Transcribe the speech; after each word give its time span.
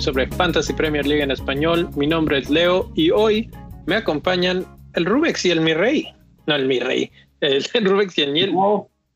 sobre 0.00 0.26
Fantasy 0.28 0.72
Premier 0.72 1.06
League 1.06 1.22
en 1.22 1.30
español. 1.30 1.88
Mi 1.96 2.06
nombre 2.06 2.38
es 2.38 2.50
Leo 2.50 2.90
y 2.94 3.10
hoy 3.10 3.50
me 3.86 3.96
acompañan 3.96 4.64
el 4.94 5.04
Rubex 5.04 5.44
y 5.44 5.50
el 5.50 5.60
Mi 5.60 5.74
Rey. 5.74 6.12
No, 6.46 6.56
el 6.56 6.66
Mi 6.66 6.80
Rey, 6.80 7.10
el, 7.40 7.64
Rubex 7.84 8.18
y 8.18 8.22
el 8.22 8.32
Niel. 8.32 8.54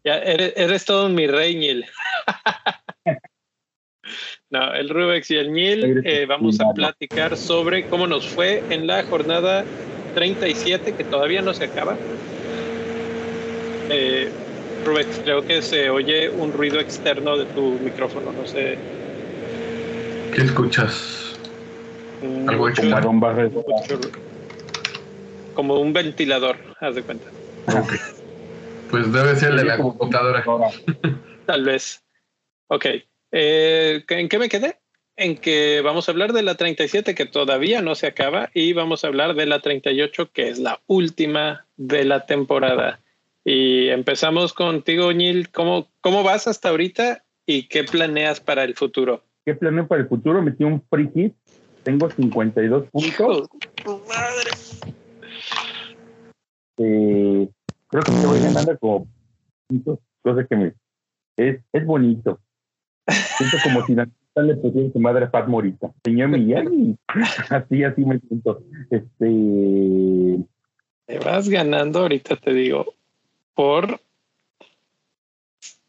Ya 0.05 0.19
eres, 0.19 0.85
todo 0.85 1.07
un 1.07 1.15
Mi 1.15 1.27
Rey, 1.27 1.57
Niel. 1.57 1.85
no, 4.51 4.75
el 4.75 4.89
Rubex 4.89 5.31
y 5.31 5.37
el 5.37 5.53
Niel. 5.53 6.03
Eh, 6.05 6.27
vamos 6.27 6.61
a 6.61 6.73
platicar 6.73 7.37
sobre 7.37 7.87
cómo 7.87 8.07
nos 8.07 8.27
fue 8.27 8.63
en 8.71 8.87
la 8.87 9.03
jornada 9.05 9.65
37, 10.15 10.95
que 10.95 11.05
todavía 11.05 11.43
no 11.43 11.55
se 11.55 11.65
acaba. 11.65 11.97
Eh, 13.91 14.29
Rubex, 14.85 15.21
creo 15.25 15.43
que 15.43 15.63
se 15.63 15.91
oye 15.91 16.29
un 16.29 16.53
ruido 16.53 16.81
externo 16.81 17.37
de 17.37 17.47
tu 17.47 17.79
micrófono, 17.81 18.33
no 18.33 18.47
sé. 18.47 18.79
¿Qué 20.35 20.43
escuchas? 20.43 21.37
Algo 22.47 22.69
Como 25.55 25.81
un 25.81 25.93
ventilador, 25.93 26.57
haz 26.81 26.95
de 26.95 27.03
cuenta. 27.03 27.27
Ok. 27.67 27.93
Pues 28.91 29.13
debe 29.13 29.37
ser 29.37 29.55
de 29.55 29.65
la 29.65 29.77
computadora. 29.77 30.45
Tal 31.47 31.65
vez. 31.65 32.03
Ok. 32.69 32.87
Eh, 33.33 34.05
¿En 34.09 34.29
qué 34.29 34.39
me 34.39 34.49
quedé? 34.49 34.79
En 35.17 35.37
que 35.37 35.81
vamos 35.83 36.09
a 36.09 36.13
hablar 36.13 36.33
de 36.33 36.43
la 36.43 36.55
37 36.55 37.15
que 37.15 37.27
todavía 37.27 37.83
no 37.83 37.95
se 37.95 38.07
acaba 38.07 38.51
y 38.55 38.73
vamos 38.73 39.05
a 39.05 39.09
hablar 39.09 39.35
de 39.35 39.47
la 39.47 39.61
38 39.61 40.31
que 40.33 40.49
es 40.49 40.59
la 40.59 40.81
última 40.87 41.67
de 41.77 42.05
la 42.05 42.27
temporada. 42.27 43.01
Y 43.45 43.89
empezamos 43.89 44.53
contigo, 44.53 45.13
Neil. 45.13 45.51
¿Cómo, 45.51 45.89
¿Cómo 46.01 46.23
vas 46.23 46.47
hasta 46.47 46.69
ahorita 46.69 47.25
y 47.47 47.65
qué 47.65 47.85
planeas 47.85 48.41
para 48.41 48.65
el 48.65 48.75
futuro? 48.75 49.23
¿Qué 49.49 49.55
planeo 49.55 49.89
para 49.89 50.03
el 50.03 50.09
futuro? 50.09 50.43
Metí 50.43 50.63
un 50.63 50.83
free 50.91 51.11
hit. 51.15 51.35
Tengo 51.83 52.11
52 52.11 52.91
puntos. 52.91 53.49
madre! 54.07 54.51
Eh, 56.77 57.49
creo 57.87 58.03
que 58.03 58.13
me 58.13 58.27
voy 58.27 58.41
ganando 58.41 58.79
como 58.79 59.09
cosa 60.21 60.45
que 60.47 60.55
me 60.55 60.75
es, 61.39 61.63
es 61.73 61.87
bonito. 61.87 62.39
Siento 63.39 63.57
como 63.65 63.87
si 63.87 63.95
le 63.95 64.55
pusiera 64.57 64.93
su 64.93 65.01
madre 65.01 65.29
Pat 65.29 65.49
Morita. 65.49 65.95
Señor 66.05 66.29
Miyagi. 66.29 66.99
así, 67.49 67.85
así 67.85 68.05
me 68.05 68.19
siento. 68.19 68.63
Este. 68.91 70.45
Te 71.07 71.19
vas 71.21 71.49
ganando, 71.49 72.01
ahorita 72.01 72.37
te 72.37 72.53
digo, 72.53 72.93
por 73.55 73.99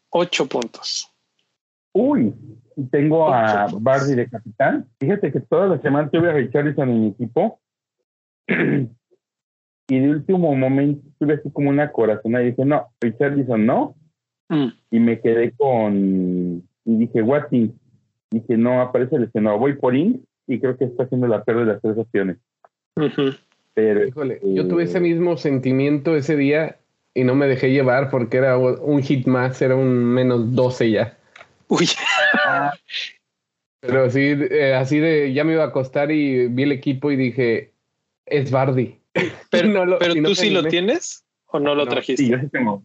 ocho 0.08 0.46
puntos. 0.46 1.10
Uy, 1.92 2.32
tengo 2.88 3.32
a 3.32 3.66
Bardi 3.80 4.14
de 4.14 4.28
capitán. 4.28 4.86
Fíjate 4.98 5.32
que 5.32 5.40
toda 5.40 5.66
la 5.66 5.80
semana 5.80 6.08
tuve 6.10 6.30
a 6.30 6.34
Richardson 6.34 6.88
en 6.88 7.00
mi 7.00 7.08
equipo. 7.08 7.60
y 8.48 9.98
de 9.98 10.10
último 10.10 10.54
momento 10.54 11.06
tuve 11.18 11.34
así 11.34 11.50
como 11.50 11.70
una 11.70 11.92
corazón 11.92 12.34
y 12.40 12.50
dije, 12.50 12.64
no, 12.64 12.88
Richardson 13.00 13.66
no. 13.66 13.94
Mm. 14.48 14.66
Y 14.90 15.00
me 15.00 15.20
quedé 15.20 15.52
con. 15.52 16.62
Y 16.84 16.96
dije, 16.96 17.22
Watson. 17.22 17.74
Dije, 18.30 18.56
no, 18.56 18.80
aparece 18.80 19.18
lesionado. 19.18 19.58
Voy 19.58 19.74
por 19.74 19.96
In 19.96 20.24
y 20.46 20.60
creo 20.60 20.76
que 20.76 20.84
está 20.84 21.04
haciendo 21.04 21.26
la 21.26 21.44
pérdida 21.44 21.64
de 21.64 21.72
las 21.72 21.82
tres 21.82 21.98
opciones. 21.98 22.36
Pero, 23.74 24.06
Híjole, 24.06 24.40
yo 24.42 24.68
tuve 24.68 24.84
ese 24.84 25.00
mismo 25.00 25.36
sentimiento 25.36 26.16
ese 26.16 26.36
día 26.36 26.76
y 27.14 27.24
no 27.24 27.34
me 27.34 27.46
dejé 27.46 27.72
llevar 27.72 28.10
porque 28.10 28.36
era 28.36 28.56
un 28.58 29.02
hit 29.02 29.26
más, 29.26 29.60
era 29.62 29.76
un 29.76 29.88
menos 30.04 30.54
12 30.54 30.90
ya. 30.90 31.16
Uy. 31.70 31.88
Pero 33.80 34.04
así, 34.04 34.20
eh, 34.20 34.74
así 34.74 34.98
de, 34.98 35.32
ya 35.32 35.44
me 35.44 35.54
iba 35.54 35.64
a 35.64 35.68
acostar 35.68 36.10
y 36.10 36.48
vi 36.48 36.64
el 36.64 36.72
equipo 36.72 37.10
y 37.10 37.16
dije, 37.16 37.72
es 38.26 38.50
Bardi. 38.50 39.00
Pero, 39.50 39.98
pero 39.98 40.14
tú 40.22 40.36
sí 40.36 40.50
lo 40.50 40.62
tienes 40.62 41.24
o 41.46 41.58
no 41.58 41.74
lo 41.74 41.84
trajiste? 41.88 42.22
Sí, 42.22 42.30
yo 42.30 42.38
sí 42.38 42.48
tengo. 42.48 42.84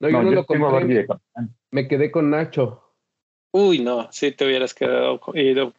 No, 0.00 0.08
yo 0.08 0.22
no, 0.22 0.30
lo 0.32 0.44
compré. 0.44 1.06
Me 1.70 1.86
quedé 1.86 2.10
con 2.10 2.30
Nacho. 2.30 2.82
Uy, 3.52 3.78
no, 3.78 4.10
si 4.10 4.32
te 4.32 4.44
hubieras 4.44 4.74
quedado. 4.74 5.20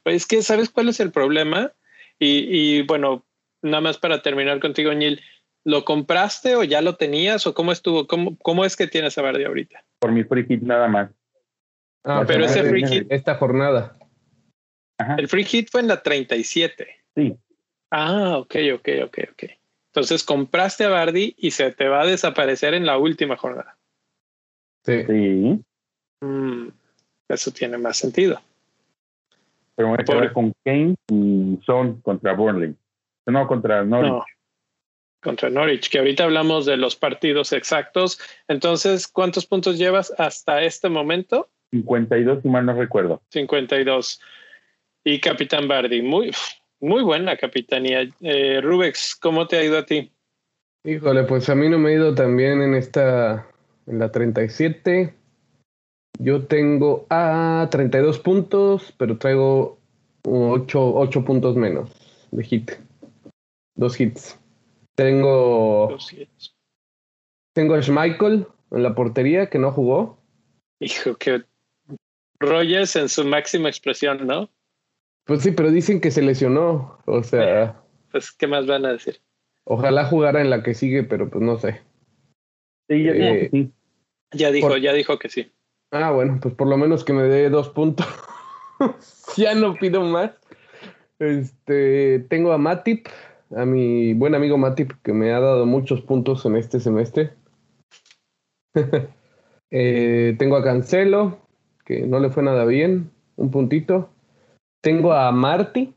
Es 0.05 0.25
que, 0.25 0.41
¿sabes 0.41 0.69
cuál 0.69 0.87
es 0.87 1.01
el 1.01 1.11
problema? 1.11 1.73
Y, 2.17 2.47
y 2.47 2.81
bueno, 2.83 3.25
nada 3.61 3.81
más 3.81 3.97
para 3.97 4.21
terminar 4.21 4.61
contigo, 4.61 4.93
Neil 4.93 5.21
¿Lo 5.65 5.83
compraste 5.83 6.55
o 6.55 6.63
ya 6.63 6.81
lo 6.81 6.95
tenías 6.95 7.47
o 7.47 7.55
cómo 7.55 7.71
estuvo? 7.71 8.05
¿Cómo, 8.05 8.37
cómo 8.37 8.65
es 8.65 8.77
que 8.77 8.85
tienes 8.85 9.17
a 9.17 9.23
Bardi 9.23 9.43
ahorita? 9.43 9.83
Por 9.99 10.11
mi 10.11 10.23
free 10.23 10.45
hit 10.45 10.61
nada 10.61 10.87
más. 10.87 11.09
Ah, 12.05 12.23
pero 12.25 12.45
ese 12.45 12.63
free 12.63 12.85
hit. 12.85 13.07
Esta 13.09 13.35
jornada. 13.35 13.97
El 15.17 15.27
free 15.27 15.43
hit 15.43 15.69
fue 15.69 15.81
en 15.81 15.87
la 15.87 16.01
37. 16.01 16.87
Sí. 17.15 17.35
Ah, 17.91 18.37
ok, 18.37 18.55
ok, 18.75 18.89
ok, 19.05 19.17
ok. 19.31 19.43
Entonces 19.87 20.23
compraste 20.23 20.83
a 20.83 20.89
Bardi 20.89 21.35
y 21.37 21.51
se 21.51 21.71
te 21.71 21.87
va 21.87 22.01
a 22.01 22.05
desaparecer 22.05 22.73
en 22.73 22.85
la 22.85 22.97
última 22.97 23.37
jornada. 23.37 23.77
Sí. 24.85 25.03
sí. 25.05 25.63
Mm, 26.21 26.67
eso 27.29 27.51
tiene 27.51 27.77
más 27.77 27.97
sentido. 27.97 28.39
Pero 29.75 29.89
me 29.89 29.97
voy 30.05 30.27
a 30.27 30.33
con 30.33 30.53
Kane 30.63 30.95
y 31.11 31.59
Son 31.65 31.99
contra 32.01 32.33
Burnley. 32.33 32.75
No, 33.25 33.47
contra 33.47 33.83
Norwich 33.83 34.23
contra 35.25 35.49
Norwich, 35.49 35.89
que 35.89 35.97
ahorita 35.97 36.23
hablamos 36.23 36.65
de 36.65 36.77
los 36.77 36.95
partidos 36.95 37.51
exactos. 37.51 38.19
Entonces, 38.47 39.07
¿cuántos 39.07 39.45
puntos 39.45 39.77
llevas 39.77 40.13
hasta 40.17 40.61
este 40.61 40.87
momento? 40.87 41.49
52, 41.71 42.41
si 42.41 42.49
mal 42.49 42.65
no 42.65 42.73
recuerdo. 42.73 43.21
52. 43.29 44.21
Y 45.03 45.19
Capitán 45.19 45.67
Bardi, 45.67 46.01
muy, 46.01 46.31
muy 46.79 47.03
buena 47.03 47.37
capitanía. 47.37 48.07
Eh, 48.21 48.61
Rubex, 48.61 49.15
¿cómo 49.15 49.47
te 49.47 49.57
ha 49.57 49.63
ido 49.63 49.77
a 49.77 49.85
ti? 49.85 50.11
Híjole, 50.83 51.23
pues 51.23 51.49
a 51.49 51.55
mí 51.55 51.69
no 51.69 51.79
me 51.79 51.89
ha 51.89 51.93
ido 51.93 52.15
tan 52.15 52.35
bien 52.37 52.61
en 52.61 52.75
esta, 52.75 53.47
en 53.87 53.99
la 53.99 54.11
37. 54.11 55.13
Yo 56.19 56.45
tengo 56.45 57.05
a 57.09 57.67
32 57.71 58.19
puntos, 58.19 58.93
pero 58.97 59.17
traigo 59.17 59.79
8, 60.23 60.95
8 60.95 61.25
puntos 61.25 61.55
menos 61.55 61.91
de 62.31 62.43
hit. 62.43 62.71
Dos 63.75 63.99
hits. 63.99 64.39
Tengo. 64.95 65.97
Tengo 67.53 67.75
a 67.75 67.81
Schmeichel 67.81 68.47
en 68.71 68.83
la 68.83 68.95
portería 68.95 69.49
que 69.49 69.59
no 69.59 69.71
jugó. 69.71 70.17
Hijo, 70.79 71.15
que 71.15 71.43
Rogers 72.39 72.95
en 72.95 73.09
su 73.09 73.25
máxima 73.25 73.69
expresión, 73.69 74.25
¿no? 74.25 74.49
Pues 75.25 75.41
sí, 75.41 75.51
pero 75.51 75.71
dicen 75.71 76.01
que 76.01 76.11
se 76.11 76.21
lesionó. 76.21 76.99
O 77.05 77.23
sea. 77.23 77.81
Pues, 78.11 78.31
¿qué 78.31 78.47
más 78.47 78.67
van 78.67 78.85
a 78.85 78.91
decir? 78.93 79.19
Ojalá 79.65 80.05
jugara 80.05 80.41
en 80.41 80.49
la 80.49 80.61
que 80.61 80.73
sigue, 80.73 81.03
pero 81.03 81.29
pues 81.29 81.43
no 81.43 81.57
sé. 81.57 81.81
Sí, 82.87 83.03
ya, 83.03 83.11
eh, 83.13 83.69
ya 84.31 84.51
dijo, 84.51 84.77
ya 84.77 84.93
dijo 84.93 85.17
que 85.17 85.29
sí. 85.29 85.51
Ah, 85.91 86.11
bueno, 86.11 86.39
pues 86.41 86.53
por 86.53 86.67
lo 86.67 86.77
menos 86.77 87.03
que 87.03 87.13
me 87.13 87.23
dé 87.23 87.49
dos 87.49 87.69
puntos. 87.69 88.05
ya 89.37 89.55
no 89.55 89.75
pido 89.75 90.01
más. 90.01 90.31
Este, 91.17 92.19
tengo 92.29 92.51
a 92.51 92.57
Matip, 92.57 93.07
a 93.55 93.65
mi 93.65 94.13
buen 94.13 94.35
amigo 94.35 94.57
Matip, 94.57 94.91
que 95.03 95.13
me 95.13 95.31
ha 95.31 95.39
dado 95.39 95.65
muchos 95.65 96.01
puntos 96.01 96.45
en 96.45 96.57
este 96.57 96.79
semestre. 96.79 97.33
Eh, 99.71 100.35
tengo 100.37 100.55
a 100.55 100.63
Cancelo, 100.63 101.44
que 101.85 102.05
no 102.07 102.19
le 102.19 102.29
fue 102.29 102.43
nada 102.43 102.65
bien, 102.65 103.11
un 103.37 103.51
puntito. 103.51 104.09
Tengo 104.81 105.13
a 105.13 105.31
Marty, 105.31 105.93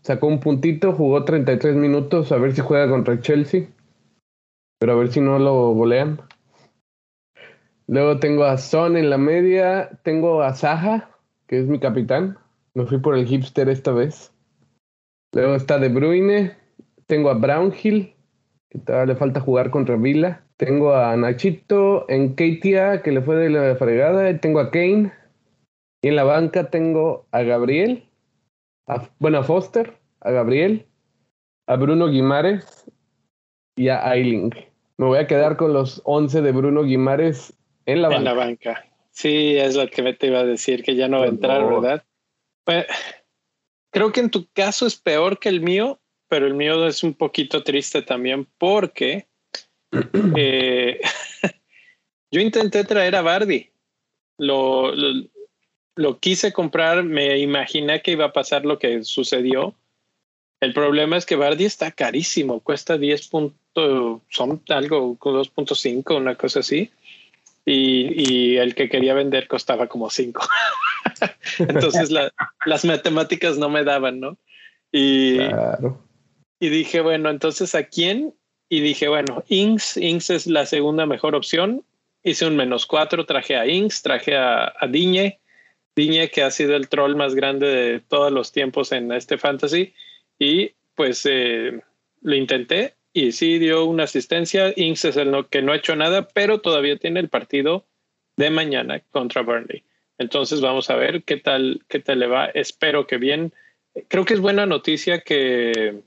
sacó 0.00 0.26
un 0.26 0.40
puntito, 0.40 0.92
jugó 0.92 1.24
33 1.24 1.74
minutos, 1.76 2.32
a 2.32 2.38
ver 2.38 2.54
si 2.54 2.62
juega 2.62 2.88
contra 2.88 3.20
Chelsea, 3.20 3.68
pero 4.78 4.92
a 4.92 4.96
ver 4.96 5.08
si 5.08 5.20
no 5.20 5.38
lo 5.38 5.72
golean. 5.72 6.20
Luego 7.86 8.18
tengo 8.18 8.44
a 8.44 8.56
Son 8.56 8.96
en 8.96 9.10
la 9.10 9.18
media, 9.18 9.90
tengo 10.02 10.42
a 10.42 10.54
Saja, 10.54 11.10
que 11.46 11.58
es 11.58 11.66
mi 11.66 11.78
capitán. 11.78 12.38
Me 12.72 12.86
fui 12.86 12.98
por 12.98 13.16
el 13.16 13.26
hipster 13.26 13.68
esta 13.68 13.92
vez. 13.92 14.32
Luego 15.32 15.54
está 15.54 15.78
De 15.78 15.88
Bruyne. 15.90 16.56
Tengo 17.06 17.28
a 17.28 17.34
Brownhill, 17.34 18.14
que 18.70 18.78
todavía 18.78 19.12
le 19.12 19.18
falta 19.18 19.40
jugar 19.40 19.70
contra 19.70 19.96
Vila. 19.96 20.42
Tengo 20.56 20.94
a 20.94 21.16
Nachito 21.16 22.08
en 22.08 22.36
Keitia, 22.36 23.02
que 23.02 23.10
le 23.12 23.22
fue 23.22 23.36
de 23.36 23.50
la 23.50 23.76
fregada. 23.76 24.38
Tengo 24.40 24.60
a 24.60 24.70
Kane. 24.70 25.12
Y 26.02 26.08
en 26.08 26.16
la 26.16 26.24
banca 26.24 26.70
tengo 26.70 27.26
a 27.32 27.42
Gabriel. 27.42 28.04
bueno, 29.18 29.38
a 29.38 29.42
Foster, 29.42 29.96
a 30.20 30.30
Gabriel, 30.30 30.86
a 31.66 31.76
Bruno 31.76 32.08
Guimares 32.08 32.90
y 33.76 33.88
a 33.88 34.06
Ailing. 34.08 34.50
Me 34.98 35.06
voy 35.06 35.18
a 35.18 35.26
quedar 35.26 35.56
con 35.56 35.72
los 35.72 36.02
11 36.04 36.42
de 36.42 36.52
Bruno 36.52 36.84
Guimares 36.84 37.56
en 37.86 38.02
la 38.02 38.08
banca. 38.08 38.18
En 38.18 38.24
la 38.24 38.34
banca. 38.34 38.86
Sí, 39.10 39.56
es 39.56 39.76
lo 39.76 39.88
que 39.88 40.02
me 40.02 40.14
te 40.14 40.26
iba 40.26 40.40
a 40.40 40.44
decir, 40.44 40.82
que 40.82 40.94
ya 40.94 41.08
no 41.08 41.20
va 41.20 41.26
a 41.26 41.28
entrar, 41.28 41.64
¿verdad? 41.66 42.04
Pues, 42.64 42.86
Creo 43.94 44.10
que 44.10 44.18
en 44.18 44.30
tu 44.30 44.48
caso 44.52 44.88
es 44.88 44.96
peor 44.96 45.38
que 45.38 45.48
el 45.48 45.60
mío, 45.60 46.00
pero 46.28 46.48
el 46.48 46.54
mío 46.54 46.84
es 46.84 47.04
un 47.04 47.14
poquito 47.14 47.62
triste 47.62 48.02
también 48.02 48.44
porque 48.58 49.28
eh, 50.36 51.00
yo 52.30 52.40
intenté 52.40 52.84
traer 52.84 53.16
a 53.16 53.22
Bardi. 53.22 53.70
Lo, 54.38 54.92
lo 55.96 56.18
quise 56.18 56.52
comprar, 56.52 57.04
me 57.04 57.38
imaginé 57.38 58.02
que 58.02 58.12
iba 58.12 58.26
a 58.26 58.32
pasar 58.32 58.64
lo 58.64 58.78
que 58.78 59.04
sucedió. 59.04 59.74
El 60.60 60.72
problema 60.72 61.16
es 61.16 61.26
que 61.26 61.36
Bardi 61.36 61.64
está 61.64 61.90
carísimo, 61.90 62.60
cuesta 62.60 62.96
10 62.96 63.28
puntos, 63.28 64.22
son 64.30 64.62
algo 64.68 65.18
2.5, 65.18 66.16
una 66.16 66.36
cosa 66.36 66.60
así. 66.60 66.90
Y, 67.66 68.56
el 68.56 68.74
que 68.74 68.88
quería 68.88 69.14
vender 69.14 69.48
costaba 69.48 69.86
como 69.86 70.10
5. 70.10 70.46
Entonces 71.58 72.10
las 72.10 72.84
matemáticas 72.84 73.56
no 73.56 73.68
me 73.68 73.84
daban, 73.84 74.20
¿no? 74.20 74.36
Y, 74.92 75.38
y 76.60 76.68
dije, 76.68 77.00
bueno, 77.00 77.30
entonces 77.30 77.74
¿a 77.74 77.84
quién? 77.84 78.34
Y 78.74 78.80
dije, 78.80 79.06
bueno, 79.06 79.44
Inks, 79.46 79.96
Inks 79.96 80.30
es 80.30 80.46
la 80.48 80.66
segunda 80.66 81.06
mejor 81.06 81.36
opción. 81.36 81.84
Hice 82.24 82.44
un 82.44 82.56
menos 82.56 82.86
4, 82.86 83.24
traje 83.24 83.54
a 83.54 83.68
Inks, 83.68 84.02
traje 84.02 84.34
a, 84.36 84.74
a 84.76 84.88
Diñe, 84.88 85.38
Diñe 85.94 86.28
que 86.28 86.42
ha 86.42 86.50
sido 86.50 86.74
el 86.74 86.88
troll 86.88 87.14
más 87.14 87.36
grande 87.36 87.68
de 87.68 88.00
todos 88.00 88.32
los 88.32 88.50
tiempos 88.50 88.90
en 88.90 89.12
este 89.12 89.38
fantasy. 89.38 89.94
Y 90.40 90.72
pues 90.96 91.24
eh, 91.24 91.82
lo 92.22 92.34
intenté 92.34 92.94
y 93.12 93.30
sí 93.30 93.60
dio 93.60 93.84
una 93.84 94.02
asistencia. 94.02 94.72
Inks 94.74 95.04
es 95.04 95.16
el 95.18 95.46
que 95.50 95.62
no 95.62 95.70
ha 95.70 95.76
hecho 95.76 95.94
nada, 95.94 96.26
pero 96.26 96.60
todavía 96.60 96.96
tiene 96.96 97.20
el 97.20 97.28
partido 97.28 97.84
de 98.36 98.50
mañana 98.50 99.02
contra 99.12 99.42
Burnley. 99.42 99.84
Entonces 100.18 100.60
vamos 100.60 100.90
a 100.90 100.96
ver 100.96 101.22
qué 101.22 101.36
tal, 101.36 101.84
qué 101.86 102.00
tal 102.00 102.18
le 102.18 102.26
va. 102.26 102.46
Espero 102.46 103.06
que 103.06 103.18
bien. 103.18 103.52
Creo 104.08 104.24
que 104.24 104.34
es 104.34 104.40
buena 104.40 104.66
noticia 104.66 105.20
que, 105.20 106.00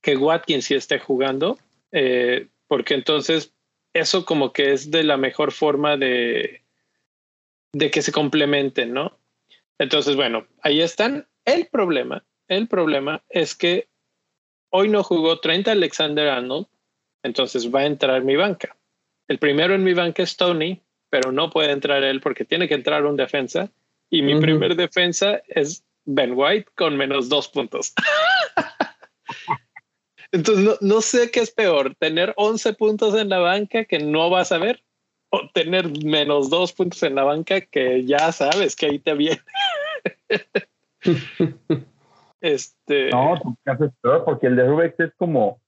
que 0.00 0.16
Watkins 0.16 0.66
sí 0.66 0.76
esté 0.76 1.00
jugando, 1.00 1.58
eh, 1.92 2.48
porque 2.66 2.94
entonces 2.94 3.52
eso 3.92 4.24
como 4.24 4.52
que 4.52 4.72
es 4.72 4.90
de 4.90 5.04
la 5.04 5.16
mejor 5.16 5.52
forma 5.52 5.96
de, 5.96 6.62
de 7.72 7.90
que 7.90 8.02
se 8.02 8.12
complementen, 8.12 8.92
¿no? 8.92 9.18
Entonces, 9.78 10.16
bueno, 10.16 10.46
ahí 10.62 10.80
están. 10.80 11.26
El 11.44 11.66
problema, 11.66 12.24
el 12.48 12.68
problema 12.68 13.22
es 13.28 13.54
que 13.54 13.88
hoy 14.70 14.88
no 14.88 15.02
jugó 15.02 15.40
30 15.40 15.72
Alexander 15.72 16.28
Arnold, 16.28 16.66
entonces 17.22 17.72
va 17.72 17.80
a 17.80 17.86
entrar 17.86 18.22
mi 18.22 18.36
banca. 18.36 18.76
El 19.28 19.38
primero 19.38 19.74
en 19.74 19.84
mi 19.84 19.92
banca 19.92 20.22
es 20.22 20.36
Tony, 20.36 20.80
pero 21.10 21.32
no 21.32 21.50
puede 21.50 21.72
entrar 21.72 22.02
él 22.04 22.20
porque 22.20 22.44
tiene 22.44 22.68
que 22.68 22.74
entrar 22.74 23.04
un 23.04 23.16
defensa. 23.16 23.70
Y 24.08 24.22
mi 24.22 24.38
primer 24.38 24.76
defensa 24.76 25.42
es 25.48 25.84
Ben 26.04 26.32
White 26.34 26.70
con 26.74 26.96
menos 26.96 27.28
dos 27.28 27.48
puntos. 27.48 27.94
Entonces, 30.32 30.64
no, 30.64 30.72
no, 30.80 31.00
sé 31.02 31.30
qué 31.30 31.40
es 31.40 31.50
peor, 31.50 31.94
tener 31.96 32.32
11 32.36 32.72
puntos 32.74 33.14
en 33.14 33.28
la 33.28 33.38
banca 33.38 33.84
que 33.84 33.98
no 33.98 34.30
vas 34.30 34.50
a 34.50 34.58
ver 34.58 34.82
o 35.30 35.48
tener 35.52 35.88
menos 36.04 36.50
dos 36.50 36.72
puntos 36.72 37.02
en 37.02 37.14
la 37.14 37.24
banca 37.24 37.60
que 37.60 38.04
ya 38.04 38.32
sabes 38.32 38.76
que 38.76 38.86
ahí 38.86 38.98
te 38.98 39.14
viene. 39.14 39.40
este. 42.40 43.10
No, 43.10 43.56
caso 43.64 43.86
es 43.86 43.92
peor 44.00 44.24
porque 44.24 44.46
el 44.46 44.56
de 44.56 44.66
Rubex 44.66 45.00
es 45.00 45.12
como 45.16 45.60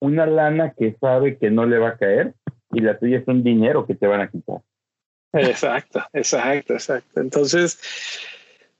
una 0.00 0.26
lana 0.26 0.74
que 0.76 0.94
sabe 1.00 1.38
que 1.38 1.50
no 1.50 1.64
le 1.64 1.78
va 1.78 1.90
a 1.90 1.96
caer 1.96 2.34
y 2.72 2.80
la 2.80 2.98
tuya 2.98 3.18
es 3.18 3.28
un 3.28 3.42
dinero 3.42 3.86
que 3.86 3.94
te 3.94 4.06
van 4.06 4.20
a 4.20 4.30
quitar. 4.30 4.60
Exacto, 5.32 6.02
exacto, 6.12 6.74
exacto. 6.74 7.20
Entonces, 7.20 7.80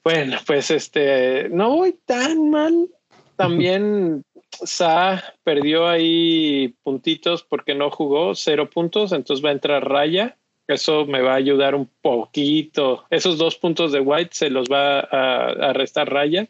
bueno, 0.04 0.36
pues 0.46 0.70
este, 0.70 1.48
no 1.48 1.70
voy 1.70 1.98
tan 2.04 2.50
mal. 2.50 2.88
También 3.36 4.24
Sa 4.64 5.34
perdió 5.44 5.86
ahí 5.86 6.74
puntitos 6.82 7.42
porque 7.42 7.74
no 7.74 7.90
jugó, 7.90 8.34
cero 8.34 8.70
puntos, 8.70 9.12
entonces 9.12 9.44
va 9.44 9.50
a 9.50 9.52
entrar 9.52 9.88
Raya. 9.88 10.36
Eso 10.68 11.06
me 11.06 11.22
va 11.22 11.32
a 11.32 11.36
ayudar 11.36 11.74
un 11.74 11.88
poquito. 12.02 13.04
Esos 13.10 13.38
dos 13.38 13.56
puntos 13.56 13.92
de 13.92 14.00
White 14.00 14.30
se 14.32 14.50
los 14.50 14.68
va 14.68 15.00
a, 15.00 15.72
restar 15.72 16.12
Raya. 16.12 16.48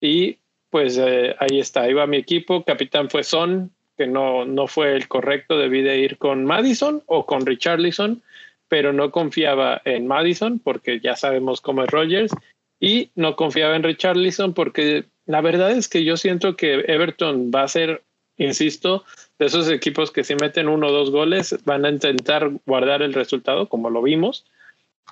Y 0.00 0.38
pues 0.70 0.98
eh, 0.98 1.34
ahí 1.38 1.58
está, 1.58 1.82
ahí 1.82 1.94
mi 2.06 2.16
equipo. 2.16 2.64
Capitán 2.64 3.10
fue 3.10 3.24
Son, 3.24 3.72
que 3.96 4.06
no, 4.06 4.44
no 4.44 4.66
fue 4.66 4.94
el 4.94 5.08
correcto. 5.08 5.58
Debí 5.58 5.82
de 5.82 5.98
ir 5.98 6.18
con 6.18 6.44
Madison 6.44 7.02
o 7.06 7.26
con 7.26 7.44
Richarlison, 7.44 8.22
pero 8.68 8.92
no 8.92 9.10
confiaba 9.10 9.82
en 9.84 10.06
Madison 10.06 10.60
porque 10.60 11.00
ya 11.00 11.16
sabemos 11.16 11.60
cómo 11.60 11.82
es 11.82 11.90
Rogers. 11.90 12.32
Y 12.78 13.10
no 13.14 13.34
confiaba 13.34 13.74
en 13.74 13.82
Richarlison 13.82 14.54
porque 14.54 15.06
la 15.26 15.40
verdad 15.40 15.72
es 15.72 15.88
que 15.88 16.04
yo 16.04 16.16
siento 16.16 16.56
que 16.56 16.84
Everton 16.86 17.50
va 17.54 17.62
a 17.62 17.68
ser, 17.68 18.02
insisto, 18.36 19.04
de 19.38 19.46
esos 19.46 19.68
equipos 19.70 20.10
que 20.10 20.24
si 20.24 20.34
meten 20.34 20.68
uno 20.68 20.88
o 20.88 20.92
dos 20.92 21.10
goles 21.10 21.56
van 21.64 21.84
a 21.84 21.90
intentar 21.90 22.50
guardar 22.66 23.02
el 23.02 23.14
resultado, 23.14 23.68
como 23.68 23.90
lo 23.90 24.02
vimos. 24.02 24.44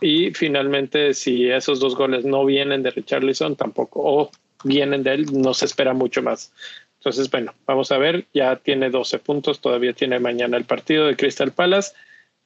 Y 0.00 0.32
finalmente, 0.32 1.14
si 1.14 1.49
esos 1.49 1.81
dos 1.81 1.94
goles 1.94 2.25
no 2.25 2.44
vienen 2.44 2.82
de 2.82 2.91
Richarlison, 2.91 3.56
tampoco, 3.56 4.00
o 4.03 4.31
vienen 4.64 5.03
de 5.03 5.14
él, 5.14 5.26
no 5.32 5.55
se 5.55 5.67
espera 5.67 5.93
mucho 5.93 6.23
más. 6.23 6.53
Entonces, 6.99 7.31
bueno, 7.31 7.53
vamos 7.67 7.91
a 7.91 7.99
ver, 7.99 8.26
ya 8.32 8.56
tiene 8.56 8.91
12 8.91 9.19
puntos, 9.19 9.61
todavía 9.61 9.93
tiene 9.93 10.20
mañana 10.20 10.56
el 10.56 10.65
partido 10.65 11.06
de 11.06 11.17
Crystal 11.17 11.53
Palace, 11.53 11.93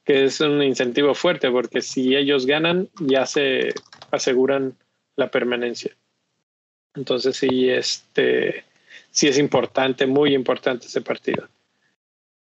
que 0.03 0.25
es 0.25 0.39
un 0.39 0.63
incentivo 0.63 1.13
fuerte, 1.13 1.51
porque 1.51 1.81
si 1.81 2.15
ellos 2.15 2.45
ganan, 2.45 2.89
ya 2.99 3.25
se 3.25 3.73
aseguran 4.09 4.75
la 5.15 5.29
permanencia. 5.29 5.91
Entonces 6.97 7.37
sí, 7.37 7.69
este, 7.69 8.65
sí 9.11 9.27
es 9.27 9.37
importante, 9.37 10.07
muy 10.07 10.33
importante 10.33 10.87
ese 10.87 11.01
partido. 11.01 11.47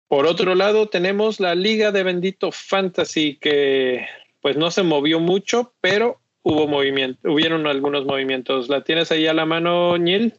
Por 0.07 0.25
otro 0.25 0.55
lado, 0.55 0.89
tenemos 0.89 1.39
la 1.39 1.53
Liga 1.53 1.91
de 1.91 2.01
Bendito 2.01 2.51
Fantasy 2.51 3.35
que 3.35 4.07
pues 4.41 4.57
no 4.57 4.71
se 4.71 4.81
movió 4.81 5.19
mucho, 5.19 5.73
pero 5.81 6.19
hubo 6.41 6.67
movimiento, 6.67 7.31
hubieron 7.31 7.67
algunos 7.67 8.05
movimientos. 8.05 8.69
¿La 8.69 8.83
tienes 8.83 9.11
ahí 9.11 9.27
a 9.27 9.33
la 9.33 9.45
mano, 9.45 9.97
Neil? 9.99 10.33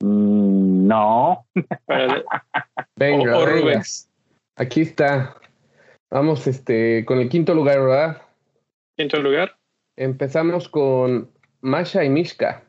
Mm, 0.00 0.86
no. 0.88 1.46
venga, 2.96 3.38
o, 3.38 3.46
Aquí 4.56 4.80
está. 4.80 5.36
Vamos 6.10 6.46
este, 6.46 7.04
con 7.04 7.18
el 7.18 7.28
quinto 7.28 7.54
lugar, 7.54 7.80
¿verdad? 7.80 8.22
Quinto 8.96 9.20
lugar. 9.20 9.56
Empezamos 9.96 10.70
con 10.70 11.30
Masha 11.60 12.02
y 12.04 12.08
Mishka 12.08 12.64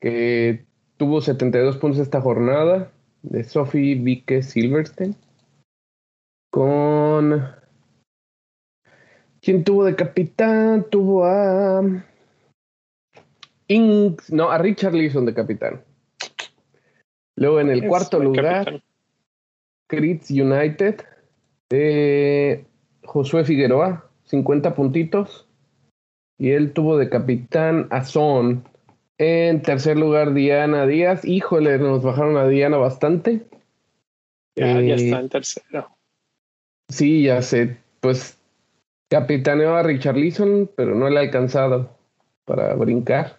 que 0.00 0.64
tuvo 0.96 1.20
72 1.20 1.76
puntos 1.78 2.00
esta 2.00 2.20
jornada, 2.20 2.92
de 3.22 3.44
Sophie 3.44 3.96
Vique 3.96 4.42
Silverstein. 4.42 5.16
Con. 6.50 7.42
¿Quién 9.40 9.64
tuvo 9.64 9.84
de 9.84 9.94
capitán? 9.96 10.86
Tuvo 10.90 11.24
a. 11.24 11.82
Inks, 13.68 14.32
no, 14.32 14.50
a 14.50 14.58
Richard 14.58 14.94
Leeson 14.94 15.26
de 15.26 15.34
capitán. 15.34 15.82
Luego 17.36 17.60
en 17.60 17.70
el 17.70 17.86
cuarto 17.86 18.18
lugar, 18.18 18.82
Crits 19.88 20.30
United 20.30 21.02
de 21.68 22.64
Josué 23.04 23.44
Figueroa, 23.44 24.08
50 24.24 24.74
puntitos. 24.74 25.48
Y 26.38 26.50
él 26.50 26.72
tuvo 26.72 26.96
de 26.98 27.08
capitán 27.08 27.88
a 27.90 28.04
Son 28.04 28.64
en 29.18 29.62
tercer 29.62 29.96
lugar, 29.96 30.34
Diana 30.34 30.86
Díaz. 30.86 31.24
Híjole, 31.24 31.78
nos 31.78 32.02
bajaron 32.02 32.36
a 32.36 32.46
Diana 32.48 32.76
bastante. 32.76 33.42
Ya, 34.56 34.80
ya 34.80 34.94
está 34.94 35.20
en 35.20 35.28
tercero. 35.28 35.88
Sí, 36.88 37.22
ya 37.24 37.42
sé. 37.42 37.78
Pues 38.00 38.38
capitaneó 39.10 39.76
a 39.76 39.82
Richard 39.82 40.16
Leeson, 40.16 40.70
pero 40.76 40.94
no 40.94 41.08
le 41.10 41.18
ha 41.18 41.22
alcanzado 41.22 41.90
para 42.44 42.74
brincar. 42.74 43.38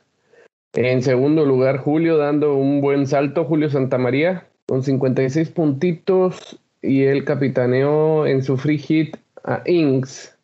En 0.73 1.01
segundo 1.01 1.45
lugar, 1.45 1.77
Julio 1.77 2.17
dando 2.17 2.55
un 2.55 2.81
buen 2.81 3.07
salto, 3.07 3.45
Julio 3.45 3.69
Santamaría, 3.69 4.47
con 4.67 4.83
56 4.83 5.49
puntitos. 5.51 6.59
Y 6.81 7.03
él 7.03 7.25
capitaneó 7.25 8.27
en 8.27 8.43
su 8.43 8.57
free 8.57 8.77
hit 8.77 9.17
a 9.43 9.63
Inks 9.65 10.36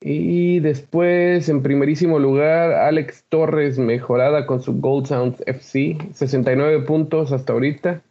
y 0.00 0.60
después, 0.60 1.48
en 1.48 1.62
primerísimo 1.62 2.18
lugar, 2.18 2.72
Alex 2.72 3.24
Torres, 3.28 3.78
mejorada 3.78 4.46
con 4.46 4.62
su 4.62 4.74
Gold 4.80 5.06
Sound 5.06 5.42
FC, 5.46 5.98
69 6.12 6.82
puntos 6.82 7.32
hasta 7.32 7.52
ahorita. 7.52 8.02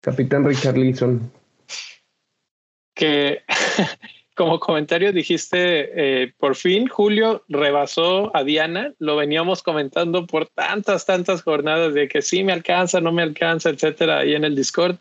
Capitán 0.00 0.44
Richard 0.44 0.78
Leeson. 0.78 1.32
Que 2.94 3.42
como 4.36 4.60
comentario 4.60 5.12
dijiste, 5.12 6.22
eh, 6.22 6.32
por 6.38 6.54
fin 6.54 6.86
Julio 6.86 7.42
rebasó 7.48 8.34
a 8.36 8.44
Diana, 8.44 8.94
lo 9.00 9.16
veníamos 9.16 9.64
comentando 9.64 10.24
por 10.28 10.46
tantas, 10.46 11.04
tantas 11.04 11.42
jornadas 11.42 11.94
de 11.94 12.06
que 12.06 12.22
sí 12.22 12.44
me 12.44 12.52
alcanza, 12.52 13.00
no 13.00 13.10
me 13.10 13.22
alcanza, 13.22 13.70
etcétera, 13.70 14.20
ahí 14.20 14.34
en 14.34 14.44
el 14.44 14.54
Discord. 14.54 14.98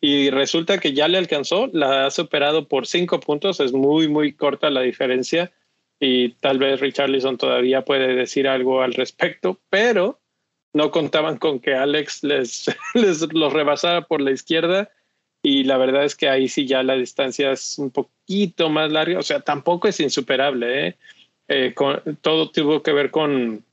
Y 0.00 0.30
resulta 0.30 0.78
que 0.78 0.94
ya 0.94 1.08
le 1.08 1.18
alcanzó, 1.18 1.68
la 1.72 2.06
ha 2.06 2.10
superado 2.10 2.68
por 2.68 2.86
cinco 2.86 3.20
puntos, 3.20 3.60
es 3.60 3.72
muy, 3.72 4.08
muy 4.08 4.32
corta 4.32 4.70
la 4.70 4.80
diferencia 4.80 5.52
y 5.98 6.30
tal 6.30 6.58
vez 6.58 6.80
Richarlison 6.80 7.36
todavía 7.36 7.84
puede 7.84 8.14
decir 8.14 8.48
algo 8.48 8.80
al 8.80 8.94
respecto, 8.94 9.60
pero 9.68 10.18
no 10.72 10.90
contaban 10.90 11.36
con 11.36 11.60
que 11.60 11.74
Alex 11.74 12.24
les, 12.24 12.74
les 12.94 13.32
los 13.34 13.52
rebasara 13.52 14.06
por 14.06 14.22
la 14.22 14.30
izquierda 14.30 14.90
y 15.42 15.64
la 15.64 15.76
verdad 15.76 16.04
es 16.04 16.16
que 16.16 16.28
ahí 16.28 16.48
sí 16.48 16.66
ya 16.66 16.82
la 16.82 16.94
distancia 16.94 17.52
es 17.52 17.78
un 17.78 17.90
poquito 17.90 18.70
más 18.70 18.90
larga, 18.90 19.18
o 19.18 19.22
sea, 19.22 19.40
tampoco 19.40 19.88
es 19.88 20.00
insuperable, 20.00 20.88
¿eh? 20.88 20.96
Eh, 21.48 21.74
con, 21.74 22.00
todo 22.20 22.50
tuvo 22.50 22.82
que 22.82 22.92
ver 22.92 23.10
con 23.10 23.64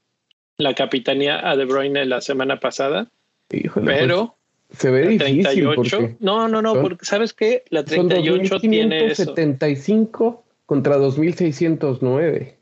la 0.58 0.74
capitanía 0.74 1.48
a 1.48 1.56
De 1.56 1.66
Bruyne 1.66 2.06
la 2.06 2.22
semana 2.22 2.60
pasada. 2.60 3.08
Híjole, 3.52 3.86
pero 3.86 4.26
pues, 4.26 4.37
se 4.70 4.92
ve 4.92 5.06
la 5.06 5.10
difícil 5.26 5.44
38, 5.44 5.76
porque 5.76 6.16
no, 6.20 6.48
no, 6.48 6.62
no, 6.62 6.74
son- 6.74 6.82
porque 6.84 7.06
sabes 7.06 7.34
qué, 7.34 7.64
la 7.70 7.86
son 7.86 8.10
38 8.10 8.60
tiene 8.60 9.06
eso. 9.08 9.26
2575 9.26 10.44
contra 10.66 10.98
2609. 10.98 12.58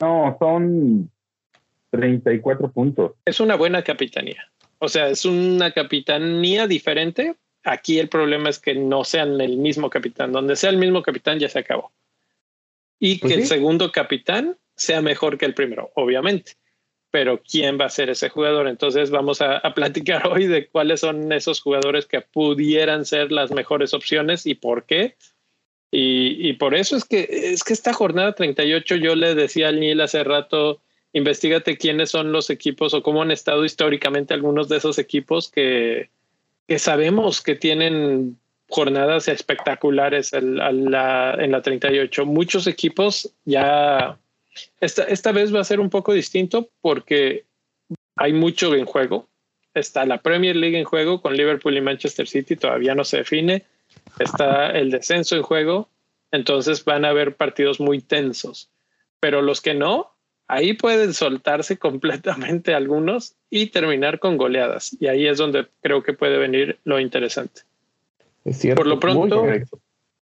No, 0.00 0.36
son 0.38 1.10
34 1.90 2.70
puntos. 2.70 3.12
Es 3.24 3.40
una 3.40 3.56
buena 3.56 3.82
capitanía. 3.82 4.50
O 4.78 4.88
sea, 4.88 5.08
es 5.08 5.24
una 5.24 5.72
capitanía 5.72 6.66
diferente. 6.66 7.34
Aquí 7.64 7.98
el 7.98 8.08
problema 8.08 8.48
es 8.48 8.58
que 8.58 8.74
no 8.74 9.04
sean 9.04 9.40
el 9.40 9.56
mismo 9.56 9.90
capitán. 9.90 10.32
Donde 10.32 10.56
sea 10.56 10.70
el 10.70 10.76
mismo 10.76 11.02
capitán 11.02 11.38
ya 11.38 11.48
se 11.48 11.58
acabó. 11.58 11.90
Y 13.00 13.18
Pues 13.18 13.32
que 13.34 13.40
el 13.40 13.46
segundo 13.46 13.90
capitán 13.92 14.56
sea 14.76 15.00
mejor 15.02 15.38
que 15.38 15.46
el 15.46 15.54
primero, 15.54 15.90
obviamente. 15.94 16.52
Pero 17.10 17.42
¿quién 17.42 17.78
va 17.80 17.86
a 17.86 17.90
ser 17.90 18.10
ese 18.10 18.28
jugador? 18.28 18.68
Entonces 18.68 19.10
vamos 19.10 19.40
a, 19.40 19.60
platicar 19.74 20.26
hoy 20.32 20.46
de 20.46 20.68
cuáles 20.68 21.00
son 21.00 21.32
esos 21.32 21.60
jugadores 21.60 22.06
que 22.06 22.20
pudieran 22.20 23.04
ser 23.04 23.32
las 23.32 23.50
mejores 23.50 23.94
opciones 23.94 24.46
y 24.46 24.54
por 24.54 24.84
qué. 24.84 25.16
Y, 25.90 26.52
por 26.54 26.74
eso 26.74 26.96
es 26.96 27.06
que 27.06 27.26
es 27.30 27.64
que 27.64 27.72
esta 27.72 27.94
jornada 27.94 28.34
38 28.34 28.96
yo 28.96 29.14
le 29.14 29.34
decía 29.34 29.68
al 29.68 29.80
Neil 29.80 30.02
hace 30.02 30.22
rato, 30.22 30.82
investigate 31.14 31.78
quiénes 31.78 32.10
son 32.10 32.30
los 32.30 32.50
equipos 32.50 32.92
o 32.92 33.02
cómo 33.02 33.22
han 33.22 33.30
estado 33.30 33.64
históricamente 33.64 34.34
algunos 34.34 34.68
de 34.68 34.76
esos 34.76 34.98
equipos 34.98 35.50
que, 35.50 36.10
que 36.66 36.78
sabemos 36.78 37.40
que 37.40 37.54
tienen 37.54 38.38
jornadas 38.68 39.28
espectaculares 39.28 40.34
en 40.34 40.56
la 40.56 41.60
38. 41.62 42.26
Muchos 42.26 42.66
equipos 42.66 43.32
ya... 43.44 44.18
Esta, 44.80 45.04
esta 45.04 45.32
vez 45.32 45.54
va 45.54 45.60
a 45.60 45.64
ser 45.64 45.80
un 45.80 45.90
poco 45.90 46.12
distinto 46.12 46.68
porque 46.80 47.44
hay 48.16 48.32
mucho 48.32 48.74
en 48.74 48.84
juego. 48.84 49.28
Está 49.74 50.04
la 50.04 50.20
Premier 50.20 50.56
League 50.56 50.78
en 50.78 50.84
juego 50.84 51.22
con 51.22 51.36
Liverpool 51.36 51.76
y 51.76 51.80
Manchester 51.80 52.26
City, 52.26 52.56
todavía 52.56 52.94
no 52.94 53.04
se 53.04 53.18
define. 53.18 53.64
Está 54.18 54.70
el 54.70 54.90
descenso 54.90 55.36
en 55.36 55.42
juego, 55.42 55.88
entonces 56.32 56.84
van 56.84 57.04
a 57.04 57.10
haber 57.10 57.36
partidos 57.36 57.80
muy 57.80 58.00
tensos. 58.00 58.70
Pero 59.20 59.42
los 59.42 59.60
que 59.60 59.74
no, 59.74 60.12
ahí 60.48 60.72
pueden 60.72 61.14
soltarse 61.14 61.78
completamente 61.78 62.74
algunos 62.74 63.34
y 63.50 63.66
terminar 63.66 64.18
con 64.18 64.36
goleadas. 64.36 64.96
Y 65.00 65.06
ahí 65.06 65.26
es 65.26 65.38
donde 65.38 65.66
creo 65.82 66.02
que 66.02 66.12
puede 66.12 66.38
venir 66.38 66.78
lo 66.84 66.98
interesante. 66.98 67.62
Es 68.44 68.58
cierto. 68.58 68.80
Por 68.80 68.86
lo 68.86 68.98
pronto-. 68.98 69.44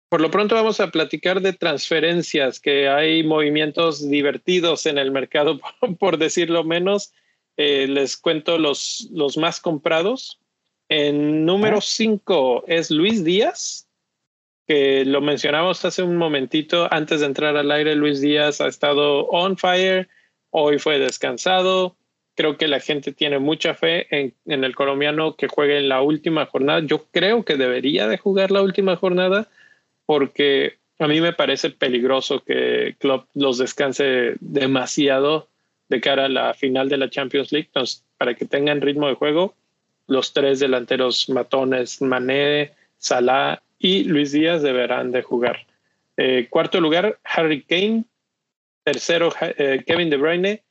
Por 0.09 0.21
lo 0.21 0.31
pronto 0.31 0.55
vamos 0.55 0.79
a 0.79 0.89
platicar 0.89 1.39
de 1.39 1.53
transferencias, 1.53 2.59
que 2.59 2.89
hay 2.89 3.23
movimientos 3.23 4.09
divertidos 4.09 4.87
en 4.87 4.97
el 4.97 5.11
mercado, 5.11 5.59
por, 5.99 6.17
decirlo 6.17 6.63
menos. 6.63 7.13
Eh, 7.57 7.87
les 7.87 8.17
cuento 8.17 8.57
los, 8.57 9.07
los 9.11 9.37
más 9.37 9.59
comprados. 9.59 10.39
En 10.89 11.45
número 11.45 11.81
5 11.81 12.63
es 12.65 12.89
Luis 12.89 13.23
Díaz, 13.23 13.87
que 14.67 15.05
lo 15.05 15.21
mencionamos 15.21 15.85
hace 15.85 16.01
un 16.01 16.17
momentito 16.17 16.87
antes 16.91 17.19
de 17.19 17.27
entrar 17.27 17.55
al 17.55 17.69
aire. 17.69 17.95
Luis 17.95 18.19
Díaz 18.19 18.61
ha 18.61 18.67
estado 18.67 19.27
on 19.27 19.57
fire, 19.57 20.09
hoy 20.49 20.79
fue 20.79 20.97
descansado. 20.97 21.95
Creo 22.35 22.57
que 22.57 22.67
la 22.67 22.79
gente 22.79 23.11
tiene 23.11 23.37
mucha 23.37 23.75
fe 23.75 24.07
en, 24.09 24.33
en 24.45 24.63
el 24.63 24.75
colombiano 24.75 25.35
que 25.35 25.47
juegue 25.47 25.77
en 25.77 25.89
la 25.89 26.01
última 26.01 26.47
jornada. 26.47 26.79
Yo 26.79 27.05
creo 27.11 27.45
que 27.45 27.57
debería 27.57 28.07
de 28.07 28.17
jugar 28.17 28.49
la 28.49 28.63
última 28.63 28.95
jornada 28.95 29.49
porque 30.09 30.79
a 30.97 31.07
mí 31.07 31.21
me 31.21 31.33
parece 31.33 31.69
peligroso 31.69 32.43
que 32.43 32.95
Klopp 32.97 33.27
los 33.35 33.59
descanse 33.59 34.33
demasiado 34.39 35.49
de 35.87 36.01
cara 36.01 36.25
a 36.25 36.29
la 36.29 36.55
final 36.55 36.89
de 36.89 36.97
la 36.97 37.11
Champions 37.11 37.51
League. 37.51 37.67
Entonces, 37.67 38.03
para 38.17 38.33
que 38.33 38.45
tengan 38.45 38.81
ritmo 38.81 39.07
de 39.07 39.13
juego, 39.13 39.53
los 40.07 40.33
tres 40.33 40.59
delanteros 40.59 41.29
matones, 41.29 42.01
Mané, 42.01 42.71
Salah 42.97 43.61
y 43.77 44.03
Luis 44.05 44.31
Díaz 44.31 44.63
deberán 44.63 45.11
de 45.11 45.21
jugar. 45.21 45.67
Eh, 46.17 46.47
cuarto 46.49 46.81
lugar, 46.81 47.19
Harry 47.23 47.61
Kane. 47.61 48.05
Tercero, 48.83 49.31
eh, 49.41 49.83
Kevin 49.85 50.09
De 50.09 50.17
Bruyne. 50.17 50.63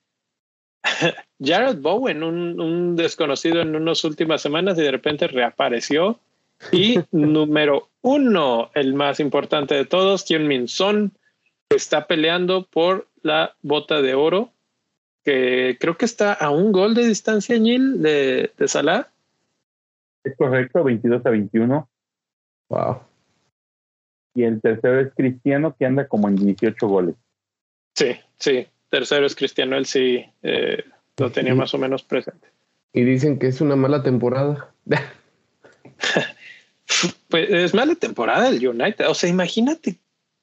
Jared 1.38 1.76
Bowen, 1.76 2.24
un, 2.24 2.60
un 2.60 2.96
desconocido 2.96 3.60
en 3.60 3.76
unas 3.76 4.02
últimas 4.02 4.42
semanas 4.42 4.76
y 4.78 4.82
de 4.82 4.90
repente 4.90 5.28
reapareció. 5.28 6.18
Y 6.72 6.98
número 7.12 7.88
uno, 8.02 8.70
el 8.74 8.94
más 8.94 9.20
importante 9.20 9.74
de 9.74 9.84
todos, 9.84 10.24
Kim 10.24 10.46
Min 10.46 10.68
Son, 10.68 11.12
que 11.68 11.76
está 11.76 12.06
peleando 12.06 12.66
por 12.66 13.06
la 13.22 13.54
bota 13.62 14.00
de 14.02 14.14
oro, 14.14 14.50
que 15.24 15.76
creo 15.78 15.96
que 15.96 16.04
está 16.04 16.32
a 16.32 16.50
un 16.50 16.72
gol 16.72 16.94
de 16.94 17.06
distancia, 17.06 17.58
Neil, 17.58 18.00
de, 18.02 18.52
de 18.56 18.68
Salah. 18.68 19.08
Es 20.24 20.36
correcto, 20.36 20.82
22 20.84 21.24
a 21.24 21.30
21. 21.30 21.88
Wow. 22.70 23.00
Y 24.34 24.44
el 24.44 24.60
tercero 24.60 25.00
es 25.00 25.12
Cristiano, 25.14 25.74
que 25.78 25.86
anda 25.86 26.06
como 26.06 26.28
en 26.28 26.36
18 26.36 26.86
goles. 26.86 27.14
Sí, 27.94 28.16
sí. 28.38 28.66
Tercero 28.90 29.26
es 29.26 29.34
Cristiano, 29.34 29.76
él 29.76 29.86
sí 29.86 30.24
eh, 30.42 30.84
lo 31.18 31.30
tenía 31.30 31.52
Sí. 31.52 31.58
más 31.58 31.74
o 31.74 31.78
menos 31.78 32.02
presente. 32.02 32.48
Y 32.92 33.02
dicen 33.04 33.38
que 33.38 33.48
es 33.48 33.60
una 33.60 33.76
mala 33.76 34.02
temporada. 34.02 34.72
Pues 37.28 37.50
es 37.50 37.74
mala 37.74 37.94
temporada 37.94 38.48
el 38.48 38.66
United. 38.66 39.08
O 39.08 39.14
sea, 39.14 39.28
imagínate 39.28 39.98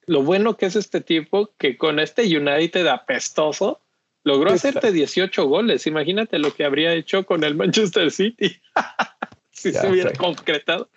lo 0.08 0.22
bueno 0.22 0.56
que 0.58 0.68
es 0.68 0.76
este 0.76 1.02
tipo 1.02 1.52
que 1.58 1.78
con 1.78 2.00
este 2.00 2.24
United 2.24 2.88
apestoso 2.88 3.82
logró 4.24 4.52
hacerte 4.52 4.92
18 4.92 5.48
goles. 5.48 5.88
Imagínate 5.88 6.40
lo 6.40 6.54
que 6.54 6.64
habría 6.64 6.94
hecho 6.94 7.26
con 7.26 7.44
el 7.44 7.56
Manchester 7.56 8.12
City. 8.12 8.60
si 9.52 9.72
Ya 9.72 9.82
se 9.82 9.90
hubiera 9.90 10.14
concretado. 10.14 10.90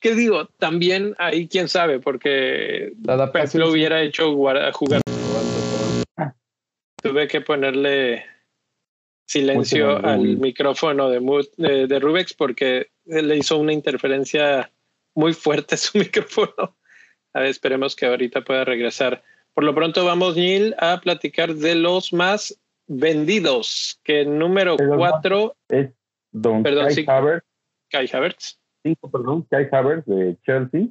Que 0.00 0.14
digo, 0.14 0.46
también 0.58 1.14
ahí 1.18 1.48
quién 1.48 1.68
sabe, 1.68 2.00
porque 2.00 2.92
La 3.02 3.14
Pep 3.14 3.20
adaptación 3.20 3.62
lo 3.62 3.70
hubiera 3.70 4.02
hecho 4.02 4.32
jugar. 4.32 4.72
Ah. 6.16 6.34
Tuve 7.02 7.28
que 7.28 7.40
ponerle 7.40 8.24
silencio 9.26 10.04
al 10.04 10.38
micrófono 10.38 11.10
de, 11.10 11.20
de, 11.58 11.86
de 11.86 11.98
Rubex 11.98 12.32
porque 12.32 12.90
le 13.04 13.36
hizo 13.36 13.58
una 13.58 13.74
interferencia 13.74 14.70
muy 15.18 15.34
fuerte 15.34 15.76
su 15.76 15.98
micrófono. 15.98 16.76
A 17.34 17.40
ver, 17.40 17.48
esperemos 17.48 17.96
que 17.96 18.06
ahorita 18.06 18.42
pueda 18.42 18.64
regresar. 18.64 19.22
Por 19.52 19.64
lo 19.64 19.74
pronto 19.74 20.04
vamos, 20.04 20.36
Neil, 20.36 20.74
a 20.78 21.00
platicar 21.00 21.54
de 21.54 21.74
los 21.74 22.12
más 22.12 22.58
vendidos, 22.86 24.00
que 24.04 24.24
número 24.24 24.76
cuatro, 24.96 25.56
Es 25.68 25.90
Don 26.30 26.62
Perdón, 26.62 26.86
Kai 26.86 26.94
sí. 26.94 27.04
Havertz, 27.06 27.46
Kai 27.90 28.08
Havertz. 28.12 28.58
cinco, 28.82 29.10
perdón, 29.10 29.42
Kai 29.50 29.68
Havertz 29.70 30.06
de 30.06 30.36
Chelsea. 30.44 30.86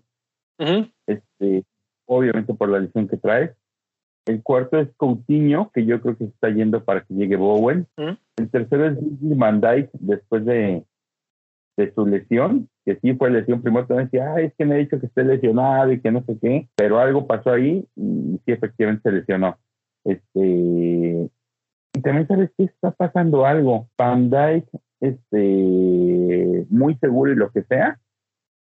Este, 1.07 1.63
obviamente 2.05 2.53
por 2.53 2.69
la 2.69 2.79
lesión 2.79 3.07
que 3.07 3.17
trae. 3.17 3.55
El 4.25 4.43
cuarto 4.43 4.77
es 4.77 4.89
Coutinho, 4.97 5.71
que 5.73 5.85
yo 5.85 6.01
creo 6.01 6.17
que 6.17 6.25
se 6.25 6.31
está 6.31 6.49
yendo 6.49 6.83
para 6.83 7.01
que 7.05 7.13
llegue 7.13 7.37
Bowen. 7.37 7.87
El 7.95 8.49
tercero 8.51 8.87
es 8.87 8.97
van 8.99 9.61
Dijk, 9.61 9.89
después 9.93 10.43
de, 10.45 10.83
de 11.77 11.93
su 11.93 12.05
lesión, 12.05 12.69
que 12.87 12.97
sí 13.01 13.13
fue 13.15 13.29
lesión. 13.29 13.61
Primero 13.61 13.85
te 13.85 13.95
decía, 13.95 14.33
ah, 14.33 14.39
es 14.39 14.53
que 14.57 14.63
me 14.63 14.75
ha 14.75 14.77
dicho 14.77 14.97
que 14.97 15.07
esté 15.07 15.25
lesionado 15.25 15.91
y 15.91 15.99
que 15.99 16.09
no 16.09 16.23
sé 16.23 16.37
qué, 16.41 16.69
pero 16.77 16.99
algo 16.99 17.27
pasó 17.27 17.51
ahí 17.51 17.85
y 17.97 18.39
sí, 18.45 18.51
efectivamente 18.53 19.09
se 19.09 19.11
lesionó. 19.11 19.59
Este, 20.05 21.29
y 21.93 22.01
también 22.01 22.27
sabes 22.29 22.49
que 22.57 22.63
está 22.63 22.91
pasando 22.91 23.45
algo. 23.45 23.89
Van 23.97 24.29
Dijk, 24.29 24.69
este, 25.01 26.65
muy 26.69 26.95
seguro 27.01 27.33
y 27.33 27.35
lo 27.35 27.51
que 27.51 27.63
sea, 27.63 27.99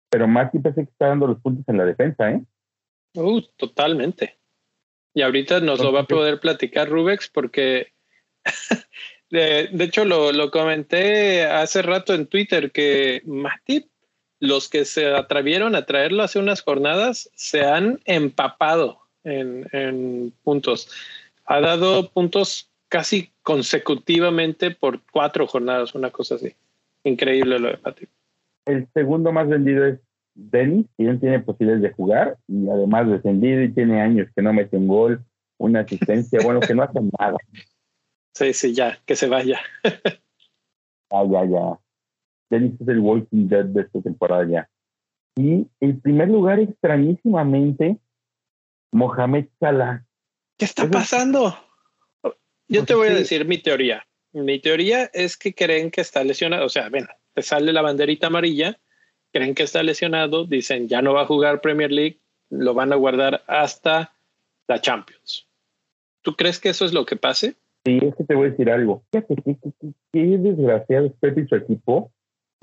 pero 0.09 0.27
Mati 0.27 0.57
parece 0.57 0.85
que 0.85 0.91
está 0.91 1.09
dando 1.09 1.27
los 1.27 1.39
puntos 1.39 1.63
en 1.67 1.77
la 1.77 1.85
defensa, 1.85 2.31
¿eh? 2.31 2.43
Uh, 3.13 3.41
totalmente. 3.57 4.39
Y 5.13 5.21
ahorita 5.21 5.59
nos 5.59 5.79
lo 5.79 5.93
va 5.93 6.01
a 6.01 6.07
poder 6.07 6.39
platicar 6.39 6.89
Rubex 6.89 7.29
porque, 7.29 7.93
de, 9.29 9.69
de 9.71 9.83
hecho, 9.83 10.03
lo, 10.03 10.31
lo 10.31 10.49
comenté 10.49 11.45
hace 11.45 11.83
rato 11.83 12.15
en 12.15 12.25
Twitter 12.25 12.71
que 12.71 13.21
Matip, 13.25 13.85
los 14.45 14.69
que 14.69 14.85
se 14.85 15.13
atrevieron 15.13 15.75
a 15.75 15.85
traerlo 15.85 16.23
hace 16.23 16.39
unas 16.39 16.61
jornadas, 16.61 17.29
se 17.35 17.65
han 17.65 17.99
empapado 18.05 18.99
en, 19.23 19.67
en 19.71 20.33
puntos. 20.43 20.89
Ha 21.45 21.59
dado 21.59 22.09
puntos 22.09 22.69
casi 22.87 23.31
consecutivamente 23.43 24.71
por 24.71 25.01
cuatro 25.11 25.47
jornadas, 25.47 25.95
una 25.95 26.11
cosa 26.11 26.35
así. 26.35 26.53
Increíble 27.03 27.59
lo 27.59 27.69
de 27.69 27.79
Matip. 27.83 28.09
El 28.65 28.87
segundo 28.93 29.31
más 29.31 29.47
vendido 29.47 29.85
es 29.85 29.99
Dennis, 30.33 30.87
él 30.97 31.19
tiene 31.19 31.39
posibilidades 31.39 31.83
de 31.83 31.91
jugar 31.91 32.37
y 32.47 32.67
además 32.69 33.09
descendido 33.09 33.61
y 33.63 33.71
tiene 33.71 34.01
años 34.01 34.27
que 34.35 34.41
no 34.41 34.53
mete 34.53 34.75
un 34.77 34.87
gol, 34.87 35.23
una 35.57 35.81
asistencia, 35.81 36.39
bueno, 36.43 36.59
que 36.59 36.73
no 36.73 36.83
hace 36.83 36.99
nada. 37.19 37.37
Sí, 38.33 38.53
sí, 38.53 38.73
ya, 38.73 38.99
que 39.05 39.15
se 39.15 39.27
vaya. 39.27 39.59
Ah, 41.11 41.23
ya, 41.31 41.45
ya. 41.45 41.79
Dennis 42.49 42.79
es 42.79 42.87
el 42.87 42.99
Walking 42.99 43.47
Dead 43.47 43.65
de 43.65 43.81
esta 43.81 44.01
temporada 44.01 44.47
ya. 44.47 44.69
Y 45.35 45.67
en 45.79 45.99
primer 46.01 46.29
lugar, 46.29 46.59
extrañísimamente, 46.59 47.97
Mohamed 48.91 49.47
Salah. 49.59 50.05
¿Qué 50.57 50.65
está 50.65 50.89
pasando? 50.89 51.57
Yo 52.67 52.85
te 52.85 52.95
voy 52.95 53.09
a 53.09 53.13
decir 53.13 53.45
mi 53.45 53.57
teoría. 53.57 54.07
Mi 54.31 54.59
teoría 54.59 55.09
es 55.13 55.37
que 55.37 55.53
creen 55.53 55.91
que 55.91 56.01
está 56.01 56.23
lesionado. 56.23 56.65
O 56.65 56.69
sea, 56.69 56.89
ven, 56.89 57.07
te 57.33 57.41
sale 57.41 57.73
la 57.73 57.81
banderita 57.81 58.27
amarilla, 58.27 58.79
creen 59.31 59.53
que 59.53 59.63
está 59.63 59.83
lesionado, 59.83 60.45
dicen 60.45 60.87
ya 60.87 61.01
no 61.01 61.13
va 61.13 61.23
a 61.23 61.25
jugar 61.25 61.61
Premier 61.61 61.91
League, 61.91 62.19
lo 62.49 62.73
van 62.73 62.93
a 62.93 62.95
guardar 62.95 63.43
hasta 63.47 64.15
la 64.67 64.79
Champions. 64.79 65.47
¿Tú 66.21 66.35
crees 66.35 66.59
que 66.59 66.69
eso 66.69 66.85
es 66.85 66.93
lo 66.93 67.05
que 67.05 67.17
pase? 67.17 67.55
Sí, 67.85 67.99
es 68.01 68.15
que 68.15 68.23
te 68.23 68.33
voy 68.33 68.47
a 68.47 68.51
decir 68.51 68.69
algo. 68.71 69.03
Qué, 69.11 69.23
desgraciado 70.13 71.05
es 71.05 71.13
Pepe 71.19 71.41
y 71.41 71.47
su 71.47 71.55
equipo. 71.55 72.11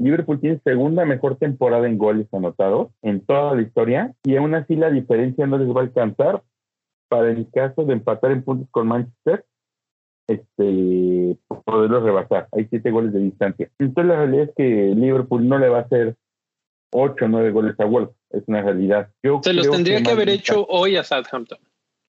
Liverpool 0.02 0.40
tiene 0.40 0.60
segunda 0.64 1.04
mejor 1.04 1.36
temporada 1.36 1.86
en 1.86 1.96
goles 1.96 2.26
anotados 2.32 2.90
en 3.02 3.24
toda 3.24 3.54
la 3.54 3.62
historia 3.62 4.14
y 4.24 4.36
aún 4.36 4.54
así 4.54 4.74
la 4.74 4.90
diferencia 4.90 5.46
no 5.46 5.58
les 5.58 5.68
va 5.68 5.80
a 5.80 5.84
alcanzar 5.84 6.42
para 7.08 7.30
el 7.30 7.48
caso 7.50 7.84
de 7.84 7.92
empatar 7.92 8.32
en 8.32 8.42
puntos 8.42 8.68
con 8.70 8.88
Manchester, 8.88 9.44
este, 10.26 11.36
poderlos 11.64 12.02
rebasar. 12.02 12.48
Hay 12.52 12.66
siete 12.68 12.90
goles 12.90 13.12
de 13.12 13.20
distancia. 13.20 13.70
Entonces 13.78 14.06
la 14.06 14.16
realidad 14.16 14.44
es 14.44 14.54
que 14.56 14.94
Liverpool 14.94 15.46
no 15.46 15.58
le 15.58 15.68
va 15.68 15.78
a 15.78 15.82
hacer 15.82 16.16
ocho 16.92 17.26
o 17.26 17.28
nueve 17.28 17.50
goles 17.50 17.78
a 17.78 17.84
Wolves. 17.84 18.14
Es 18.30 18.42
una 18.46 18.62
realidad. 18.62 19.10
Se 19.42 19.52
los 19.52 19.70
tendría 19.70 20.02
que, 20.02 20.10
haber 20.10 20.30
hecho 20.30 20.66
hoy 20.68 20.96
a 20.96 21.04
Southampton, 21.04 21.58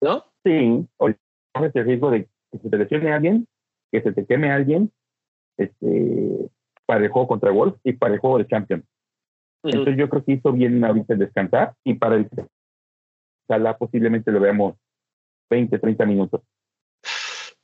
¿no? 0.01 0.25
Sí, 0.45 0.87
hoy 0.97 1.15
el 1.55 1.85
riesgo 1.85 2.11
de 2.11 2.29
que 2.51 2.59
se 2.59 2.69
te 2.69 2.79
lesione 2.79 3.13
alguien, 3.13 3.47
que 3.93 4.03
se 4.03 4.13
te 4.13 4.25
queme 4.27 4.51
alguien, 4.51 4.91
este, 5.57 6.51
para 6.87 7.05
el 7.05 7.11
juego 7.11 7.29
contra 7.29 7.51
Wolves 7.51 7.79
y 7.85 7.93
para 7.93 8.15
el 8.15 8.21
juego 8.21 8.39
de 8.39 8.47
Champions. 8.47 8.85
Entonces 9.63 9.97
yo 9.97 10.09
creo 10.09 10.25
que 10.25 10.33
hizo 10.33 10.53
bien 10.53 10.83
ahorita 10.85 11.15
el 11.15 11.19
descansar 11.19 11.75
y 11.85 11.95
para 11.95 12.17
el 12.17 12.29
Salah 13.49 13.77
posiblemente 13.77 14.31
lo 14.31 14.41
veamos 14.41 14.77
20, 15.51 15.79
30 15.79 16.07
minutos. 16.07 16.41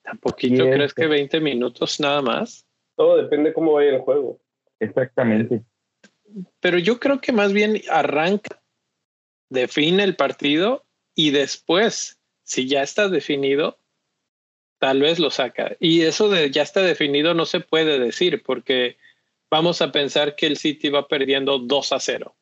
¿Tan 0.03 0.19
poquito 0.19 0.65
crees 0.65 0.95
que 0.95 1.07
20 1.07 1.41
minutos 1.41 2.01
nada 2.01 2.23
más? 2.23 2.67
Todo 2.97 3.17
depende 3.17 3.53
cómo 3.53 3.75
vaya 3.75 3.91
el 3.91 4.01
juego. 4.01 4.41
Exactamente. 4.81 5.63
Pero 6.61 6.79
yo 6.79 6.99
creo 6.99 7.21
que 7.21 7.33
más 7.33 7.53
bien 7.53 7.81
arranca, 7.89 8.61
define 9.49 10.03
el 10.03 10.17
partido 10.17 10.85
y 11.15 11.31
después, 11.31 12.21
si 12.43 12.67
ya 12.67 12.83
está 12.83 13.09
definido, 13.09 13.79
tal 14.79 15.01
vez 15.01 15.21
lo 15.21 15.31
saca. 15.31 15.77
Y 15.79 16.03
eso 16.03 16.29
de 16.29 16.51
ya 16.51 16.63
está 16.63 16.81
definido 16.81 17.35
no 17.35 17.47
se 17.47 17.61
puede 17.61 18.01
decir 18.01 18.43
porque 18.43 18.97
vamos 19.53 19.83
a 19.83 19.93
pensar 19.93 20.35
que 20.35 20.47
el 20.47 20.57
City 20.57 20.89
va 20.89 21.07
perdiendo 21.07 21.59
2 21.59 21.93
a 21.93 22.01
0. 22.01 22.35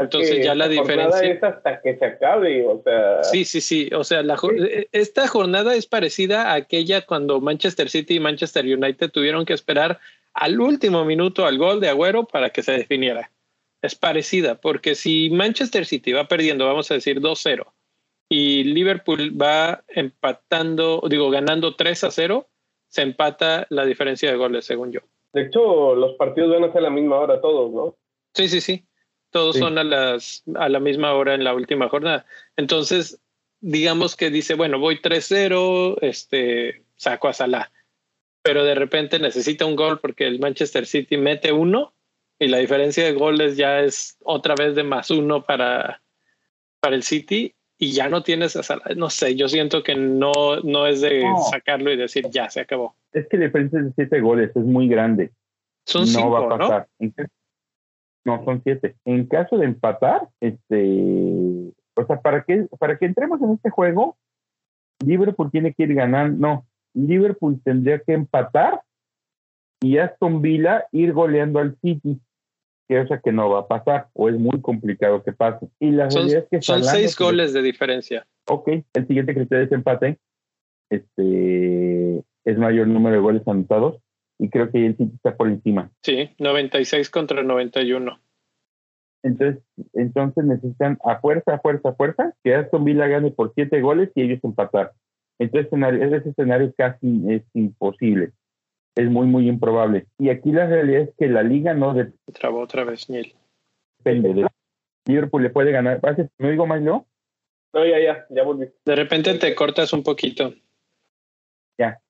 Entonces 0.00 0.42
ya 0.42 0.54
la 0.54 0.66
diferencia 0.66 1.20
es 1.20 1.42
hasta 1.42 1.82
que 1.82 1.98
se 1.98 2.04
acabe, 2.06 2.66
o 2.66 2.80
sea. 2.82 3.22
Sí, 3.22 3.44
sí, 3.44 3.60
sí, 3.60 3.90
o 3.92 4.02
sea, 4.02 4.22
la, 4.22 4.38
e, 4.56 4.88
esta 4.92 5.28
jornada 5.28 5.74
es 5.74 5.86
parecida 5.86 6.52
a 6.52 6.54
aquella 6.54 7.04
cuando 7.04 7.40
Manchester 7.42 7.90
City 7.90 8.14
y 8.14 8.20
Manchester 8.20 8.64
United 8.64 9.10
tuvieron 9.10 9.44
que 9.44 9.52
esperar 9.52 10.00
al 10.32 10.58
último 10.58 11.04
minuto 11.04 11.44
al 11.44 11.58
gol 11.58 11.80
de 11.80 11.90
Agüero 11.90 12.24
para 12.24 12.48
que 12.48 12.62
se 12.62 12.72
definiera. 12.72 13.30
Es 13.82 13.94
parecida, 13.94 14.54
porque 14.54 14.94
si 14.94 15.28
Manchester 15.28 15.84
City 15.84 16.12
va 16.12 16.28
perdiendo, 16.28 16.64
vamos 16.64 16.90
a 16.90 16.94
decir 16.94 17.20
2-0, 17.20 17.66
y 18.30 18.64
Liverpool 18.64 19.38
va 19.38 19.84
empatando, 19.88 21.02
digo, 21.10 21.28
ganando 21.28 21.74
3 21.74 22.04
a 22.04 22.10
0, 22.10 22.48
se 22.88 23.02
empata 23.02 23.66
la 23.68 23.84
diferencia 23.84 24.30
de 24.30 24.36
goles, 24.38 24.64
según 24.64 24.92
yo. 24.92 25.00
De 25.32 25.42
hecho, 25.42 25.94
los 25.94 26.14
partidos 26.16 26.50
van 26.50 26.64
a 26.64 26.72
ser 26.72 26.78
a 26.78 26.82
la 26.82 26.90
misma 26.90 27.18
hora 27.18 27.40
todos, 27.40 27.72
¿no? 27.72 27.96
Sí, 28.34 28.48
sí, 28.48 28.60
sí. 28.60 28.84
Todos 29.30 29.56
son 29.56 29.78
a, 29.78 29.84
las, 29.84 30.42
a 30.54 30.68
la 30.68 30.78
misma 30.78 31.14
hora 31.14 31.34
en 31.34 31.42
la 31.42 31.54
última 31.54 31.88
jornada. 31.88 32.26
Entonces, 32.56 33.18
digamos 33.60 34.14
que 34.14 34.30
dice, 34.30 34.54
bueno, 34.54 34.78
voy 34.78 35.00
3-0, 35.00 35.96
este, 36.02 36.84
saco 36.96 37.28
a 37.28 37.32
Salah. 37.32 37.72
Pero 38.42 38.64
de 38.64 38.74
repente 38.74 39.18
necesita 39.18 39.64
un 39.64 39.76
gol 39.76 40.00
porque 40.00 40.26
el 40.26 40.38
Manchester 40.38 40.84
City 40.84 41.16
mete 41.16 41.52
uno 41.52 41.94
y 42.38 42.48
la 42.48 42.58
diferencia 42.58 43.04
de 43.04 43.12
goles 43.12 43.56
ya 43.56 43.80
es 43.80 44.18
otra 44.22 44.54
vez 44.54 44.74
de 44.74 44.82
más 44.82 45.10
uno 45.10 45.44
para, 45.44 46.02
para 46.80 46.94
el 46.94 47.02
City 47.04 47.54
y 47.82 47.90
ya 47.90 48.08
no 48.08 48.22
tienes 48.22 48.54
a 48.54 48.62
Salah. 48.62 48.94
No 48.96 49.10
sé, 49.10 49.34
yo 49.34 49.48
siento 49.48 49.82
que 49.82 49.96
no, 49.96 50.60
no 50.62 50.86
es 50.86 51.00
de 51.00 51.24
sacarlo 51.50 51.90
y 51.90 51.96
decir 51.96 52.30
ya 52.30 52.48
se 52.48 52.60
acabó. 52.60 52.94
Es 53.12 53.26
que 53.26 53.36
la 53.36 53.46
diferencia 53.46 53.82
de 53.82 53.92
siete 53.94 54.20
goles 54.20 54.54
es 54.54 54.62
muy 54.62 54.86
grande. 54.86 55.32
Son 55.84 56.04
no 56.12 56.30
va 56.30 56.46
a 56.46 56.58
pasar. 56.58 56.88
¿no? 58.24 58.44
son 58.44 58.62
siete. 58.62 58.94
En 59.04 59.26
caso 59.26 59.58
de 59.58 59.64
empatar, 59.64 60.28
este, 60.38 61.72
o 61.96 62.06
sea, 62.06 62.20
para 62.20 62.44
que, 62.44 62.68
para 62.78 62.96
que 62.98 63.06
entremos 63.06 63.42
en 63.42 63.54
este 63.54 63.70
juego, 63.70 64.16
Liverpool 65.04 65.50
tiene 65.50 65.74
que 65.74 65.82
ir 65.82 65.94
ganando, 65.94 66.38
no, 66.38 66.66
Liverpool 66.94 67.60
tendría 67.64 67.98
que 67.98 68.12
empatar 68.12 68.80
y 69.80 69.98
Aston 69.98 70.40
Villa 70.40 70.86
ir 70.92 71.12
goleando 71.12 71.58
al 71.58 71.76
City, 71.80 72.20
que 73.00 73.08
sea 73.08 73.20
que 73.20 73.32
no 73.32 73.50
va 73.50 73.60
a 73.60 73.68
pasar, 73.68 74.08
o 74.12 74.28
es 74.28 74.38
muy 74.38 74.60
complicado 74.60 75.22
que 75.22 75.32
pase. 75.32 75.68
Y 75.80 75.90
la 75.90 76.10
son, 76.10 76.22
realidad 76.22 76.44
es 76.44 76.48
que 76.50 76.62
son 76.62 76.84
seis 76.84 77.16
goles 77.16 77.52
de 77.52 77.62
diferencia. 77.62 78.26
Ok, 78.48 78.68
el 78.94 79.06
siguiente 79.06 79.34
criterio 79.34 79.64
es 79.64 79.72
empate. 79.72 80.18
Este, 80.90 82.22
es 82.44 82.58
mayor 82.58 82.86
número 82.88 83.16
de 83.16 83.22
goles 83.22 83.42
anotados 83.46 83.96
y 84.38 84.50
creo 84.50 84.70
que 84.70 84.84
el 84.84 84.96
City 84.96 85.12
está 85.14 85.36
por 85.36 85.48
encima. 85.48 85.90
Sí, 86.02 86.30
96 86.38 87.08
contra 87.10 87.42
91. 87.42 88.18
Entonces, 89.22 89.62
entonces 89.92 90.44
necesitan 90.44 90.98
a 91.04 91.20
fuerza, 91.20 91.54
a 91.54 91.60
fuerza, 91.60 91.90
a 91.90 91.94
fuerza 91.94 92.34
que 92.42 92.54
Aston 92.54 92.84
Villa 92.84 93.06
gane 93.06 93.30
por 93.30 93.52
siete 93.54 93.80
goles 93.80 94.10
y 94.14 94.22
ellos 94.22 94.40
empatar. 94.42 94.92
Entonces, 95.38 95.72
ese 95.72 96.30
escenario 96.30 96.72
casi 96.76 97.22
es 97.28 97.42
imposible. 97.54 98.32
Es 98.94 99.10
muy, 99.10 99.26
muy 99.26 99.48
improbable. 99.48 100.06
Y 100.18 100.28
aquí 100.28 100.52
la 100.52 100.66
realidad 100.66 101.02
es 101.02 101.10
que 101.18 101.26
la 101.28 101.42
liga 101.42 101.72
no... 101.74 101.94
De... 101.94 102.12
Trabó 102.32 102.60
otra 102.60 102.84
vez, 102.84 103.08
Neil. 103.08 103.34
Depende 103.98 104.34
de... 104.34 104.46
Liverpool 105.06 105.42
le 105.42 105.50
puede 105.50 105.72
ganar. 105.72 106.00
¿Me 106.38 106.50
digo 106.50 106.66
más, 106.66 106.80
no? 106.80 107.06
No, 107.72 107.86
ya, 107.86 107.98
ya, 107.98 108.26
ya 108.28 108.42
volví. 108.42 108.68
De 108.84 108.94
repente 108.94 109.34
te 109.34 109.54
cortas 109.54 109.92
un 109.92 110.02
poquito. 110.02 110.54
Ya. 111.78 112.00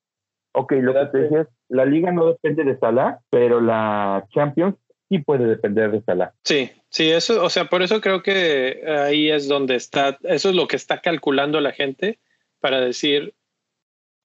Ok, 0.51 0.73
lo 0.73 0.93
que 0.93 1.05
te 1.05 1.17
decía 1.19 1.41
es, 1.41 1.47
la 1.69 1.85
liga 1.85 2.11
no 2.11 2.27
depende 2.27 2.63
de 2.63 2.77
Salah, 2.77 3.19
pero 3.29 3.61
la 3.61 4.27
Champions 4.29 4.75
sí 5.09 5.19
puede 5.19 5.45
depender 5.45 5.89
de 5.89 6.01
Salah. 6.01 6.33
Sí, 6.43 6.69
sí, 6.89 7.09
eso, 7.09 7.43
o 7.43 7.49
sea, 7.49 7.65
por 7.65 7.81
eso 7.81 8.01
creo 8.01 8.21
que 8.21 8.83
ahí 8.87 9.31
es 9.31 9.47
donde 9.47 9.75
está, 9.75 10.19
eso 10.23 10.49
es 10.49 10.55
lo 10.55 10.67
que 10.67 10.75
está 10.75 11.01
calculando 11.01 11.61
la 11.61 11.71
gente 11.71 12.19
para 12.59 12.79
decir, 12.79 13.33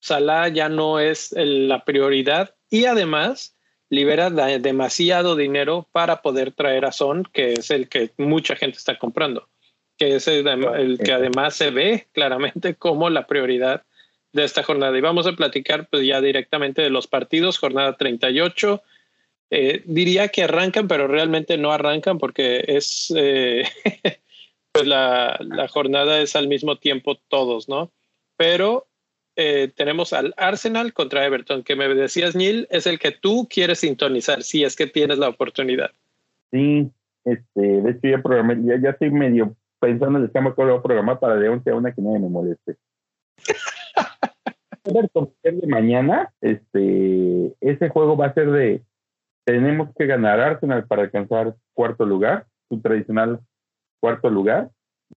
Salah 0.00 0.48
ya 0.48 0.68
no 0.68 1.00
es 1.00 1.32
la 1.36 1.84
prioridad 1.84 2.54
y 2.70 2.84
además 2.84 3.56
libera 3.90 4.30
demasiado 4.30 5.34
dinero 5.34 5.88
para 5.92 6.22
poder 6.22 6.52
traer 6.52 6.84
a 6.84 6.92
Son, 6.92 7.24
que 7.32 7.54
es 7.54 7.70
el 7.70 7.88
que 7.88 8.10
mucha 8.18 8.54
gente 8.54 8.76
está 8.76 8.98
comprando, 8.98 9.48
que 9.96 10.16
es 10.16 10.28
el, 10.28 10.46
el 10.46 10.98
que 10.98 11.12
además 11.12 11.54
se 11.54 11.70
ve 11.70 12.06
claramente 12.12 12.74
como 12.78 13.10
la 13.10 13.26
prioridad 13.26 13.84
de 14.32 14.44
esta 14.44 14.62
jornada. 14.62 14.96
Y 14.96 15.00
vamos 15.00 15.26
a 15.26 15.32
platicar 15.32 15.88
pues, 15.88 16.06
ya 16.06 16.20
directamente 16.20 16.82
de 16.82 16.90
los 16.90 17.06
partidos, 17.06 17.58
jornada 17.58 17.96
38. 17.96 18.82
Eh, 19.50 19.82
diría 19.86 20.28
que 20.28 20.42
arrancan, 20.42 20.88
pero 20.88 21.08
realmente 21.08 21.56
no 21.56 21.72
arrancan 21.72 22.18
porque 22.18 22.64
es 22.68 23.12
eh, 23.16 23.64
pues 24.72 24.86
la, 24.86 25.38
la, 25.40 25.68
jornada 25.68 26.20
es 26.20 26.36
al 26.36 26.48
mismo 26.48 26.76
tiempo 26.76 27.16
todos, 27.28 27.66
¿no? 27.66 27.90
Pero 28.36 28.87
eh, 29.40 29.70
tenemos 29.76 30.12
al 30.12 30.34
Arsenal 30.36 30.92
contra 30.92 31.24
Everton, 31.24 31.62
que 31.62 31.76
me 31.76 31.86
decías, 31.94 32.34
Neil, 32.34 32.66
es 32.70 32.88
el 32.88 32.98
que 32.98 33.12
tú 33.12 33.46
quieres 33.48 33.78
sintonizar, 33.78 34.42
si 34.42 34.64
es 34.64 34.74
que 34.74 34.88
tienes 34.88 35.18
la 35.18 35.28
oportunidad. 35.28 35.92
Sí, 36.50 36.90
este, 37.24 37.60
de 37.60 37.90
hecho 37.92 38.08
ya 38.08 38.20
programé, 38.20 38.56
ya, 38.64 38.80
ya 38.80 38.90
estoy 38.90 39.12
medio 39.12 39.54
pensando 39.78 40.18
en 40.18 40.24
el 40.24 40.26
esquema 40.26 40.52
que 40.52 40.64
voy 40.64 40.76
a 40.76 40.82
programar 40.82 41.20
para 41.20 41.36
de 41.36 41.48
11 41.48 41.70
a 41.70 41.76
una 41.76 41.92
que 41.92 42.02
nadie 42.02 42.18
me 42.18 42.28
moleste. 42.28 42.74
de 44.84 45.66
mañana, 45.68 46.32
este, 46.40 47.54
ese 47.60 47.88
juego 47.90 48.16
va 48.16 48.26
a 48.26 48.34
ser 48.34 48.50
de 48.50 48.82
tenemos 49.44 49.90
que 49.96 50.06
ganar 50.06 50.40
Arsenal 50.40 50.84
para 50.88 51.02
alcanzar 51.02 51.54
cuarto 51.74 52.04
lugar, 52.04 52.46
su 52.68 52.80
tradicional 52.80 53.38
cuarto 54.00 54.30
lugar, 54.30 54.70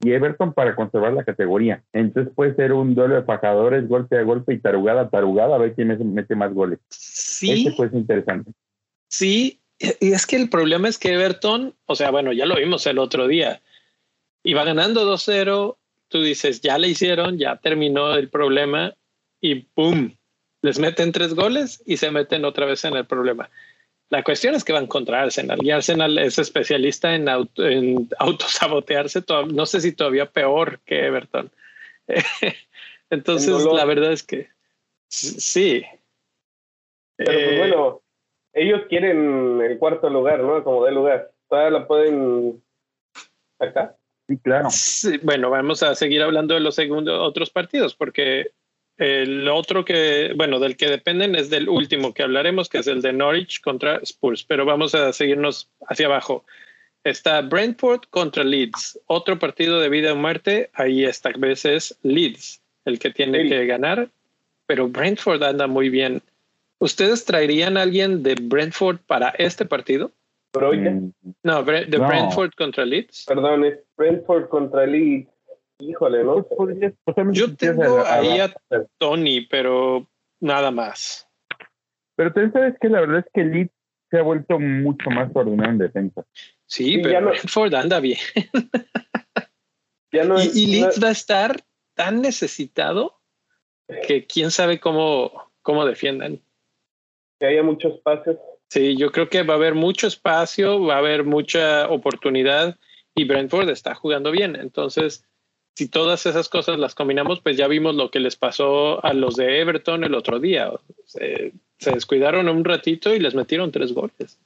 y 0.03 0.13
Everton 0.13 0.53
para 0.53 0.75
conservar 0.77 1.13
la 1.13 1.25
categoría. 1.25 1.83
Entonces 1.93 2.33
puede 2.35 2.55
ser 2.55 2.73
un 2.73 2.95
duelo 2.95 3.17
de 3.17 3.23
fajadores, 3.23 3.89
golpe 3.89 4.19
a 4.19 4.23
golpe 4.23 4.55
y 4.55 4.59
tarugada 4.59 5.03
a 5.03 5.11
tarugada, 5.11 5.57
a 5.57 5.59
ver 5.59 5.75
quién 5.75 5.89
mete 6.15 6.35
más 6.35 6.55
goles. 6.55 6.79
Sí. 6.89 7.67
Ese 7.67 7.77
puede 7.77 7.91
ser 7.91 7.99
interesante. 7.99 8.53
Sí, 9.09 9.61
y 9.79 10.13
es 10.13 10.27
que 10.27 10.37
el 10.37 10.49
problema 10.49 10.89
es 10.89 10.99
que 10.99 11.13
Everton, 11.13 11.75
o 11.87 11.97
sea, 11.97 12.11
bueno, 12.11 12.33
ya 12.33 12.47
lo 12.47 12.57
vimos 12.57 12.87
el 12.87 12.99
otro 12.99 13.27
día, 13.27 13.61
iba 14.43 14.65
ganando 14.65 15.11
2-0, 15.11 15.77
tú 16.09 16.23
dices, 16.23 16.61
ya 16.61 16.79
le 16.79 16.89
hicieron, 16.89 17.39
ya 17.39 17.57
terminó 17.57 18.15
el 18.15 18.29
problema, 18.29 18.95
y 19.41 19.57
¡pum! 19.57 20.15
Les 20.63 20.79
meten 20.79 21.13
tres 21.13 21.35
goles 21.35 21.83
y 21.87 21.97
se 21.97 22.11
meten 22.11 22.45
otra 22.45 22.67
vez 22.67 22.85
en 22.85 22.95
el 22.95 23.07
problema. 23.07 23.49
La 24.11 24.25
cuestión 24.25 24.57
es 24.57 24.65
que 24.65 24.73
van 24.73 24.89
contra 24.89 25.23
Arsenal 25.23 25.59
y 25.63 25.71
Arsenal 25.71 26.19
es 26.19 26.39
especialista 26.39 27.15
en, 27.15 27.29
en 27.29 28.09
autosabotearse, 28.19 29.23
no 29.53 29.67
sé 29.67 29.81
si 29.81 29.93
todavía 29.93 30.27
peor 30.27 30.81
que 30.85 31.07
Everton. 31.07 31.51
Entonces, 33.11 33.65
la 33.65 33.85
verdad 33.85 34.13
es 34.13 34.25
que 34.25 34.49
sí. 35.09 35.85
Pero 37.17 37.33
pues 37.33 37.53
Eh, 37.53 37.59
bueno, 37.59 38.03
ellos 38.53 38.83
quieren 38.89 39.61
el 39.61 39.79
cuarto 39.79 40.11
lugar, 40.11 40.41
¿no? 40.41 40.63
Como 40.65 40.85
de 40.85 40.93
lugar. 40.93 41.31
Todavía 41.49 41.79
la 41.79 41.87
pueden 41.87 42.63
acá. 43.61 43.97
Sí, 44.27 44.39
claro. 44.39 44.69
Sí, 44.71 45.19
bueno, 45.23 45.51
vamos 45.51 45.83
a 45.83 45.95
seguir 45.95 46.23
hablando 46.23 46.55
de 46.55 46.61
los 46.61 46.75
segundos 46.75 47.17
otros 47.21 47.51
partidos, 47.51 47.95
porque 47.95 48.51
el 49.01 49.49
otro 49.49 49.83
que, 49.85 50.35
bueno, 50.37 50.61
del 50.61 50.77
que 50.77 50.87
dependen 50.89 51.35
es 51.35 51.49
del 51.49 51.71
último 51.71 52.13
que 52.13 52.23
hablaremos, 52.23 52.69
que 52.69 52.79
es 52.79 52.87
el 52.87 53.01
de 53.01 53.15
Norwich 53.15 53.63
contra 53.63 53.97
Spurs, 54.03 54.45
pero 54.45 54.67
vamos 54.67 54.95
a 54.95 55.11
seguirnos 55.15 55.71
hacia 55.89 56.05
abajo. 56.05 56.45
Está 57.03 57.41
Brentford 57.41 58.03
contra 58.11 58.45
Leeds, 58.45 59.01
otro 59.07 59.39
partido 59.39 59.81
de 59.81 59.89
vida 59.89 60.13
o 60.13 60.17
muerte, 60.17 60.69
ahí 60.75 61.05
esta 61.05 61.31
vez 61.35 61.65
es 61.65 61.99
Leeds, 62.03 62.61
el 62.85 62.99
que 62.99 63.09
tiene 63.11 63.43
Sí. 63.45 63.49
que 63.49 63.65
ganar, 63.65 64.11
pero 64.67 64.87
Brentford 64.87 65.43
anda 65.45 65.67
muy 65.67 65.89
bien. 65.89 66.21
¿Ustedes 66.79 67.25
traerían 67.25 67.79
a 67.79 67.83
alguien 67.83 68.23
de 68.23 68.35
Brentford 68.35 68.99
para 69.07 69.31
este 69.31 69.65
partido? 69.65 70.13
Broya. 70.53 70.91
Mm, 70.91 71.13
No, 71.43 71.63
de 71.63 71.87
No. 71.87 72.07
Brentford 72.07 72.51
contra 72.55 72.85
Leeds. 72.85 73.25
Perdón, 73.27 73.65
es 73.65 73.79
Brentford 73.97 74.49
contra 74.51 74.85
Leeds. 74.87 75.29
Híjole, 75.81 76.23
¿no? 76.25 76.43
podrías- 76.45 76.95
Yo 77.33 77.55
tengo 77.57 78.05
ahí 78.07 78.39
a 78.41 78.55
Tony, 78.99 79.43
pero 79.47 80.07
nada 80.41 80.71
más. 80.71 81.27
Pero 82.17 82.33
también 82.33 82.53
sabes 82.53 82.75
que 82.81 82.89
la 82.89 83.01
verdad 83.01 83.19
es 83.21 83.33
que 83.33 83.45
Leeds 83.45 83.73
se 84.11 84.19
ha 84.19 84.23
vuelto 84.23 84.59
mucho 84.59 85.09
más 85.11 85.31
ordenado 85.35 85.71
en 85.71 85.79
defensa. 85.79 86.25
Sí, 86.67 86.85
Sí, 86.85 86.99
pero 86.99 87.11
ya 87.13 87.21
no- 87.21 87.31
Brentford 87.31 87.75
anda 87.75 88.01
bien. 88.01 88.19
Ya 90.13 90.25
no 90.25 90.39
Y, 90.39 90.43
es- 90.43 90.57
y 90.57 90.67
Leeds 90.67 90.99
no- 90.99 91.05
va 91.05 91.09
a 91.11 91.13
estar 91.13 91.61
tan 91.95 92.21
necesitado 92.21 93.21
que 94.07 94.27
quién 94.27 94.51
sabe 94.51 94.81
cómo, 94.81 95.53
cómo 95.63 95.85
defiendan. 95.87 96.41
que 97.39 97.47
haya 97.47 97.63
muchos 97.63 97.99
pases. 98.01 98.37
Sí, 98.69 98.97
yo 98.99 99.11
creo 99.13 99.29
que 99.31 99.43
va 99.43 99.55
a 99.55 99.57
haber 99.57 99.75
mucho 99.75 100.07
espacio, 100.07 100.85
va 100.85 100.97
a 100.97 100.99
haber 100.99 101.25
mucha 101.25 101.89
oportunidad 101.89 102.77
y 103.15 103.25
Brentford 103.25 103.71
está 103.71 103.95
jugando 103.95 104.31
bien. 104.31 104.57
Entonces, 104.57 105.25
si 105.75 105.89
todas 105.89 106.27
esas 106.27 106.49
cosas 106.49 106.79
las 106.79 106.95
combinamos, 106.95 107.41
pues 107.41 107.57
ya 107.57 107.67
vimos 107.69 107.95
lo 107.95 108.11
que 108.11 108.21
les 108.21 108.37
pasó 108.37 109.05
a 109.05 109.13
los 109.15 109.37
de 109.37 109.61
Everton 109.61 110.05
el 110.05 110.15
otro 110.15 110.39
día. 110.39 110.71
Se, 111.05 111.53
se 111.79 111.91
descuidaron 111.93 112.49
un 112.49 112.65
ratito 112.65 113.15
y 113.15 113.19
les 113.19 113.35
metieron 113.35 113.73
tres 113.73 113.93
goles. 113.95 114.39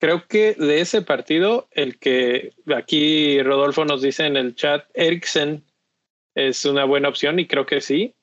Creo 0.00 0.24
que 0.28 0.54
de 0.54 0.80
ese 0.80 1.02
partido, 1.02 1.68
el 1.70 1.96
que 2.00 2.50
aquí 2.74 3.40
Rodolfo 3.40 3.84
nos 3.84 4.02
dice 4.02 4.26
en 4.26 4.36
el 4.36 4.56
chat, 4.56 4.84
Eriksen 4.94 5.62
es 6.34 6.64
una 6.64 6.84
buena 6.84 7.08
opción 7.08 7.38
y 7.38 7.46
creo 7.46 7.64
que 7.64 7.80
sí, 7.80 8.14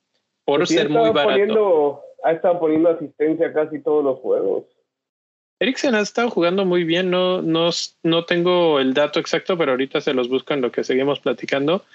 por 0.44 0.60
Pues 0.60 0.70
sí, 0.70 0.76
ser 0.76 0.88
ha 0.88 0.90
muy 0.90 0.98
estado 1.08 1.14
barato. 1.14 1.30
poniendo- 1.32 2.02
ha 2.24 2.32
estado 2.34 2.60
poniendo 2.60 2.90
asistencia 2.90 3.48
a 3.48 3.54
casi 3.54 3.80
todos 3.82 4.04
los 4.04 4.20
juegos. 4.20 4.66
Eriksen 5.62 5.94
ha 5.94 6.00
estado 6.00 6.32
jugando 6.32 6.66
muy 6.66 6.84
bien, 6.84 7.12
no, 7.12 7.44
no, 7.44 7.70
no 8.02 8.26
tengo 8.26 8.80
el 8.80 8.96
dato 8.96 9.20
exacto, 9.20 9.60
pero 9.60 9.74
ahorita 9.74 10.02
se 10.02 10.16
los 10.16 10.28
busco 10.28 10.56
en 10.56 10.62
lo 10.62 10.72
que 10.72 10.84
seguimos 10.84 11.20
platicando. 11.20 11.86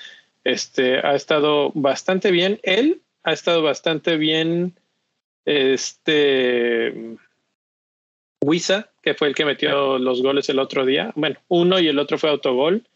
Este 0.44 1.04
ha 1.04 1.16
estado 1.16 1.72
bastante 1.74 2.30
bien. 2.30 2.60
Él 2.62 3.02
ha 3.24 3.32
estado 3.32 3.62
bastante 3.62 4.18
bien. 4.18 4.78
Este 5.44 7.16
Wisa, 8.40 8.92
que 9.02 9.14
fue 9.14 9.26
el 9.26 9.34
que 9.34 9.44
metió 9.44 9.98
los 9.98 10.22
goles 10.22 10.48
el 10.48 10.60
otro 10.60 10.86
día. 10.86 11.10
Bueno, 11.16 11.40
uno 11.48 11.80
y 11.80 11.88
el 11.88 11.98
otro 11.98 12.18
fue 12.18 12.30
autogol. 12.30 12.86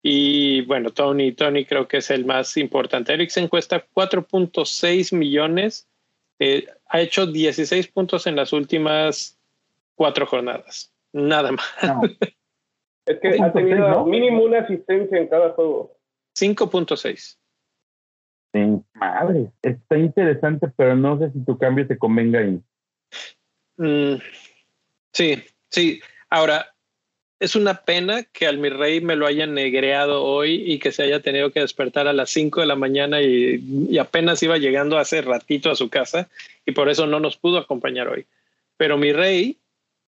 Y 0.00 0.60
bueno, 0.60 0.90
Tony, 0.90 1.32
Tony 1.32 1.64
creo 1.64 1.88
que 1.88 1.96
es 1.96 2.10
el 2.12 2.24
más 2.24 2.56
importante. 2.56 3.12
Eriksen 3.12 3.48
cuesta 3.48 3.84
4.6 3.92 5.12
millones. 5.16 5.88
Eh, 6.38 6.68
ha 6.88 7.00
hecho 7.00 7.26
16 7.26 7.88
puntos 7.88 8.28
en 8.28 8.36
las 8.36 8.52
últimas 8.52 9.33
cuatro 9.94 10.26
jornadas. 10.26 10.92
Nada 11.12 11.52
más. 11.52 11.66
No, 11.82 12.02
Es 13.06 13.20
que 13.20 13.42
ha 13.42 13.52
tenido 13.52 14.06
mínimo 14.06 14.44
una 14.44 14.60
asistencia 14.60 15.18
en 15.18 15.28
cada 15.28 15.50
juego. 15.50 15.94
5.6. 16.36 17.36
sí, 18.52 18.82
madre, 18.94 19.50
está 19.62 19.98
interesante, 19.98 20.68
pero 20.74 20.96
no 20.96 21.18
sé 21.18 21.30
si 21.30 21.44
tu 21.44 21.58
cambio 21.58 21.86
te 21.86 21.98
convenga 21.98 22.40
ahí. 22.40 22.60
Mm, 23.76 24.14
sí, 25.12 25.42
sí. 25.70 26.00
Ahora, 26.30 26.74
es 27.38 27.56
una 27.56 27.82
pena 27.82 28.22
que 28.24 28.46
al 28.46 28.58
mi 28.58 28.70
rey 28.70 29.00
me 29.00 29.16
lo 29.16 29.26
hayan 29.26 29.54
negreado 29.54 30.24
hoy 30.24 30.62
y 30.66 30.78
que 30.78 30.90
se 30.90 31.02
haya 31.02 31.20
tenido 31.20 31.50
que 31.50 31.60
despertar 31.60 32.08
a 32.08 32.12
las 32.12 32.30
5 32.30 32.62
de 32.62 32.66
la 32.66 32.76
mañana 32.76 33.20
y, 33.20 33.62
y 33.90 33.98
apenas 33.98 34.42
iba 34.42 34.56
llegando 34.56 34.98
hace 34.98 35.20
ratito 35.20 35.70
a 35.70 35.76
su 35.76 35.90
casa 35.90 36.28
y 36.64 36.72
por 36.72 36.88
eso 36.88 37.06
no 37.06 37.20
nos 37.20 37.36
pudo 37.36 37.58
acompañar 37.58 38.08
hoy. 38.08 38.26
Pero 38.76 38.96
mi 38.96 39.12
rey, 39.12 39.58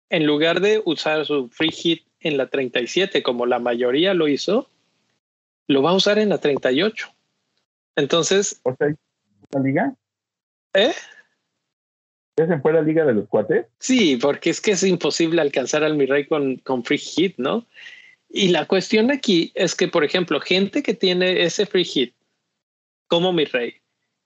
en 0.09 0.25
lugar 0.25 0.61
de 0.61 0.81
usar 0.85 1.25
su 1.25 1.49
free 1.49 1.71
hit 1.71 2.03
en 2.19 2.37
la 2.37 2.47
37 2.47 3.23
como 3.23 3.45
la 3.45 3.59
mayoría 3.59 4.13
lo 4.13 4.27
hizo, 4.27 4.69
lo 5.67 5.81
va 5.81 5.91
a 5.91 5.95
usar 5.95 6.19
en 6.19 6.29
la 6.29 6.39
38. 6.39 7.07
Entonces, 7.95 8.59
O 8.63 8.75
sea, 8.75 8.93
¿la 9.51 9.59
liga? 9.59 9.95
¿eh? 10.73 10.93
¿Ya 12.37 12.47
se 12.47 12.59
fue 12.59 12.73
la 12.73 12.81
liga 12.81 13.05
de 13.05 13.13
los 13.13 13.27
cuates? 13.29 13.65
Sí, 13.79 14.17
porque 14.17 14.49
es 14.49 14.59
que 14.59 14.71
es 14.71 14.83
imposible 14.83 15.41
alcanzar 15.41 15.83
al 15.83 15.95
mi 15.95 16.05
rey 16.05 16.25
con, 16.25 16.57
con 16.57 16.83
free 16.83 16.97
hit, 16.97 17.35
¿no? 17.37 17.65
Y 18.29 18.49
la 18.49 18.65
cuestión 18.65 19.11
aquí 19.11 19.51
es 19.55 19.75
que, 19.75 19.87
por 19.87 20.03
ejemplo, 20.03 20.41
gente 20.41 20.83
que 20.83 20.93
tiene 20.93 21.43
ese 21.43 21.65
free 21.65 21.85
hit, 21.85 22.13
como 23.07 23.31
mi 23.31 23.45
rey, 23.45 23.75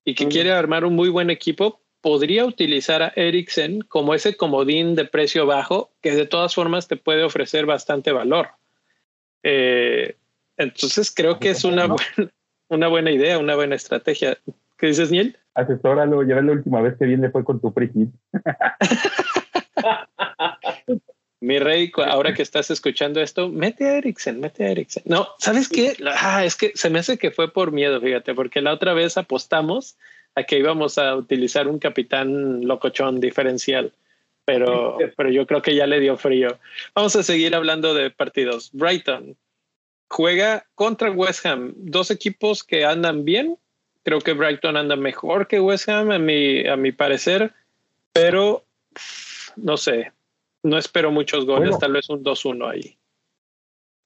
y 0.04 0.16
que 0.16 0.26
Mm. 0.26 0.30
quiere 0.30 0.52
armar 0.52 0.86
un 0.86 0.96
muy 0.96 1.10
buen 1.10 1.30
equipo, 1.30 1.82
podría 2.02 2.46
utilizar 2.46 3.02
a 3.02 3.14
Eriksen 3.16 3.82
como 3.82 4.14
ese 4.14 4.36
comodín 4.38 4.96
de 4.96 5.06
precio 5.06 5.46
bajo, 5.46 5.92
que 6.02 6.12
de 6.12 6.26
todas 6.26 6.56
formas 6.56 6.88
te 6.88 6.96
puede 6.96 7.24
ofrecer 7.24 7.66
bastante 7.66 8.12
valor. 8.12 8.50
Eh, 9.44 10.16
entonces 10.58 11.12
creo 11.12 11.40
que 11.40 11.50
es 11.50 11.64
una 11.64 11.88
buena, 11.88 12.32
una 12.70 12.88
buena 12.88 13.12
idea, 13.12 13.40
una 13.40 13.56
buena 13.56 13.76
estrategia. 13.76 14.38
¿Qué 14.78 14.88
dices, 14.88 15.12
Niel? 15.12 15.38
Asesóralo, 15.54 16.24
ya 16.24 16.36
ves 16.36 16.46
la 16.46 16.52
última 16.54 16.82
vez 16.82 16.96
que 16.98 17.06
bien 17.06 17.22
le 17.22 17.32
fue 17.32 17.44
con 17.44 17.60
tu 17.60 17.74
hit. 17.74 18.10
Mi 21.42 21.58
rey, 21.58 21.90
ahora 22.06 22.34
que 22.34 22.42
estás 22.42 22.70
escuchando 22.70 23.22
esto, 23.22 23.48
mete 23.48 23.88
a 23.88 23.98
Eriksen, 23.98 24.42
mete 24.42 24.66
a 24.66 24.72
Eriksen. 24.72 25.04
No, 25.06 25.30
¿sabes 25.38 25.70
qué? 25.70 25.96
Ah, 26.18 26.44
es 26.44 26.58
que 26.58 26.74
se 26.76 26.90
me 26.90 27.00
hace 27.00 27.18
que 27.18 27.32
fue 27.32 27.54
por 27.54 27.72
miedo, 27.72 28.02
fíjate, 28.02 28.34
porque 28.34 28.62
la 28.62 28.74
otra 28.74 28.94
vez 28.94 29.18
apostamos 29.18 29.98
a 30.36 30.44
que 30.44 30.58
íbamos 30.60 30.98
a 30.98 31.16
utilizar 31.16 31.68
un 31.68 31.80
capitán 31.80 32.66
locochón 32.66 33.20
diferencial, 33.20 33.92
pero, 34.46 34.98
pero 35.18 35.30
yo 35.30 35.46
creo 35.46 35.62
que 35.62 35.76
ya 35.76 35.86
le 35.88 36.00
dio 36.00 36.18
frío. 36.18 36.58
Vamos 36.96 37.16
a 37.16 37.24
seguir 37.24 37.56
hablando 37.56 37.94
de 37.94 38.10
partidos. 38.10 38.70
Brighton 38.74 39.36
juega 40.08 40.66
contra 40.76 41.12
West 41.12 41.46
Ham, 41.46 41.74
dos 41.76 42.10
equipos 42.12 42.64
que 42.64 42.86
andan 42.86 43.26
bien. 43.26 43.58
Creo 44.04 44.20
que 44.20 44.34
Brighton 44.34 44.78
anda 44.78 44.96
mejor 44.96 45.48
que 45.48 45.60
West 45.60 45.90
Ham, 45.90 46.12
a 46.12 46.20
mi, 46.20 46.66
a 46.66 46.76
mi 46.78 46.92
parecer, 46.92 47.54
pero 48.14 48.64
no 49.56 49.78
sé, 49.78 50.12
no 50.64 50.78
espero 50.78 51.12
muchos 51.12 51.46
goles, 51.46 51.70
Bueno. 51.70 51.80
tal 51.80 51.92
vez 51.94 52.10
un 52.10 52.24
2-1 52.24 52.70
ahí. 52.70 52.96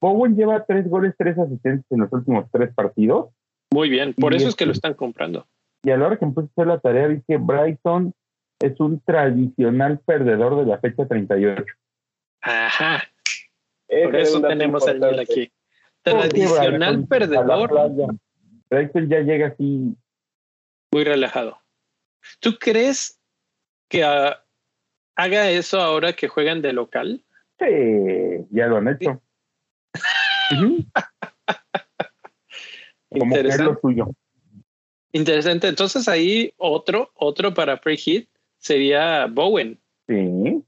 Bowen 0.01 0.35
lleva 0.35 0.65
tres 0.65 0.89
goles, 0.89 1.13
tres 1.17 1.37
asistentes 1.37 1.85
en 1.91 1.99
los 2.01 2.11
últimos 2.11 2.45
tres 2.51 2.73
partidos. 2.73 3.29
Muy 3.71 3.89
bien, 3.89 4.13
por 4.13 4.33
Y 4.33 4.37
eso 4.37 4.47
es 4.47 4.49
este- 4.49 4.63
que 4.63 4.65
lo 4.65 4.73
están 4.73 4.93
comprando. 4.95 5.47
Y 5.83 5.91
a 5.91 5.97
la 5.97 6.07
hora 6.07 6.17
que 6.17 6.25
empecé 6.25 6.47
a 6.47 6.51
hacer 6.51 6.67
la 6.67 6.79
tarea, 6.79 7.07
vi 7.07 7.21
que 7.27 7.37
Brighton 7.37 8.13
es 8.59 8.79
un 8.79 9.01
tradicional 9.01 9.99
perdedor 9.99 10.57
de 10.57 10.65
la 10.65 10.79
fecha 10.79 11.05
38. 11.05 11.63
Ajá, 12.41 13.03
por 13.87 14.15
es 14.15 14.29
eso 14.29 14.41
tenemos 14.41 14.87
al 14.87 14.95
importante. 14.95 15.21
aquí. 15.21 15.51
¿Por 16.03 16.21
qué 16.21 16.29
Tradicional 16.29 17.07
perdedor. 17.07 18.17
Brighton 18.69 19.09
ya 19.09 19.19
llega 19.19 19.47
así. 19.47 19.95
muy 20.91 21.03
relajado. 21.03 21.59
¿Tú 22.39 22.57
crees 22.57 23.19
que 23.89 24.03
ah, 24.03 24.41
haga 25.15 25.49
eso 25.49 25.79
ahora 25.79 26.13
que 26.13 26.27
juegan 26.27 26.61
de 26.61 26.73
local? 26.73 27.23
Sí, 27.59 27.65
ya 28.51 28.67
lo 28.67 28.77
han 28.77 28.87
hecho. 28.87 29.21
Como 33.09 33.35
que 33.35 33.41
es 33.41 33.59
lo 33.59 33.79
suyo. 33.79 34.07
Interesante. 35.13 35.67
Entonces 35.67 36.07
ahí 36.07 36.53
otro, 36.57 37.11
otro 37.15 37.53
para 37.53 37.77
free 37.77 37.97
hit 37.97 38.29
sería 38.57 39.27
Bowen. 39.27 39.79
Sí. 40.07 40.15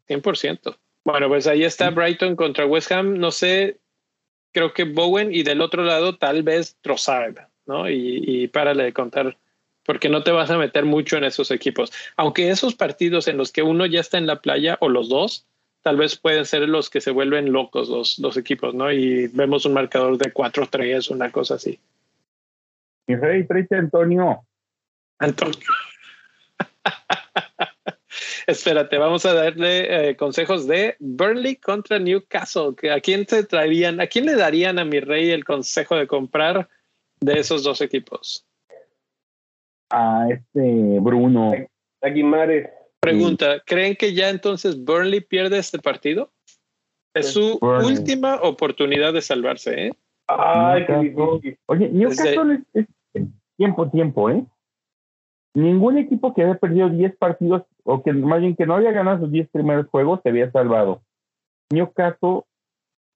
100%. 0.08 0.78
Bueno, 1.04 1.28
pues 1.28 1.46
ahí 1.48 1.64
está 1.64 1.90
Brighton 1.90 2.36
contra 2.36 2.66
West 2.66 2.92
Ham. 2.92 3.18
No 3.18 3.32
sé, 3.32 3.80
creo 4.54 4.74
que 4.74 4.86
Bowen 4.86 5.34
y 5.34 5.44
del 5.44 5.62
otro 5.62 5.84
lado 5.84 6.18
tal 6.18 6.44
vez 6.44 6.78
Trossard, 6.82 7.38
¿no? 7.66 7.90
Y, 7.90 8.24
y 8.26 8.48
párale 8.48 8.86
de 8.86 8.94
contar, 8.94 9.38
porque 9.84 10.10
no 10.10 10.24
te 10.24 10.32
vas 10.32 10.50
a 10.50 10.58
meter 10.58 10.86
mucho 10.86 11.18
en 11.18 11.26
esos 11.26 11.52
equipos. 11.52 11.92
Aunque 12.16 12.50
esos 12.50 12.76
partidos 12.76 13.28
en 13.28 13.38
los 13.38 13.52
que 13.52 13.64
uno 13.64 13.86
ya 13.86 14.00
está 14.00 14.18
en 14.18 14.28
la 14.28 14.42
playa 14.42 14.78
o 14.80 14.90
los 14.90 15.10
dos, 15.10 15.46
tal 15.82 15.98
vez 15.98 16.16
pueden 16.16 16.46
ser 16.46 16.68
los 16.68 16.90
que 16.90 17.02
se 17.02 17.12
vuelven 17.12 17.52
locos 17.52 17.90
los, 17.90 18.18
los 18.18 18.38
equipos, 18.38 18.74
¿no? 18.74 18.92
Y 18.92 19.28
vemos 19.28 19.66
un 19.66 19.74
marcador 19.74 20.18
de 20.18 20.34
4-3, 20.34 21.12
una 21.12 21.32
cosa 21.32 21.56
así. 21.56 21.80
Mi 23.08 23.16
rey, 23.16 23.46
tráete 23.46 23.76
a 23.76 23.80
Antonio. 23.80 24.46
Antonio. 25.20 25.68
Espérate, 28.48 28.98
vamos 28.98 29.26
a 29.26 29.34
darle 29.34 30.10
eh, 30.10 30.16
consejos 30.16 30.68
de 30.68 30.96
Burnley 31.00 31.56
contra 31.56 32.00
Newcastle. 32.00 32.74
¿A 32.92 33.00
quién 33.00 33.26
te 33.26 33.44
traerían, 33.44 34.00
a 34.00 34.08
quién 34.08 34.26
le 34.26 34.36
darían 34.36 34.80
a 34.80 34.86
mi 34.86 35.00
rey 35.00 35.32
el 35.32 35.44
consejo 35.44 35.96
de 35.96 36.08
comprar 36.08 36.70
de 37.20 37.40
esos 37.40 37.64
dos 37.64 37.82
equipos? 37.82 38.46
A 39.90 40.28
este 40.30 41.00
Bruno. 41.00 41.52
A 42.02 42.10
Guimares. 42.10 42.70
Pregunta, 43.00 43.62
¿creen 43.66 43.96
que 43.96 44.14
ya 44.14 44.30
entonces 44.30 44.84
Burnley 44.84 45.22
pierde 45.22 45.60
este 45.60 45.80
partido? 45.80 46.32
Es 47.14 47.32
su 47.34 47.60
Burnley. 47.60 47.98
última 47.98 48.42
oportunidad 48.42 49.14
de 49.14 49.22
salvarse, 49.22 49.88
¿eh? 49.88 49.92
Ay, 50.28 50.86
qué 50.86 50.94
Newcastle. 50.94 51.34
difícil. 51.36 51.60
Oye, 51.68 51.90
Newcastle 51.90 52.64
es, 52.74 52.86
es 53.14 53.28
tiempo, 53.58 53.90
tiempo, 53.90 54.30
¿eh? 54.30 54.46
Ningún 55.54 55.98
equipo 55.98 56.34
que 56.34 56.42
había 56.44 56.56
perdido 56.56 56.90
10 56.90 57.16
partidos, 57.16 57.64
o 57.84 58.04
que 58.04 58.12
más 58.12 58.42
bien 58.42 58.56
que 58.56 58.66
no 58.66 58.76
había 58.76 58.92
ganado 58.92 59.20
sus 59.20 59.32
10 59.32 59.50
primeros 59.50 59.88
juegos, 59.88 60.20
se 60.24 60.30
había 60.30 60.52
salvado. 60.52 61.02
Newcastle 61.72 62.42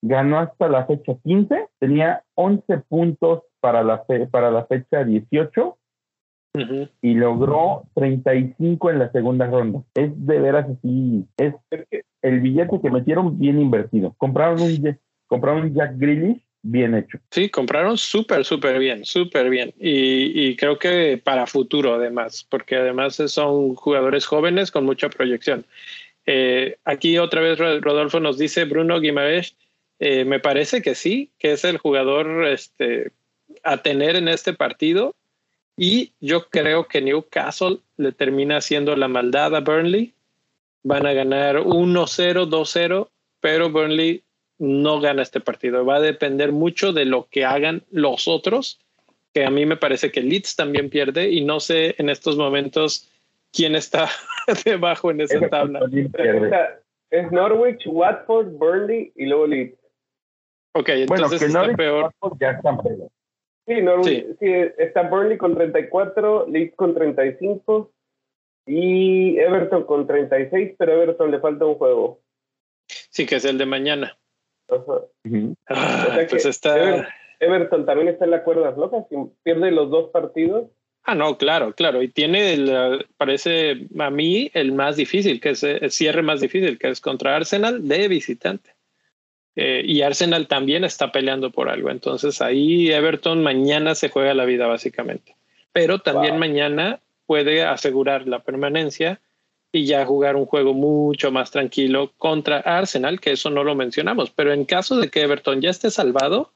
ganó 0.02 0.40
hasta 0.40 0.70
la 0.70 0.86
fecha 0.86 1.14
15, 1.24 1.68
tenía 1.80 2.24
11 2.36 2.78
puntos 2.88 3.44
para 3.60 3.84
la, 3.84 4.06
fe- 4.06 4.28
para 4.28 4.50
la 4.52 4.66
fecha 4.66 5.04
18 5.04 5.78
Ujú. 6.56 6.88
y 7.02 7.14
logró 7.16 7.84
35 7.96 8.90
en 8.92 9.00
la 9.00 9.12
segunda 9.12 9.48
ronda. 9.48 9.84
Es 9.94 10.12
de 10.26 10.40
veras 10.40 10.70
así, 10.70 11.28
es 11.38 11.54
el 12.22 12.40
billete 12.40 12.80
que 12.80 12.90
metieron 12.90 13.38
bien 13.38 13.60
invertido. 13.60 14.14
Compraron 14.18 14.62
un, 14.62 14.98
compraron 15.28 15.64
un 15.64 15.74
Jack 15.74 15.98
Grealish 15.98 16.42
bien 16.72 16.96
hecho. 16.96 17.20
Sí, 17.32 17.50
compraron 17.50 17.98
súper, 17.98 18.46
súper 18.46 18.80
bien, 18.80 19.06
súper 19.06 19.50
bien. 19.50 19.74
Y, 19.80 20.56
creo 20.56 20.78
que 20.78 21.20
para 21.24 21.48
futuro, 21.48 21.96
además, 21.96 22.46
porque 22.50 22.76
además 22.76 23.16
son 23.28 23.76
jugadores 23.76 24.26
jóvenes 24.26 24.72
con 24.72 24.86
mucha 24.86 25.10
proyección. 25.10 25.66
Eh, 26.26 26.78
aquí 26.86 27.18
otra 27.18 27.42
vez 27.42 27.58
Ro- 27.58 27.80
Rodolfo 27.80 28.20
nos 28.20 28.38
dice, 28.38 28.66
Bruno 28.66 29.00
Guimaraes, 29.00 29.56
eh, 30.00 30.26
me 30.26 30.40
parece 30.40 30.82
que 30.82 30.96
sí, 30.96 31.32
que 31.40 31.54
es 31.54 31.64
el 31.66 31.78
jugador 31.78 32.46
este, 32.46 33.12
a 33.64 33.78
tener 33.78 34.16
en 34.16 34.28
este 34.28 34.54
partido. 34.54 35.16
Y 35.76 36.12
yo 36.20 36.50
creo 36.50 36.88
que 36.88 37.02
Newcastle 37.02 37.80
le 37.98 38.12
termina 38.12 38.58
haciendo 38.58 38.96
la 38.96 39.08
maldad 39.08 39.56
a 39.56 39.62
Burnley. 39.62 40.14
Van 40.84 41.06
a 41.06 41.14
ganar 41.14 41.58
1-0, 41.58 42.46
2-0, 42.46 43.10
pero 43.42 43.70
Burnley 43.70 44.24
no 44.60 45.00
gana 45.02 45.22
este 45.22 45.40
partido. 45.40 45.86
Va 45.86 45.96
a 45.96 46.02
depender 46.02 46.52
mucho 46.52 46.94
de 46.94 47.06
lo 47.06 47.28
que 47.30 47.46
hagan 47.46 47.84
los 47.90 48.28
otros, 48.28 48.80
que 49.34 49.46
a 49.46 49.50
mí 49.50 49.66
me 49.66 49.78
parece 49.78 50.12
que 50.12 50.22
Leeds 50.22 50.56
también 50.56 50.90
pierde 50.90 51.30
y 51.32 51.44
no 51.44 51.60
sé 51.60 51.96
en 51.98 52.10
estos 52.10 52.36
momentos 52.38 53.10
quién 53.52 53.76
está 53.76 54.08
debajo 54.66 55.12
en 55.12 55.22
esa 55.22 55.48
tabla. 55.50 55.80
es 57.10 57.32
Norwich, 57.32 57.88
Watford, 57.88 58.50
Burnley 58.52 59.12
y 59.16 59.26
luego 59.26 59.48
Leeds. 59.48 59.78
Ok, 60.76 60.90
Bueno, 61.08 61.26
entonces 61.26 61.40
que 61.40 61.46
está 61.48 61.76
peor. 61.76 62.14
ya 62.40 62.52
están 62.52 62.78
peor. 62.78 63.10
Sí, 63.66 63.82
Norwich, 63.82 64.08
Sí. 64.08 64.36
sí. 64.40 64.52
está 64.78 65.04
Burnley 65.04 65.38
con 65.38 65.56
34, 65.56 66.48
Leeds 66.50 66.76
con 66.76 66.94
35 66.94 67.92
y 68.68 69.38
Everton 69.40 69.84
con 69.86 70.06
36, 70.06 70.76
pero 70.78 70.92
a 70.92 70.96
Everton 71.04 71.32
le 71.32 71.40
falta 71.40 71.66
un 71.66 71.76
juego. 71.76 72.20
Sí, 73.10 73.26
que 73.26 73.36
es 73.38 73.46
el 73.46 73.58
de 73.58 73.66
mañana. 73.66 74.18
Ajá. 74.70 75.02
Ujú. 75.26 75.56
Ah, 75.68 76.06
O 76.10 76.14
sea 76.14 76.24
que 76.26 76.30
pues 76.32 76.46
está. 76.46 76.78
Ever- 76.78 77.08
Everton 77.42 77.86
también 77.86 78.10
está 78.10 78.26
en 78.26 78.32
las 78.32 78.42
cuerdas 78.42 78.78
locas, 78.78 79.06
si 79.10 79.16
pierde 79.44 79.72
los 79.72 79.90
dos 79.90 80.10
partidos. 80.12 80.66
Ah, 81.04 81.16
no, 81.16 81.38
claro, 81.38 81.74
claro. 81.74 82.02
Y 82.04 82.10
tiene, 82.10 82.54
el, 82.54 83.06
parece 83.18 83.88
a 83.98 84.10
mí, 84.10 84.52
el 84.54 84.74
más 84.74 84.98
difícil, 84.98 85.40
que 85.40 85.52
es 85.52 85.64
el 85.64 85.90
cierre 85.92 86.22
más 86.22 86.42
difícil, 86.42 86.78
que 86.78 86.90
es 86.90 87.00
contra 87.00 87.36
Arsenal 87.38 87.88
de 87.88 88.08
visitante. 88.10 88.72
Eh, 89.56 89.82
y 89.86 90.02
Arsenal 90.02 90.48
también 90.48 90.84
está 90.84 91.12
peleando 91.12 91.52
por 91.52 91.70
algo. 91.70 91.90
Entonces 91.90 92.42
ahí 92.42 92.92
Everton 92.92 93.42
mañana 93.42 93.96
se 93.96 94.10
juega 94.10 94.34
la 94.34 94.46
vida, 94.46 94.68
básicamente. 94.68 95.36
Pero 95.72 96.00
también 96.00 96.34
Wow. 96.34 96.40
mañana 96.42 97.00
puede 97.26 97.64
asegurar 97.64 98.28
la 98.28 98.40
permanencia 98.40 99.20
y 99.72 99.86
ya 99.86 100.06
jugar 100.06 100.36
un 100.36 100.46
juego 100.46 100.74
mucho 100.74 101.32
más 101.32 101.52
tranquilo 101.52 102.12
contra 102.18 102.58
Arsenal, 102.58 103.20
que 103.20 103.32
eso 103.32 103.50
no 103.50 103.64
lo 103.64 103.76
mencionamos. 103.76 104.32
Pero 104.32 104.52
en 104.52 104.66
caso 104.66 104.98
de 104.98 105.10
que 105.10 105.22
Everton 105.22 105.62
ya 105.62 105.70
esté 105.70 105.92
salvado, 105.92 106.52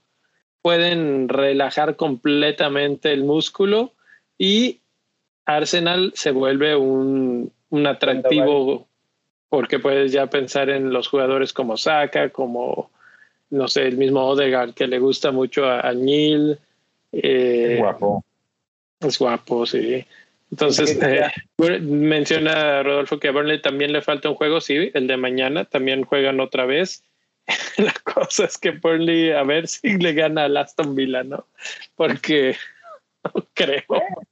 pueden 0.62 1.30
relajar 1.30 1.96
completamente 1.96 3.12
el 3.12 3.24
músculo 3.24 3.92
y 4.38 4.80
Arsenal 5.46 6.12
se 6.16 6.32
vuelve 6.32 6.76
un, 6.76 7.52
un 7.70 7.88
atractivo 7.88 8.88
porque 9.50 9.78
puedes 9.78 10.12
ya 10.12 10.28
pensar 10.28 10.70
en 10.70 10.92
los 10.92 11.08
jugadores 11.08 11.54
como 11.54 11.78
Saka, 11.78 12.30
como, 12.30 12.90
no 13.52 13.68
sé, 13.68 13.86
el 13.88 13.98
mismo 13.98 14.26
Odegaard 14.26 14.74
que 14.74 14.88
le 14.88 14.98
gusta 14.98 15.32
mucho 15.32 15.66
a, 15.66 15.82
a 15.82 15.94
Neil. 15.94 16.58
eh, 17.12 17.74
Es 17.74 17.80
guapo. 17.80 18.24
es 19.02 19.20
guapo, 19.20 19.66
sí. 19.68 20.04
Entonces, 20.54 21.00
eh, 21.02 21.32
menciona 21.82 22.84
Rodolfo 22.84 23.20
que 23.20 23.30
a 23.30 23.32
Burnley 23.32 23.60
también 23.60 23.92
le 23.92 24.04
falta 24.04 24.30
un 24.30 24.36
juego, 24.36 24.62
sí, 24.62 24.92
el 24.94 25.08
de 25.08 25.18
mañana, 25.18 25.66
también 25.66 26.04
juegan 26.04 26.40
otra 26.40 26.68
vez. 26.68 27.04
La 27.80 27.92
cosa 28.04 28.46
es 28.46 28.60
que 28.60 28.70
Burnley, 28.70 29.32
a 29.32 29.42
ver 29.42 29.68
si 29.68 29.98
le 29.98 30.14
gana 30.14 30.44
al 30.44 30.56
Aston 30.56 30.94
Villa, 30.94 31.24
¿no? 31.24 31.48
Porque 31.96 32.56
no 33.24 33.48
creo. 33.56 33.82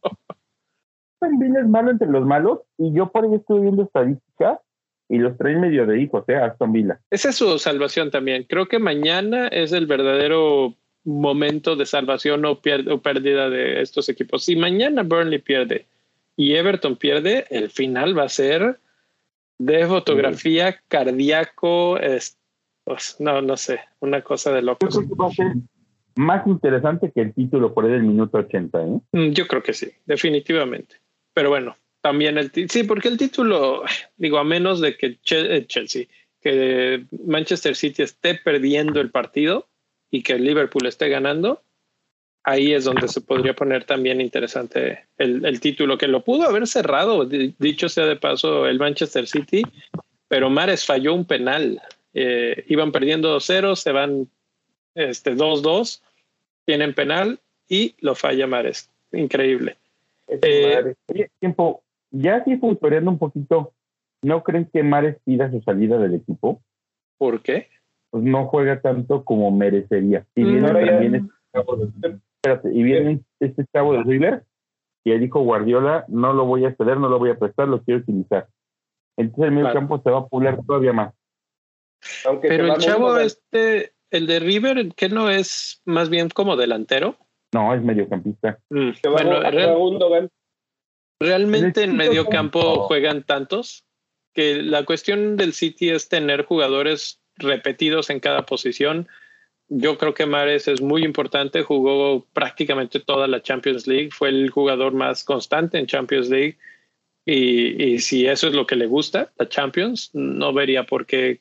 Aston 0.04 1.40
Villa 1.40 1.62
es 1.62 1.68
malo 1.68 1.90
entre 1.90 2.08
los 2.08 2.24
malos 2.24 2.60
y 2.78 2.94
yo 2.94 3.12
por 3.12 3.26
ahí 3.26 3.34
estuve 3.34 3.62
viendo 3.62 3.82
estadísticas 3.82 4.60
y 5.10 5.18
los 5.18 5.36
traen 5.40 5.60
medio 5.60 5.88
de 5.88 6.04
hijos, 6.04 6.24
¿eh? 6.30 6.36
Aston 6.36 6.72
Villa. 6.72 7.00
Esa 7.10 7.30
es 7.30 7.36
su 7.36 7.58
salvación 7.58 8.12
también. 8.12 8.44
Creo 8.44 8.68
que 8.68 8.78
mañana 8.78 9.48
es 9.48 9.72
el 9.72 9.88
verdadero 9.88 10.76
momento 11.04 11.76
de 11.76 11.88
salvación 11.88 12.46
o, 12.46 12.52
o 12.52 13.02
pérdida 13.02 13.50
de 13.50 13.82
estos 13.82 14.08
equipos. 14.08 14.46
Si 14.46 14.56
mañana 14.56 15.02
Burnley 15.02 15.40
pierde 15.40 15.88
y 16.41 16.56
Everton 16.56 16.95
pierde, 16.95 17.45
el 17.49 17.69
final 17.69 18.17
va 18.17 18.23
a 18.23 18.30
ser 18.30 18.80
de 19.60 19.86
fotografía 19.86 20.82
cardíaco. 20.88 21.97
es- 21.97 22.38
pues, 22.84 23.15
no, 23.19 23.41
no 23.43 23.58
sé, 23.58 23.80
una 23.99 24.21
cosa 24.23 24.51
de 24.51 24.62
Yo 24.62 24.65
locos. 24.65 24.89
creo 24.97 25.08
que 25.08 25.15
va 25.15 25.27
a 25.27 25.32
ser 25.32 25.47
más 26.15 26.47
interesante 26.47 27.12
que 27.13 27.21
el 27.21 27.34
título 27.34 27.73
por 27.73 27.86
ahí 27.86 27.91
del 27.91 28.04
minuto 28.04 28.39
80, 28.39 28.82
¿eh? 28.84 28.99
Mm, 29.12 29.32
Yo 29.34 29.47
creo 29.47 29.62
que 29.62 29.73
sí, 29.73 29.91
definitivamente. 30.06 30.95
Pero 31.34 31.49
bueno, 31.49 31.77
también 32.01 32.38
el 32.39 32.51
ti- 32.51 32.67
sí, 32.67 32.84
porque 32.84 33.08
el 33.08 33.17
título, 33.17 33.84
digo, 34.17 34.39
a 34.39 34.43
menos 34.43 34.82
de 34.82 34.97
que 34.97 35.19
eh, 35.32 35.65
Chelsea, 35.67 36.06
que 36.41 37.06
Manchester 37.25 37.75
City 37.75 38.01
esté 38.01 38.34
perdiendo 38.43 38.99
el 38.99 39.12
partido 39.12 39.67
y 40.10 40.23
que 40.23 40.39
Liverpool 40.39 40.88
esté 40.88 41.08
ganando, 41.08 41.62
ahí 42.43 42.73
es 42.73 42.86
donde 42.86 43.08
se 43.08 43.21
podría 43.21 43.54
poner 43.54 43.84
también 43.86 44.19
interesante 44.21 45.06
el, 45.17 45.45
el 45.45 45.60
título, 45.60 45.97
que 45.97 46.08
lo 46.08 46.23
pudo 46.23 46.43
haber 46.47 46.65
cerrado, 46.67 47.25
di- 47.25 47.54
dicho 47.60 47.88
sea 47.89 48.06
de 48.06 48.15
paso, 48.15 48.67
el 48.67 48.80
Manchester 48.80 49.27
City, 49.27 49.63
pero 50.27 50.49
Mares 50.49 50.86
falló 50.86 51.13
un 51.13 51.25
penal. 51.25 51.82
Eh, 52.13 52.65
iban 52.67 52.91
perdiendo 52.91 53.36
2-0, 53.38 53.75
se 53.75 53.91
van 53.91 54.27
este 54.95 55.36
2-2, 55.36 56.01
tienen 56.65 56.93
penal 56.93 57.39
y 57.69 57.95
lo 57.99 58.15
falla 58.15 58.47
Mares. 58.47 58.89
Increíble. 59.12 59.77
Eh, 60.27 60.75
madre. 60.77 60.95
Oye, 61.08 61.30
tiempo, 61.39 61.82
ya 62.12 62.38
así 62.38 62.58
futureando 62.58 63.12
un 63.12 63.17
poquito, 63.17 63.73
¿no 64.21 64.43
creen 64.43 64.69
que 64.73 64.84
Mares 64.84 65.17
pida 65.25 65.49
su 65.51 65.62
salida 65.62 65.97
del 65.97 66.15
equipo? 66.15 66.62
¿Por 67.17 67.41
qué? 67.41 67.67
Pues 68.10 68.23
no 68.23 68.47
juega 68.47 68.82
tanto 68.82 69.23
como 69.23 69.51
merecería. 69.51 70.25
Y 70.36 70.43
Mm, 70.43 70.65
ahora 70.65 70.86
ya- 70.86 71.01
este 71.01 71.10
de, 72.10 72.17
espérate, 72.43 72.73
y 72.73 72.82
viene 72.84 73.21
este 73.39 73.65
chavo 73.73 73.93
de 73.93 74.04
River, 74.04 74.43
y 75.04 75.12
él 75.12 75.19
dijo 75.19 75.41
Guardiola, 75.41 76.06
no 76.08 76.34
lo 76.34 76.45
voy 76.45 76.65
a 76.65 76.75
ceder, 76.75 76.97
no 76.97 77.08
lo 77.08 77.19
voy 77.19 77.30
a 77.30 77.38
prestar, 77.38 77.67
lo 77.67 77.84
quiero 77.84 78.01
utilizar. 78.01 78.47
Entonces 79.17 79.45
el 79.45 79.51
medio 79.51 79.65
Claro. 79.65 79.80
campo 79.80 80.01
se 80.04 80.10
va 80.10 80.19
a 80.19 80.27
pular 80.27 80.60
todavía 80.65 80.93
más. 80.93 81.13
Aunque 82.25 82.47
Pero 82.47 82.73
el 82.73 82.80
chavo 82.80 83.17
este, 83.17 83.93
el 84.10 84.25
de 84.25 84.39
River, 84.39 84.91
¿qué 84.95 85.10
no 85.10 85.30
es 85.30 85.82
más 85.86 86.10
bien 86.10 86.30
como 86.30 86.56
delantero? 86.56 87.15
No, 87.54 87.73
es 87.75 87.84
mediocampista. 87.84 88.58
Mm, 88.69 88.91
Bueno, 89.12 89.38
a 89.38 89.51
real- 89.51 90.30
realmente 91.19 91.84
en 91.84 91.91
El 91.91 91.97
medio 91.97 92.21
equipo 92.21 92.30
campo 92.32 92.60
como- 92.62 92.84
juegan 92.84 93.23
tantos 93.23 93.86
que 94.34 94.63
la 94.63 94.86
cuestión 94.86 95.36
del 95.38 95.54
City 95.54 95.89
es 95.89 96.10
tener 96.10 96.45
jugadores 96.45 97.21
repetidos 97.36 98.10
en 98.10 98.19
cada 98.19 98.45
posición. 98.45 99.08
Yo 99.74 99.98
creo 99.98 100.14
que 100.14 100.26
Mares 100.26 100.68
es 100.68 100.82
muy 100.82 101.04
importante, 101.04 101.64
jugó 101.64 102.26
prácticamente 102.34 103.00
toda 103.00 103.28
la 103.28 103.42
Champions 103.42 103.88
League, 103.88 104.10
fue 104.12 104.28
el 104.28 104.50
jugador 104.50 104.92
más 104.92 105.24
constante 105.24 105.78
en 105.78 105.88
Champions 105.88 106.30
League 106.30 106.58
y, 107.26 107.82
y 107.82 108.00
si 108.00 108.28
eso 108.28 108.48
es 108.50 108.54
lo 108.54 108.66
que 108.66 108.76
le 108.76 108.88
gusta, 108.88 109.32
la 109.38 109.48
Champions, 109.48 110.10
no 110.14 110.52
vería 110.52 110.84
por 110.84 111.06
qué 111.06 111.40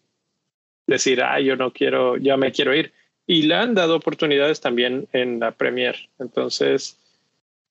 decir, 0.87 1.23
ah, 1.23 1.41
yo 1.41 1.57
no 1.57 1.73
quiero, 1.73 2.17
ya 2.19 2.37
me 2.37 2.53
quiero 2.53 2.73
ir. 2.75 2.93
Y 3.27 3.43
le 3.43 3.57
han 3.57 3.75
dado 3.75 3.97
oportunidades 3.97 4.61
también 4.61 5.09
en 5.13 5.41
la 5.41 5.51
Premier. 5.51 5.97
Entonces, 6.19 6.97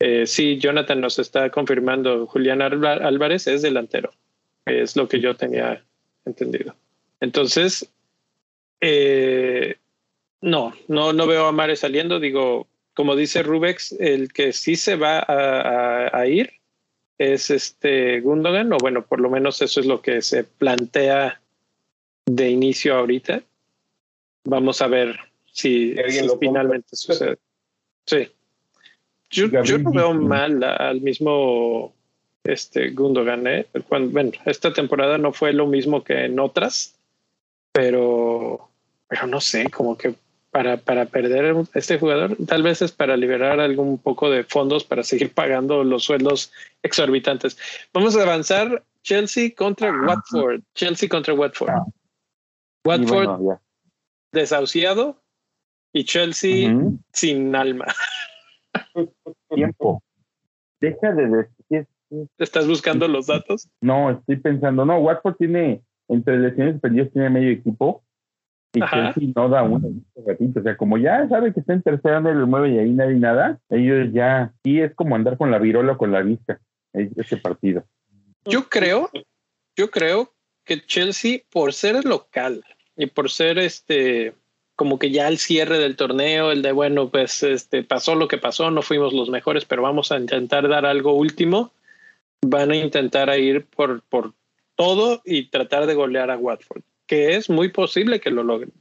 Eh, 0.01 0.25
sí, 0.25 0.57
Jonathan 0.57 1.01
nos 1.01 1.19
está 1.19 1.49
confirmando, 1.49 2.25
Julián 2.25 2.61
Álvarez 2.61 3.47
es 3.47 3.61
delantero, 3.61 4.13
es 4.65 4.95
lo 4.95 5.09
que 5.09 5.19
yo 5.19 5.35
tenía 5.35 5.83
entendido. 6.23 6.73
Entonces, 7.19 7.91
eh, 8.79 9.75
no, 10.41 10.73
no, 10.87 11.13
no 11.13 11.27
veo 11.27 11.47
a 11.47 11.51
Mare 11.51 11.75
saliendo, 11.75 12.19
digo, 12.19 12.67
como 12.93 13.15
dice 13.15 13.43
Rubex, 13.43 13.93
el 13.93 14.31
que 14.33 14.53
sí 14.53 14.75
se 14.75 14.95
va 14.95 15.25
a, 15.27 16.27
ir 16.27 16.51
es 17.17 17.49
este 17.49 18.21
Gundogan, 18.21 18.71
o 18.73 18.77
bueno, 18.77 19.05
por 19.05 19.19
lo 19.19 19.29
menos 19.29 19.61
eso 19.61 19.79
es 19.79 19.85
lo 19.85 20.01
que 20.01 20.21
se 20.21 20.43
plantea 20.43 21.41
de 22.25 22.49
inicio 22.49 22.95
ahorita. 22.95 23.41
Vamos 24.45 24.81
a 24.81 24.87
ver 24.87 25.17
si, 25.51 25.95
finalmente 26.39 26.95
sucede. 26.95 27.37
Sí. 28.05 28.29
Yo, 29.29 29.47
no 29.47 29.91
veo 29.91 30.13
mal 30.13 30.63
al 30.63 31.01
mismo 31.01 31.93
este 32.43 32.89
Gundogan, 32.89 33.45
¿eh? 33.47 33.67
bueno, 33.89 34.31
esta 34.45 34.73
temporada 34.73 35.17
no 35.17 35.33
fue 35.33 35.53
lo 35.53 35.67
mismo 35.67 36.03
que 36.03 36.25
en 36.25 36.39
otras, 36.39 36.95
pero, 37.71 38.69
pero 39.07 39.27
no 39.27 39.39
sé, 39.39 39.69
como 39.69 39.97
que 39.97 40.15
para, 40.59 40.75
para 40.75 41.05
perder 41.05 41.55
este 41.73 41.97
jugador, 41.97 42.35
tal 42.45 42.63
vez 42.63 42.81
es 42.81 42.91
para 42.91 43.15
liberar 43.15 43.61
algún 43.61 43.97
poco 43.97 44.29
de 44.29 44.43
fondos 44.43 44.83
para 44.83 45.03
seguir 45.03 45.33
pagando 45.33 45.85
los 45.85 46.03
sueldos 46.03 46.51
exorbitantes. 46.83 47.57
Vamos 47.93 48.17
a 48.17 48.23
avanzar. 48.23 48.83
Chelsea 49.01 49.51
contra 49.55 49.89
Watford. 49.89 50.59
Chelsea 50.75 51.07
contra 51.07 51.33
Watford. 51.33 51.69
Ah. 51.69 51.85
Watford 52.83 53.57
desahuciado 54.33 55.23
y 55.93 56.03
Chelsea 56.03 56.75
sin 57.13 57.55
alma. 57.55 57.85
Tiempo. 59.55 60.03
Deja 60.81 61.13
de 61.13 61.47
decir. 61.69 61.87
¿Estás 62.37 62.67
buscando 62.67 63.07
los 63.07 63.27
datos? 63.27 63.69
No, 63.79 64.11
estoy 64.11 64.35
pensando. 64.35 64.83
No, 64.83 64.99
Watford 64.99 65.37
tiene, 65.37 65.81
entre 66.09 66.37
lesiones 66.37 66.81
perdidas, 66.81 67.13
tiene 67.13 67.29
medio 67.29 67.49
equipo 67.49 68.03
y 68.73 68.79
Chelsea 68.81 69.31
no 69.35 69.49
da 69.49 69.63
uno 69.63 69.89
ratito. 70.25 70.59
O 70.59 70.63
sea, 70.63 70.77
como 70.77 70.97
ya 70.97 71.27
sabe 71.27 71.53
que 71.53 71.59
está 71.59 71.73
en 71.73 71.81
tercera, 71.81 72.19
no 72.19 72.33
lo 72.33 72.47
mueve 72.47 72.73
y 72.73 72.77
ahí 72.77 72.91
nadie 72.91 73.15
nada, 73.15 73.59
ellos 73.69 74.09
ya, 74.13 74.53
sí 74.63 74.79
es 74.79 74.93
como 74.95 75.15
andar 75.15 75.37
con 75.37 75.51
la 75.51 75.57
virola 75.57 75.93
o 75.93 75.97
con 75.97 76.11
la 76.11 76.21
vista, 76.21 76.59
ese 76.93 77.37
partido. 77.37 77.83
Yo 78.45 78.69
creo, 78.69 79.09
yo 79.75 79.89
creo 79.89 80.33
que 80.65 80.81
Chelsea, 80.81 81.39
por 81.51 81.73
ser 81.73 82.05
local 82.05 82.63
y 82.95 83.07
por 83.07 83.31
ser 83.31 83.57
este, 83.57 84.33
como 84.75 84.99
que 84.99 85.11
ya 85.11 85.27
el 85.27 85.39
cierre 85.39 85.79
del 85.79 85.95
torneo, 85.95 86.51
el 86.51 86.61
de 86.61 86.71
bueno, 86.71 87.09
pues 87.09 87.41
este 87.43 87.83
pasó 87.83 88.15
lo 88.15 88.27
que 88.27 88.37
pasó, 88.37 88.69
no 88.69 88.81
fuimos 88.81 89.13
los 89.13 89.29
mejores, 89.29 89.65
pero 89.65 89.81
vamos 89.81 90.11
a 90.11 90.19
intentar 90.19 90.67
dar 90.67 90.85
algo 90.85 91.13
último. 91.13 91.71
Van 92.41 92.71
a 92.71 92.75
intentar 92.75 93.37
ir 93.37 93.65
por, 93.65 94.01
por 94.03 94.33
todo 94.75 95.21
y 95.25 95.49
tratar 95.49 95.87
de 95.87 95.95
golear 95.95 96.31
a 96.31 96.37
Watford 96.37 96.83
que 97.09 97.35
es 97.35 97.49
muy 97.49 97.69
posible 97.69 98.21
que 98.21 98.29
lo 98.29 98.43
logren. 98.43 98.71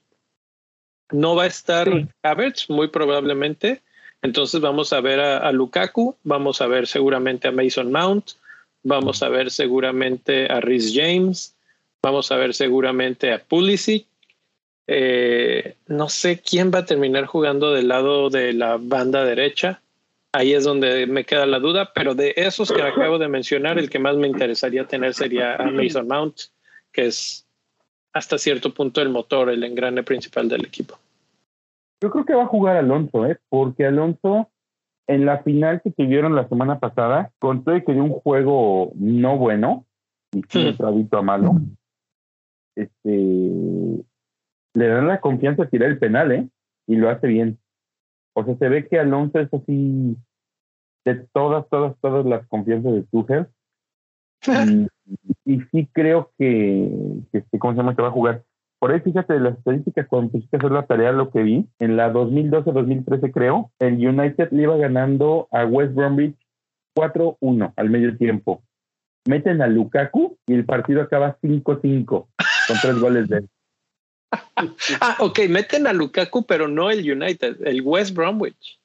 No 1.11 1.35
va 1.35 1.45
a 1.45 1.47
estar 1.47 1.89
Havertz, 2.23 2.69
muy 2.69 2.89
probablemente. 2.89 3.81
Entonces 4.21 4.61
vamos 4.61 4.93
a 4.93 5.01
ver 5.01 5.19
a, 5.19 5.51
Lukaku, 5.51 6.15
vamos 6.25 6.61
a 6.61 6.67
ver 6.67 6.87
seguramente 6.87 7.49
a 7.49 7.53
Mason 7.53 7.91
Mount, 7.91 8.33
vamos 8.83 9.23
a 9.23 9.31
ver 9.31 9.51
seguramente 9.51 10.47
a 10.47 10.61
Rhys 10.61 10.93
James, 10.95 11.57
vamos 12.03 12.31
a 12.31 12.37
ver 12.37 12.53
seguramente 12.53 13.33
a 13.33 13.43
Pulisic. 13.43 14.07
Eh, 14.87 15.77
no 15.87 16.11
sé 16.11 16.41
quién 16.41 16.71
va 16.71 16.81
a 16.81 16.85
terminar 16.85 17.25
jugando 17.25 17.73
del 17.73 17.89
lado 17.89 18.29
de 18.29 18.53
la 18.53 18.77
banda 18.79 19.25
derecha. 19.25 19.81
Ahí 20.33 20.53
es 20.53 20.65
donde 20.65 21.07
me 21.07 21.25
queda 21.25 21.47
la 21.47 21.61
duda, 21.61 21.93
pero 21.95 22.15
de 22.15 22.35
esos 22.37 22.71
que 22.71 22.83
acabo 22.83 23.19
de 23.19 23.29
mencionar, 23.29 23.79
el 23.79 23.89
que 23.89 23.99
más 23.99 24.17
me 24.17 24.29
interesaría 24.29 24.87
tener 24.87 25.15
sería 25.15 25.55
a 25.55 25.71
Mason 25.71 26.07
Mount, 26.07 26.41
que 26.93 27.07
es 27.07 27.48
hasta 28.19 28.37
cierto 28.37 28.75
punto 28.75 29.01
el 29.01 29.09
motor, 29.11 29.49
el 29.49 29.63
engrane 29.63 30.03
principal 30.03 30.49
del 30.49 30.67
equipo. 30.67 30.99
Yo 32.03 32.11
creo 32.11 32.25
que 32.25 32.35
va 32.35 32.45
a 32.45 32.49
jugar 32.49 32.77
Alonso, 32.77 33.27
¿eh? 33.27 33.39
porque 33.49 33.87
Alonso 33.87 34.49
en 35.07 35.25
la 35.25 35.43
final 35.43 35.81
que 35.83 35.91
tuvieron 35.91 36.35
la 36.35 36.49
semana 36.49 36.79
pasada, 36.79 37.33
con 37.39 37.65
todo 37.65 37.83
que 37.85 37.93
dio 37.93 38.05
un 38.05 38.13
juego 38.13 38.93
no 38.97 39.39
bueno, 39.39 39.87
y 40.33 40.43
sí, 40.49 40.77
hmm. 40.79 41.15
a 41.15 41.23
malo, 41.23 41.53
este, 42.77 44.05
le 44.75 44.87
dan 44.89 45.09
la 45.09 45.21
confianza 45.21 45.63
a 45.63 45.69
tirar 45.69 45.89
el 45.89 45.99
penal, 45.99 46.33
¿eh? 46.33 46.49
Y 46.87 46.97
lo 46.97 47.09
hace 47.09 47.27
bien. 47.27 47.59
O 48.35 48.45
sea, 48.45 48.57
se 48.57 48.69
ve 48.69 48.87
que 48.87 48.99
Alonso 48.99 49.41
es 49.41 49.53
así 49.53 50.17
de 51.05 51.15
todas, 51.33 51.67
todas, 51.71 51.97
todas 52.01 52.27
las 52.27 52.47
confianzas 52.49 52.93
de 52.93 53.03
Tuchel. 53.05 53.47
y, 55.45 55.61
sí 55.71 55.89
creo 55.93 56.31
que, 56.39 56.91
que, 57.33 57.59
¿cómo 57.59 57.73
se 57.73 57.79
llama? 57.79 57.97
Que 57.97 58.03
va 58.03 58.09
a 58.09 58.13
jugar. 58.13 58.45
Por 58.79 58.93
ahí, 58.93 59.01
fíjate, 59.01 59.33
de 59.35 59.41
las 59.41 59.59
estadísticas, 59.59 60.07
cuando 60.07 60.31
pusiste 60.31 60.57
hacer 60.57 60.71
la 60.71 60.87
tarea, 60.87 61.11
lo 61.11 61.31
que 61.31 61.43
vi, 61.43 61.67
en 61.81 61.97
la 61.97 62.13
2012-2013 62.13 63.33
creo, 63.33 63.73
el 63.81 63.95
United 63.95 64.51
le 64.53 64.63
iba 64.63 64.77
ganando 64.77 65.49
a 65.51 65.65
West 65.65 65.95
Bromwich 65.95 66.37
4-1 66.95 67.73
al 67.75 67.91
medio 67.91 68.17
tiempo. 68.17 68.63
Meten 69.27 69.63
a 69.63 69.67
Lukaku 69.67 70.39
y 70.47 70.55
el 70.55 70.65
partido 70.65 71.03
acaba 71.03 71.39
5-5 71.43 72.07
con 72.07 72.29
tres 72.81 72.95
goles 73.01 73.29
de 73.29 73.39
él. 73.39 73.49
ah, 75.01 75.17
ok, 75.21 75.41
meten 75.49 75.89
a 75.89 75.93
Lukaku, 75.93 76.47
pero 76.47 76.69
no 76.69 76.91
el 76.91 77.01
United, 77.11 77.67
el 77.67 77.83
West 77.83 78.15
Bromwich. 78.15 78.79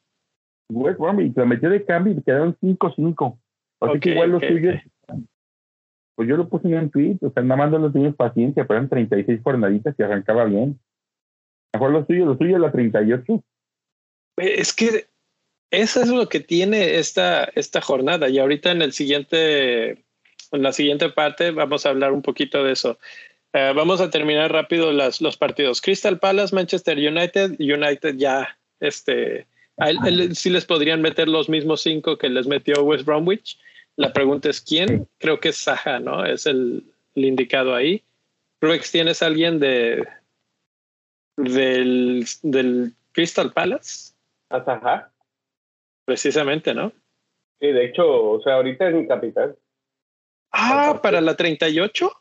West 0.72 0.98
Bromwich 0.98 1.36
lo 1.36 1.46
metió 1.46 1.70
de 1.70 1.86
cambio 1.86 2.14
y 2.14 2.22
quedaron 2.24 2.58
5-5. 2.60 3.38
Así 3.82 4.00
que 4.00 4.10
igual 4.12 4.32
lo 4.32 4.40
suyo 4.40 4.72
pues 6.16 6.30
yo 6.30 6.38
lo 6.38 6.48
puse 6.50 6.68
en 6.68 6.76
un 6.76 6.90
tweet, 6.90 7.18
o 7.22 7.32
sea, 7.32 7.44
nada 7.44 7.58
más 7.58 7.72
no 7.72 7.80
lo 7.80 7.92
tuvimos 7.92 8.16
paciencia, 8.16 8.66
pero 8.66 8.80
eran 8.80 8.90
36 8.90 9.42
jornaditas 9.44 9.96
y 9.98 10.04
arrancaba 10.04 10.46
bien. 10.46 10.80
Mejor 11.74 11.92
lo 11.92 12.06
suyo, 12.06 12.26
lo 12.26 12.38
suyo 12.38 12.56
es 12.56 12.62
la 12.62 12.72
38. 12.72 13.44
Es 14.38 14.74
que 14.74 15.08
eso 15.72 16.02
es 16.02 16.10
lo 16.10 16.30
que 16.30 16.40
tiene 16.40 17.00
esta, 17.00 17.46
esta 17.56 17.82
jornada. 17.82 18.30
Y 18.30 18.38
ahorita 18.38 18.72
en 18.72 18.84
el 18.84 18.94
siguiente, 18.94 19.92
en 20.52 20.62
la 20.62 20.72
siguiente 20.72 21.10
parte 21.10 21.50
vamos 21.50 21.86
a 21.86 21.90
hablar 21.90 22.14
un 22.14 22.22
poquito 22.22 22.64
de 22.64 22.74
eso. 22.74 23.00
Eh, 23.54 23.74
vamos 23.76 24.00
a 24.00 24.12
terminar 24.12 24.52
rápido 24.52 24.92
las, 24.92 25.20
los 25.20 25.36
partidos. 25.36 25.82
Crystal 25.82 26.20
Palace, 26.20 26.54
Manchester 26.54 26.98
United, 26.98 27.56
United 27.60 28.16
ya, 28.18 28.58
este, 28.80 29.48
sí 30.34 30.50
les 30.50 30.66
podrían 30.66 31.02
meter 31.02 31.28
los 31.28 31.50
mismos 31.50 31.82
cinco 31.82 32.18
que 32.18 32.30
les 32.30 32.46
metió 32.48 32.84
West 32.84 33.06
Bromwich. 33.06 33.58
La 33.96 34.12
pregunta 34.14 34.50
es 34.50 34.62
quién. 34.62 35.08
Creo 35.20 35.40
que 35.40 35.50
es 35.50 35.58
Saja, 35.58 36.00
¿no? 36.00 36.26
Es 36.26 36.46
el, 36.46 36.84
indicado 37.16 37.76
ahí. 37.76 38.04
Rubex, 38.62 38.92
¿tienes 38.92 39.22
alguien 39.22 39.60
de 39.60 40.08
del, 41.38 42.26
del 42.42 42.94
Crystal 43.12 43.52
Palace? 43.52 44.14
A 44.50 44.64
Saja. 44.64 45.12
Precisamente, 46.06 46.74
¿no? 46.74 46.92
Sí, 47.60 47.68
de 47.68 47.86
hecho, 47.86 48.32
o 48.32 48.42
sea, 48.42 48.56
ahorita 48.56 48.90
es 48.90 48.96
mi 48.96 49.08
capitán. 49.08 49.56
Ah, 50.52 51.00
¿para 51.02 51.22
la 51.22 51.36
38? 51.36 52.12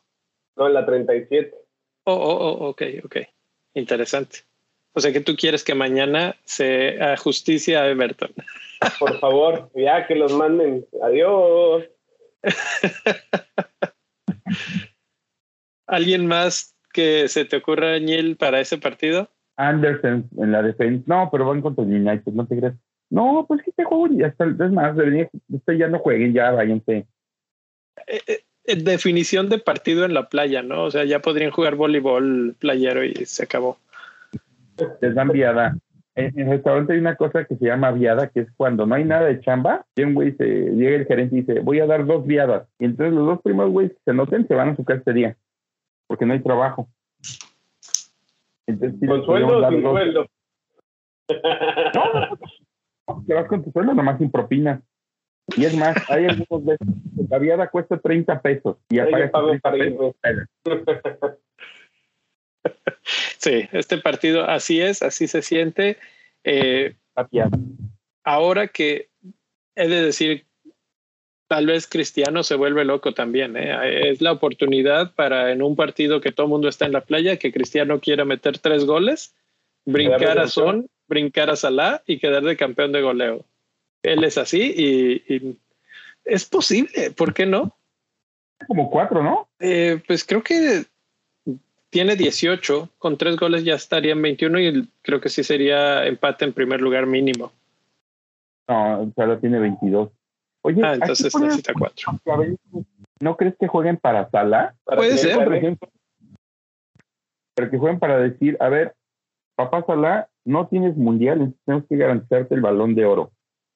No, 0.55 0.67
en 0.67 0.73
la 0.73 0.85
37. 0.85 1.55
Oh, 2.05 2.13
oh, 2.13 2.37
oh, 2.37 2.69
ok, 2.69 2.81
ok. 3.03 3.17
Interesante. 3.73 4.39
O 4.93 4.99
sea 4.99 5.11
que 5.11 5.21
tú 5.21 5.35
quieres 5.35 5.63
que 5.63 5.73
mañana 5.73 6.35
se 6.43 6.97
justicia 7.17 7.81
a 7.81 7.89
Everton. 7.89 8.31
Por 8.99 9.19
favor, 9.19 9.69
ya 9.75 10.05
que 10.07 10.15
los 10.15 10.33
manden. 10.33 10.85
Adiós. 11.01 11.83
¿Alguien 15.87 16.27
más 16.27 16.75
que 16.93 17.27
se 17.27 17.45
te 17.45 17.57
ocurra, 17.57 17.91
Daniel, 17.91 18.37
para 18.37 18.59
ese 18.59 18.77
partido? 18.77 19.29
Anderson 19.57 20.29
en 20.37 20.51
la 20.51 20.61
defensa. 20.61 21.03
No, 21.07 21.29
pero 21.31 21.47
van 21.47 21.61
contra 21.61 21.83
el 21.83 21.89
United, 21.89 22.31
no 22.33 22.45
te 22.45 22.57
crees. 22.57 22.73
No, 23.09 23.45
pues 23.47 23.61
que 23.63 23.71
te 23.71 23.83
juego 23.83 24.07
y 24.07 24.23
hasta 24.23 24.45
es 24.45 24.71
más, 24.71 24.95
usted 25.49 25.73
ya 25.73 25.87
no 25.87 25.99
jueguen, 25.99 26.33
ya 26.33 26.51
váyanse. 26.51 27.05
Eh, 28.07 28.43
eh, 28.65 28.75
definición 28.75 29.49
de 29.49 29.59
partido 29.59 30.05
en 30.05 30.13
la 30.13 30.29
playa, 30.29 30.63
¿no? 30.63 30.85
O 30.85 30.91
sea, 30.91 31.03
ya 31.03 31.21
podrían 31.21 31.51
jugar 31.51 31.75
voleibol 31.75 32.55
playero 32.57 33.03
y 33.03 33.13
se 33.25 33.43
acabó. 33.43 33.77
Les 35.01 35.15
dan 35.15 35.29
viada 35.29 35.75
en 36.15 36.39
el 36.39 36.47
restaurante 36.47 36.93
hay 36.93 36.99
una 36.99 37.15
cosa 37.15 37.45
que 37.45 37.55
se 37.55 37.65
llama 37.65 37.91
viada, 37.91 38.29
que 38.29 38.41
es 38.41 38.51
cuando 38.55 38.85
no 38.85 38.95
hay 38.95 39.03
nada 39.03 39.25
de 39.25 39.39
chamba, 39.39 39.85
y 39.95 40.03
un 40.03 40.13
güey 40.13 40.35
se, 40.35 40.45
llega 40.45 40.97
el 40.97 41.07
gerente 41.07 41.35
y 41.35 41.41
dice, 41.41 41.59
voy 41.61 41.79
a 41.79 41.87
dar 41.87 42.05
dos 42.05 42.25
viadas. 42.25 42.67
Y 42.77 42.85
entonces 42.85 43.13
los 43.13 43.25
dos 43.25 43.41
primeros 43.41 43.71
güeyes 43.71 43.93
que 43.93 44.01
se 44.05 44.13
noten 44.13 44.47
se 44.47 44.53
van 44.53 44.69
a 44.69 44.75
su 44.75 44.83
casa 44.83 45.01
ese 45.01 45.13
día, 45.13 45.37
porque 46.07 46.25
no 46.25 46.33
hay 46.33 46.41
trabajo. 46.41 46.87
Entonces, 48.67 48.99
¿Con 49.07 49.25
sueldo 49.25 49.57
o 49.57 49.69
sin 49.69 49.81
sueldo? 49.81 50.25
No, 53.05 53.21
te 53.27 53.33
vas 53.33 53.47
con 53.47 53.61
tu 53.61 53.69
sueldo 53.71 53.93
nomás 53.93 54.17
sin 54.17 54.31
propina. 54.31 54.81
Y 55.57 55.65
es 55.65 55.75
más, 55.75 55.93
hay 56.09 56.25
algunos 56.25 56.63
veces 56.63 56.87
la 57.29 57.37
viada 57.37 57.67
cuesta 57.67 57.97
30 57.97 58.41
pesos 58.41 58.77
y 58.89 58.99
apagas 58.99 59.29
30 59.31 59.71
pesos. 59.71 60.15
Sí, 63.37 63.67
este 63.73 63.97
partido 63.97 64.45
así 64.45 64.79
es, 64.79 65.01
así 65.01 65.27
se 65.27 65.41
siente. 65.41 65.97
Eh, 66.45 66.95
ahora 68.23 68.67
que 68.69 69.09
he 69.75 69.87
de 69.89 70.01
decir, 70.01 70.45
tal 71.47 71.65
vez 71.65 71.87
Cristiano 71.87 72.43
se 72.43 72.55
vuelve 72.55 72.85
loco 72.85 73.13
también. 73.13 73.57
¿eh? 73.57 74.09
Es 74.09 74.21
la 74.21 74.31
oportunidad 74.31 75.13
para 75.13 75.51
en 75.51 75.61
un 75.61 75.75
partido 75.75 76.21
que 76.21 76.31
todo 76.31 76.45
el 76.45 76.51
mundo 76.51 76.69
está 76.69 76.85
en 76.85 76.93
la 76.93 77.01
playa, 77.01 77.37
que 77.37 77.51
Cristiano 77.51 77.99
quiera 77.99 78.23
meter 78.23 78.59
tres 78.59 78.85
goles, 78.85 79.35
brincar 79.85 80.39
a 80.39 80.47
Son, 80.47 80.87
brincar 81.07 81.49
a 81.49 81.57
Salah 81.57 82.01
y 82.07 82.19
quedar 82.19 82.43
de 82.43 82.55
campeón 82.55 82.93
de 82.93 83.01
goleo. 83.01 83.45
Él 84.03 84.23
es 84.23 84.37
así 84.37 84.73
y, 84.75 85.33
y 85.33 85.57
es 86.23 86.45
posible, 86.45 87.11
¿por 87.11 87.33
qué 87.33 87.45
no? 87.45 87.77
Como 88.67 88.89
cuatro, 88.89 89.21
¿no? 89.21 89.49
Eh, 89.59 90.01
pues 90.07 90.23
creo 90.23 90.43
que 90.43 90.85
tiene 91.93 92.15
18, 92.17 92.89
con 92.97 93.17
tres 93.17 93.37
goles 93.37 93.63
ya 93.63 93.75
estaría 93.75 94.11
en 94.11 94.21
21 94.21 94.59
y 94.59 94.89
creo 95.01 95.21
que 95.21 95.29
sí 95.29 95.43
sería 95.43 96.05
empate 96.05 96.43
en 96.43 96.51
primer 96.53 96.81
lugar 96.81 97.05
mínimo. 97.05 97.53
No, 98.67 99.11
Salah 99.15 99.39
tiene 99.39 99.59
22. 99.59 100.09
Oye, 100.63 100.81
Ah, 100.83 100.95
entonces 100.95 101.33
necesita 101.39 101.73
cuatro. 101.77 102.19
a 102.25 102.37
ver, 102.37 102.55
¿No 103.21 103.37
crees 103.37 103.55
que 103.59 103.67
jueguen 103.67 103.97
para 103.97 104.29
Salah? 104.29 104.73
Para 104.83 104.97
Puede 104.97 105.17
ser. 105.17 105.43
Por 105.43 105.55
ejemplo, 105.55 105.89
pero 107.55 107.69
que 107.69 107.77
jueguen 107.77 107.99
para 107.99 108.17
decir, 108.19 108.57
a 108.59 108.67
ver, 108.69 108.93
papá 109.55 109.83
Salah, 109.85 110.27
no 110.45 110.67
tienes 110.67 110.97
mundial, 110.97 111.37
entonces 111.37 111.61
tenemos 111.65 111.87
que 111.87 111.97
garantizarte 111.97 112.55
el 112.55 112.61
balón 112.61 112.95
de 112.95 113.05
oro. 113.05 113.31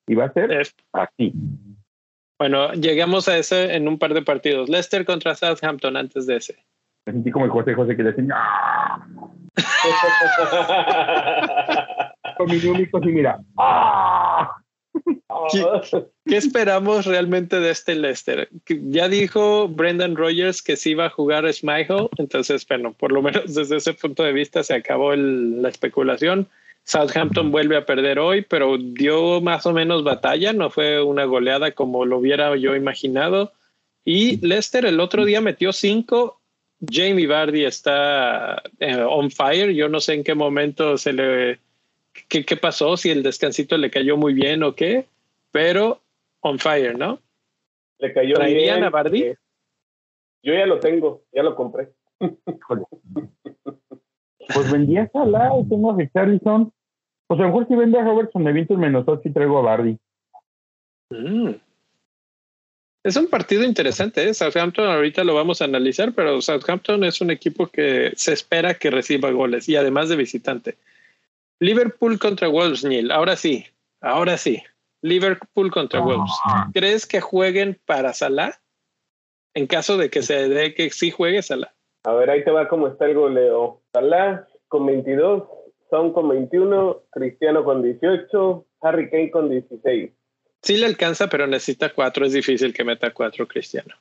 Y 0.07 0.15
va 0.15 0.25
a 0.25 0.33
ser 0.33 0.51
así. 0.93 1.33
bueno, 2.39 2.71
llegamos 2.73 3.27
a 3.27 3.37
ese 3.37 3.75
en 3.75 3.87
un 3.87 3.99
par 3.99 4.13
de 4.13 4.21
partidos. 4.23 4.69
Leicester 4.69 5.05
contra 5.05 5.35
Southampton 5.35 5.95
antes 5.97 6.25
de 6.25 6.37
ese. 6.37 6.55
Me 7.07 7.13
sentí 7.13 7.31
como 7.31 7.45
el 7.45 7.51
José 7.51 7.73
José 7.73 7.95
que 7.95 8.03
le 8.03 8.11
decía, 8.11 8.35
¡Ah! 8.35 8.99
con 12.37 12.51
mis 12.51 12.65
únicos 12.65 13.01
y 13.03 13.07
mira, 13.07 13.39
¡ah! 13.57 14.51
¿Qué 16.25 16.35
esperamos 16.35 17.05
realmente 17.05 17.61
de 17.61 17.69
este 17.71 17.95
Leicester? 17.95 18.49
Que 18.65 18.81
Ya 18.89 19.07
dijo 19.07 19.69
Brendan 19.69 20.17
Rogers 20.17 20.61
que 20.61 20.75
sí 20.75 20.95
va 20.95 21.05
a 21.05 21.09
jugar 21.09 21.49
Schmeichel, 21.51 22.09
entonces, 22.17 22.67
bueno, 22.67 22.91
por 22.93 23.13
lo 23.13 23.21
menos 23.21 23.55
desde 23.55 23.77
ese 23.77 23.93
punto 23.93 24.23
de 24.23 24.33
vista 24.33 24.61
se 24.63 24.73
acabó 24.75 25.13
el- 25.13 25.61
la 25.61 25.69
especulación. 25.69 26.49
Southampton 26.83 27.51
vuelve 27.51 27.77
a 27.77 27.85
perder 27.85 28.19
hoy, 28.19 28.41
pero 28.41 28.77
dio 28.77 29.39
más 29.39 29.65
o 29.65 29.71
menos 29.71 30.03
batalla, 30.03 30.51
no 30.51 30.69
fue 30.69 31.01
una 31.01 31.23
goleada 31.23 31.71
como 31.71 32.03
lo 32.05 32.17
hubiera 32.17 32.53
yo 32.57 32.75
imaginado. 32.75 33.53
Y 34.03 34.45
Leicester 34.45 34.85
el 34.85 34.99
otro 34.99 35.23
día 35.23 35.39
metió 35.39 35.71
cinco. 35.71 36.36
Jamie 36.79 37.27
Vardy 37.27 37.65
está 37.65 38.61
eh, 38.79 38.95
on 39.01 39.31
fire. 39.31 39.73
Yo 39.73 39.89
no 39.89 39.99
sé 39.99 40.13
en 40.13 40.23
qué 40.23 40.35
momento 40.35 40.97
se 40.97 41.13
le 41.13 41.59
qué, 42.27 42.45
qué 42.45 42.57
pasó, 42.57 42.97
si 42.97 43.09
el 43.09 43.23
descansito 43.23 43.77
le 43.77 43.89
cayó 43.91 44.17
muy 44.17 44.33
bien 44.33 44.63
o 44.63 44.75
qué, 44.75 45.07
pero 45.51 46.01
on 46.41 46.59
fire, 46.59 46.97
¿no? 46.97 47.19
Le 47.99 48.13
cayó 48.13 48.35
¿Traerían 48.35 48.77
bien. 48.77 48.83
a 48.83 48.89
Bardi? 48.89 49.23
Eh, 49.23 49.37
Yo 50.43 50.53
ya 50.53 50.65
lo 50.65 50.79
tengo, 50.79 51.23
ya 51.33 51.43
lo 51.43 51.55
compré. 51.55 51.89
Pues 54.53 54.71
vendí 54.71 54.97
a 54.97 55.09
Salah 55.09 55.51
y 55.59 55.67
tengo 55.67 55.91
a 55.91 55.97
Richarlison. 55.97 56.71
Pues 57.27 57.39
a 57.39 57.43
lo 57.43 57.49
mejor 57.49 57.67
si 57.67 57.75
vende 57.75 57.99
a 57.99 58.03
Robertson, 58.03 58.43
me 58.43 58.53
viento 58.53 58.73
el 58.73 58.79
menos 58.79 59.05
ocho 59.07 59.27
y 59.27 59.33
traigo 59.33 59.57
a 59.59 59.61
Bardi. 59.61 59.97
Mm. 61.09 61.51
Es 63.07 63.15
un 63.15 63.27
partido 63.27 63.63
interesante, 63.63 64.27
¿eh? 64.27 64.33
Southampton 64.33 64.85
ahorita 64.85 65.23
lo 65.23 65.33
vamos 65.33 65.61
a 65.61 65.63
analizar, 65.63 66.11
pero 66.11 66.41
Southampton 66.41 67.05
es 67.05 67.21
un 67.21 67.31
equipo 67.31 67.67
que 67.67 68.11
se 68.17 68.33
espera 68.33 68.73
que 68.73 68.91
reciba 68.91 69.31
goles 69.31 69.69
y 69.69 69.77
además 69.77 70.09
de 70.09 70.17
visitante. 70.17 70.75
Liverpool 71.61 72.19
contra 72.19 72.49
Wolves, 72.49 72.83
Neil. 72.83 73.11
Ahora 73.11 73.37
sí, 73.37 73.65
ahora 74.01 74.35
sí. 74.35 74.61
Liverpool 75.01 75.71
contra 75.71 76.01
Wolves. 76.01 76.33
¿Crees 76.73 77.07
que 77.07 77.21
jueguen 77.21 77.79
para 77.85 78.11
Salah? 78.11 78.59
En 79.53 79.67
caso 79.67 79.95
de 79.95 80.09
que 80.09 80.21
se 80.21 80.49
dé 80.49 80.73
que 80.73 80.89
sí 80.89 81.09
juegue 81.09 81.41
Salah. 81.41 81.73
A 82.03 82.11
ver, 82.11 82.29
ahí 82.29 82.43
te 82.43 82.51
va 82.51 82.67
cómo 82.67 82.89
está 82.89 83.05
el 83.05 83.13
goleo. 83.13 83.79
Salah 83.93 84.45
con 84.67 84.85
22, 84.85 85.43
Son 85.89 86.11
con 86.11 86.27
21, 86.27 87.03
Cristiano 87.11 87.63
con 87.63 87.83
18, 87.83 88.65
Harry 88.81 89.09
Kane 89.09 89.31
con 89.31 89.49
16. 89.49 90.11
Sí 90.67 90.75
le 90.75 90.85
alcanza, 90.85 91.29
pero 91.29 91.47
necesita 91.47 91.93
cuatro. 91.93 92.25
Es 92.25 92.33
difícil 92.33 92.73
que 92.73 92.83
meta 92.83 93.13
cuatro 93.13 93.47
Cristiano. 93.47 93.95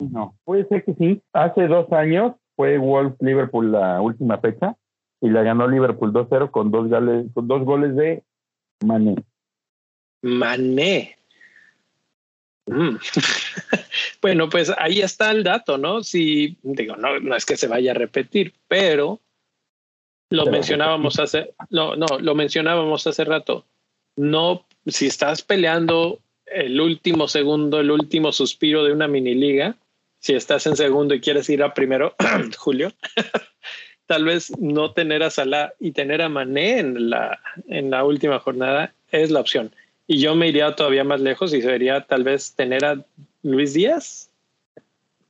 No, 0.00 0.36
puede 0.42 0.66
ser 0.66 0.82
que 0.82 0.94
sí. 0.94 1.22
Hace 1.32 1.68
dos 1.68 1.92
años 1.92 2.34
fue 2.56 2.76
Wolves 2.76 3.14
Liverpool 3.20 3.70
la 3.70 4.00
última 4.00 4.36
fecha 4.38 4.76
y 5.20 5.30
la 5.30 5.44
ganó 5.44 5.68
Liverpool 5.68 6.12
2-0 6.12 6.50
con 6.50 6.72
dos 6.72 6.88
goles, 6.88 7.26
con 7.32 7.46
dos 7.46 7.64
goles 7.64 7.94
de 7.94 8.24
Mané. 8.84 9.14
Mané. 10.22 11.16
Mm. 12.66 12.96
bueno, 14.22 14.48
pues 14.48 14.72
ahí 14.78 15.02
está 15.02 15.30
el 15.30 15.44
dato, 15.44 15.78
¿no? 15.78 16.02
Si 16.02 16.58
digo, 16.64 16.96
no, 16.96 17.20
no 17.20 17.36
es 17.36 17.46
que 17.46 17.56
se 17.56 17.68
vaya 17.68 17.92
a 17.92 17.94
repetir, 17.94 18.54
pero 18.66 19.20
lo 20.30 20.46
mencionábamos 20.46 21.20
hace, 21.20 21.54
no, 21.70 21.94
no, 21.94 22.06
lo 22.18 22.34
mencionábamos 22.34 23.06
hace 23.06 23.22
rato. 23.22 23.66
No, 24.16 24.66
si 24.86 25.06
estás 25.06 25.42
peleando 25.42 26.18
el 26.46 26.80
último 26.80 27.28
segundo, 27.28 27.80
el 27.80 27.90
último 27.90 28.32
suspiro 28.32 28.84
de 28.84 28.92
una 28.92 29.08
mini 29.08 29.34
liga, 29.34 29.76
si 30.18 30.34
estás 30.34 30.66
en 30.66 30.76
segundo 30.76 31.14
y 31.14 31.20
quieres 31.20 31.48
ir 31.50 31.62
a 31.62 31.74
primero, 31.74 32.14
Julio, 32.58 32.92
tal 34.06 34.24
vez 34.24 34.56
no 34.58 34.92
tener 34.92 35.22
a 35.22 35.30
Salah 35.30 35.72
y 35.80 35.92
tener 35.92 36.22
a 36.22 36.28
Mané 36.28 36.78
en 36.78 37.10
la, 37.10 37.40
en 37.68 37.90
la 37.90 38.04
última 38.04 38.38
jornada 38.38 38.92
es 39.10 39.30
la 39.30 39.40
opción. 39.40 39.72
Y 40.06 40.18
yo 40.20 40.34
me 40.34 40.48
iría 40.48 40.74
todavía 40.76 41.04
más 41.04 41.20
lejos 41.20 41.54
y 41.54 41.62
sería 41.62 42.02
tal 42.02 42.24
vez 42.24 42.54
tener 42.54 42.84
a 42.84 43.02
Luis 43.42 43.72
Díaz. 43.74 44.30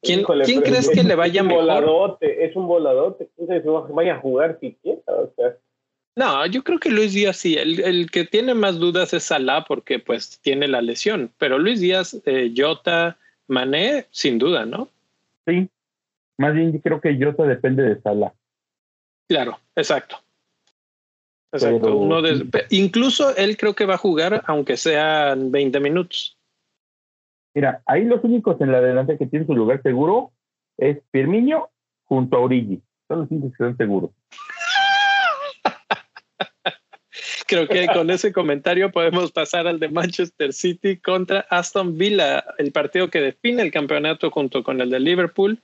¿Quién, 0.03 0.21
Híjole, 0.21 0.45
¿quién 0.45 0.61
pero 0.61 0.73
crees 0.73 0.89
es- 0.89 0.95
que 0.97 1.05
le 1.05 1.15
vaya 1.15 1.41
es 1.41 1.43
un 1.43 1.49
mejor? 1.49 1.65
Voladote, 1.65 2.45
es 2.45 2.57
un 2.57 2.67
voladote. 2.67 3.29
¿Quién 3.37 3.47
sabe 3.49 3.63
si 3.63 3.69
vaya 3.95 4.15
a 4.17 4.19
jugar 4.19 4.59
siquiera? 4.61 5.01
O 5.07 5.31
sea, 5.37 5.57
No, 6.15 6.45
yo 6.47 6.63
creo 6.63 6.79
que 6.79 6.91
Luis 6.91 7.15
Díaz 7.15 7.39
sí. 7.39 7.55
El, 7.57 7.81
el 7.81 8.11
que 8.11 8.25
tiene 8.25 8.53
más 8.55 8.79
dudas 8.79 9.15
es 9.15 9.25
Salah 9.25 9.65
porque 9.65 9.99
pues 9.99 10.39
tiene 10.41 10.69
la 10.69 10.83
lesión. 10.83 11.31
Pero 11.39 11.59
Luis 11.59 11.81
Díaz, 11.81 12.21
eh, 12.27 12.53
Jota, 12.55 13.17
Mané, 13.49 14.07
sin 14.11 14.39
duda, 14.39 14.67
¿no? 14.67 14.89
Sí, 15.47 15.69
más 16.39 16.55
bien 16.55 16.73
yo 16.73 16.81
creo 16.83 17.01
que 17.01 17.17
Jota 17.19 17.45
depende 17.45 17.83
de 17.83 18.01
Salah. 18.03 18.33
Claro, 19.29 19.59
exacto. 19.75 20.19
Exacto. 21.53 21.81
Pero- 21.81 21.97
Uno 21.97 22.21
de- 22.23 22.45
pe- 22.45 22.67
incluso 22.71 23.35
él 23.37 23.57
creo 23.57 23.75
que 23.75 23.87
va 23.87 23.95
a 23.95 23.99
jugar 23.99 24.43
aunque 24.47 24.77
sean 24.77 25.51
20 25.51 25.81
minutos. 25.81 26.37
Mira, 27.55 27.83
ahí 27.87 28.05
los 28.05 28.23
únicos 28.25 28.61
en 28.61 28.73
la 28.73 28.81
delantera 28.81 29.19
que 29.19 29.27
tienen 29.27 29.47
su 29.47 29.55
lugar 29.55 29.83
seguro 29.83 30.33
es 30.79 30.99
Firmino 31.11 31.71
junto 32.05 32.37
a 32.37 32.41
Origi. 32.41 32.81
Son 33.09 33.21
los 33.21 33.31
únicos 33.31 33.51
que 33.51 33.65
están 33.65 33.77
seguros. 33.77 34.11
Creo 37.47 37.69
que 37.69 37.87
con 37.89 38.11
ese 38.11 38.33
comentario 38.33 38.91
podemos 38.91 39.33
pasar 39.33 39.67
al 39.67 39.79
de 39.79 39.89
Manchester 39.89 40.53
City 40.53 40.97
contra 40.97 41.41
Aston 41.51 41.99
Villa, 41.99 42.43
el 42.59 42.73
partido 42.73 43.11
que 43.11 43.21
define 43.21 43.63
el 43.63 43.71
campeonato 43.71 44.31
junto 44.31 44.63
con 44.65 44.81
el 44.81 44.89
de 44.91 45.01
Liverpool. 45.01 45.61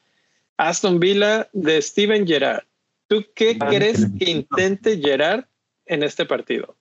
Aston 0.58 1.00
Villa 1.00 1.48
de 1.52 1.80
Steven 1.80 2.26
Gerrard. 2.26 2.64
¿Tú 3.06 3.24
qué 3.34 3.56
Ah, 3.60 3.68
crees 3.68 4.06
que 4.18 4.30
intente 4.30 4.98
Gerrard 4.98 5.44
en 5.86 6.02
este 6.02 6.26
partido? 6.26 6.76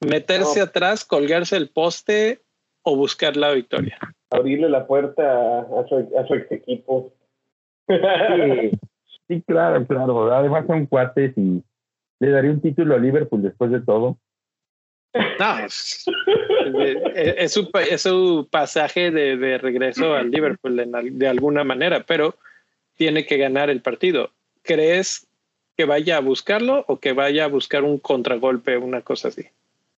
¿Meterse 0.00 0.58
No. 0.58 0.64
atrás, 0.66 1.04
colgarse 1.04 1.56
el 1.56 1.70
poste 1.70 2.40
o 2.82 2.96
buscar 2.96 3.36
la 3.36 3.52
victoria? 3.52 3.98
abrirle 4.32 4.68
la 4.68 4.86
puerta 4.86 5.22
a, 5.22 5.60
a 5.60 5.88
su, 5.88 5.96
a 6.16 6.26
su 6.26 6.34
ex 6.34 6.52
equipo. 6.52 7.12
Sí, 7.88 8.70
sí, 9.26 9.42
claro, 9.46 9.84
claro. 9.86 10.32
Además 10.32 10.66
son 10.68 10.86
cuates 10.86 11.32
y 11.36 11.62
le 12.20 12.30
daría 12.30 12.50
un 12.50 12.60
título 12.60 12.94
a 12.94 12.98
Liverpool 12.98 13.42
después 13.42 13.70
de 13.70 13.80
todo. 13.80 14.18
No, 15.40 15.58
es, 15.58 16.04
es- 17.14 17.34
es 17.36 17.52
su, 17.52 17.68
es 17.90 18.02
su 18.02 18.46
pasaje 18.50 19.10
de, 19.10 19.36
de 19.36 19.58
regreso 19.58 20.14
al 20.14 20.30
Liverpool 20.30 20.78
en 20.78 21.18
de 21.18 21.26
alguna 21.28 21.64
manera, 21.64 22.04
pero 22.06 22.34
tiene 22.94 23.26
que 23.26 23.36
ganar 23.38 23.70
el 23.70 23.80
partido. 23.82 24.30
¿Crees 24.62 25.26
que 25.76 25.84
vaya 25.86 26.18
a 26.18 26.20
buscarlo 26.20 26.84
o 26.86 26.98
que 27.00 27.12
vaya 27.12 27.46
a 27.46 27.48
buscar 27.48 27.82
un 27.82 27.98
contragolpe, 27.98 28.76
una 28.76 29.00
cosa 29.00 29.28
así? 29.28 29.46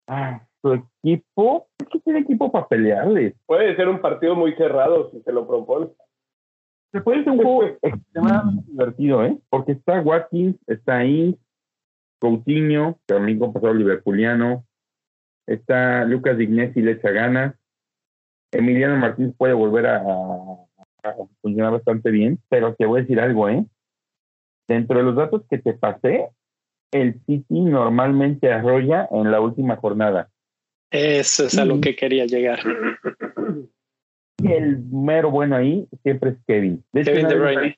Ah, 0.07 0.41
su 0.63 0.73
equipo, 1.03 1.67
es 1.81 1.89
que 1.89 1.99
tiene 2.01 2.21
equipo 2.21 2.51
para 2.51 2.69
pelearles. 2.69 3.35
Puede 3.47 3.75
ser 3.77 3.89
un 3.89 4.01
partido 4.01 4.35
muy 4.37 4.55
cerrado 4.55 5.11
si 5.11 5.21
se 5.23 5.33
lo 5.33 5.47
propone. 5.47 5.89
Se 6.93 7.01
puede 7.01 7.25
ser 7.25 7.33
un 7.33 7.39
juego 7.43 7.65
extremadamente 7.83 8.71
divertido, 8.71 9.25
¿eh? 9.25 9.37
Porque 9.51 9.73
está 9.73 10.01
Watkins, 10.01 10.57
está 10.69 11.05
Inks, 11.05 11.39
Coutinho, 12.23 13.01
también 13.05 13.41
con 13.41 13.53
pasado 13.53 13.75
liverpuliano, 13.75 14.65
está 15.45 16.05
Lucas 16.05 16.39
Dignesi 16.39 16.81
le 16.81 16.93
echa 16.93 17.11
ganas, 17.11 17.57
Emiliano 18.53 18.97
Martínez 18.97 19.35
puede 19.37 19.55
volver 19.55 19.87
a, 19.89 19.97
a 19.97 21.15
funcionar 21.41 21.73
bastante 21.73 22.13
bien, 22.13 22.39
pero 22.49 22.77
te 22.77 22.87
voy 22.87 23.01
a 23.01 23.03
decir 23.03 23.19
algo, 23.19 23.49
¿eh? 23.49 23.65
Dentro 24.69 24.99
de 24.99 25.05
los 25.05 25.17
datos 25.17 25.43
que 25.51 25.59
te 25.59 25.73
pasé, 25.73 26.29
el 26.93 27.21
City 27.27 27.61
normalmente 27.61 28.53
arrolla 28.53 29.09
en 29.11 29.33
la 29.33 29.41
última 29.41 29.75
jornada. 29.75 30.31
Eso 30.93 31.47
es 31.47 31.59
a 31.59 31.65
lo 31.65 31.81
que 31.81 31.97
quería 31.97 32.27
llegar. 32.27 32.61
Y 34.39 34.53
el 34.53 34.79
mero 34.91 35.33
bueno 35.33 35.57
ahí 35.57 35.89
siempre 36.05 36.31
es 36.31 36.37
Kevin. 36.47 36.85
De 36.93 37.01
hecho, 37.01 37.13
Kevin 37.13 37.29
De 37.29 37.35
Bruyne. 37.35 37.75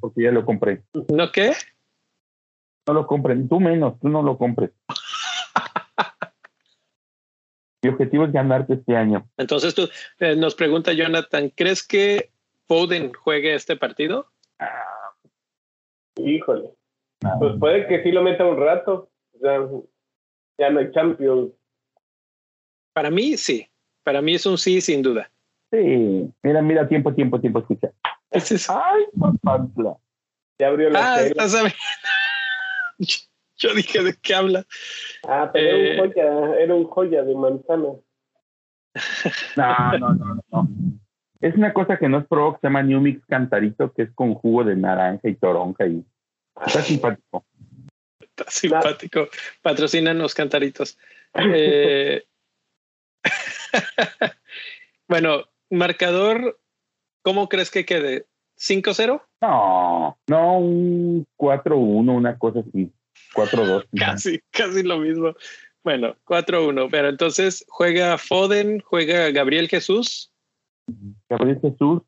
porque 0.00 0.22
ya 0.22 0.32
lo 0.32 0.44
compré. 0.44 0.82
¿No 1.12 1.30
qué? 1.30 1.52
No 2.86 2.94
lo 2.94 3.06
compren. 3.06 3.48
Tú 3.48 3.60
menos, 3.60 3.98
tú 4.00 4.08
no 4.08 4.22
lo 4.22 4.36
compres. 4.38 4.70
Mi 7.82 7.90
objetivo 7.90 8.24
es 8.24 8.32
ganarte 8.32 8.74
este 8.74 8.96
año. 8.96 9.28
Entonces 9.36 9.74
tú 9.74 9.88
eh, 10.18 10.36
nos 10.36 10.54
pregunta 10.54 10.92
Jonathan, 10.92 11.50
¿crees 11.54 11.86
que 11.86 12.30
Foden 12.66 13.12
juegue 13.12 13.54
este 13.54 13.76
partido? 13.76 14.26
Híjole. 16.16 16.70
Pues 17.38 17.54
puede 17.58 17.86
que 17.86 18.02
sí 18.02 18.12
lo 18.12 18.22
meta 18.22 18.44
un 18.46 18.58
rato. 18.58 19.10
O 19.34 19.38
sea, 19.38 19.58
ya 20.58 20.70
no 20.70 20.80
hay 20.80 20.90
Champions. 20.92 21.50
Para 22.94 23.10
mí 23.10 23.36
sí. 23.36 23.68
Para 24.02 24.22
mí 24.22 24.34
es 24.34 24.46
un 24.46 24.56
sí 24.58 24.80
sin 24.80 25.02
duda. 25.02 25.30
Sí. 25.72 26.30
Mira, 26.42 26.62
mira, 26.62 26.88
tiempo, 26.88 27.12
tiempo, 27.14 27.40
tiempo, 27.40 27.58
escucha. 27.58 27.90
Es- 28.30 28.68
Ay, 28.70 29.04
papantla. 29.18 29.96
Ya 30.58 30.68
abrió 30.68 30.88
la 30.90 31.16
Ah. 31.16 31.20
Yo 33.56 33.72
dije 33.72 34.02
de 34.02 34.16
qué 34.20 34.34
habla. 34.34 34.66
Ah, 35.28 35.50
pero 35.52 35.76
Eh. 35.76 35.94
era 35.94 36.02
un 36.02 36.08
joya, 36.08 36.56
era 36.58 36.74
un 36.74 36.84
joya 36.84 37.22
de 37.22 37.34
manzana. 37.34 37.88
No, 39.56 39.98
no, 39.98 40.14
no, 40.14 40.40
no. 40.50 40.68
Es 41.40 41.54
una 41.56 41.72
cosa 41.72 41.98
que 41.98 42.08
no 42.08 42.18
es 42.18 42.26
pro, 42.26 42.54
que 42.54 42.60
se 42.60 42.66
llama 42.68 42.82
New 42.82 43.00
Mix 43.00 43.24
Cantarito, 43.26 43.92
que 43.92 44.02
es 44.02 44.12
con 44.14 44.34
jugo 44.34 44.64
de 44.64 44.76
naranja 44.76 45.28
y 45.28 45.34
toronja 45.34 45.86
y 45.86 46.04
está 46.64 46.80
simpático. 46.80 47.44
Está 48.20 48.50
simpático. 48.50 49.28
Patrocinan 49.62 50.18
los 50.18 50.34
cantaritos. 50.34 50.96
Eh, 51.34 52.24
bueno, 55.08 55.44
marcador, 55.70 56.58
¿cómo 57.22 57.48
crees 57.48 57.70
que 57.70 57.84
quede? 57.84 58.26
¿5-0? 58.64 59.20
No, 59.42 60.18
no, 60.28 60.58
un 60.58 61.26
4-1, 61.38 62.16
una 62.16 62.38
cosa 62.38 62.60
así. 62.60 62.90
4-2. 63.34 63.86
Casi, 63.98 64.40
casi 64.50 64.82
lo 64.82 64.98
mismo. 64.98 65.34
Bueno, 65.82 66.16
4-1. 66.24 66.88
Pero 66.90 67.08
entonces 67.08 67.64
juega 67.68 68.16
Foden, 68.16 68.80
juega 68.80 69.30
Gabriel 69.30 69.68
Jesús. 69.68 70.32
Gabriel 71.28 71.60
Jesús. 71.60 72.02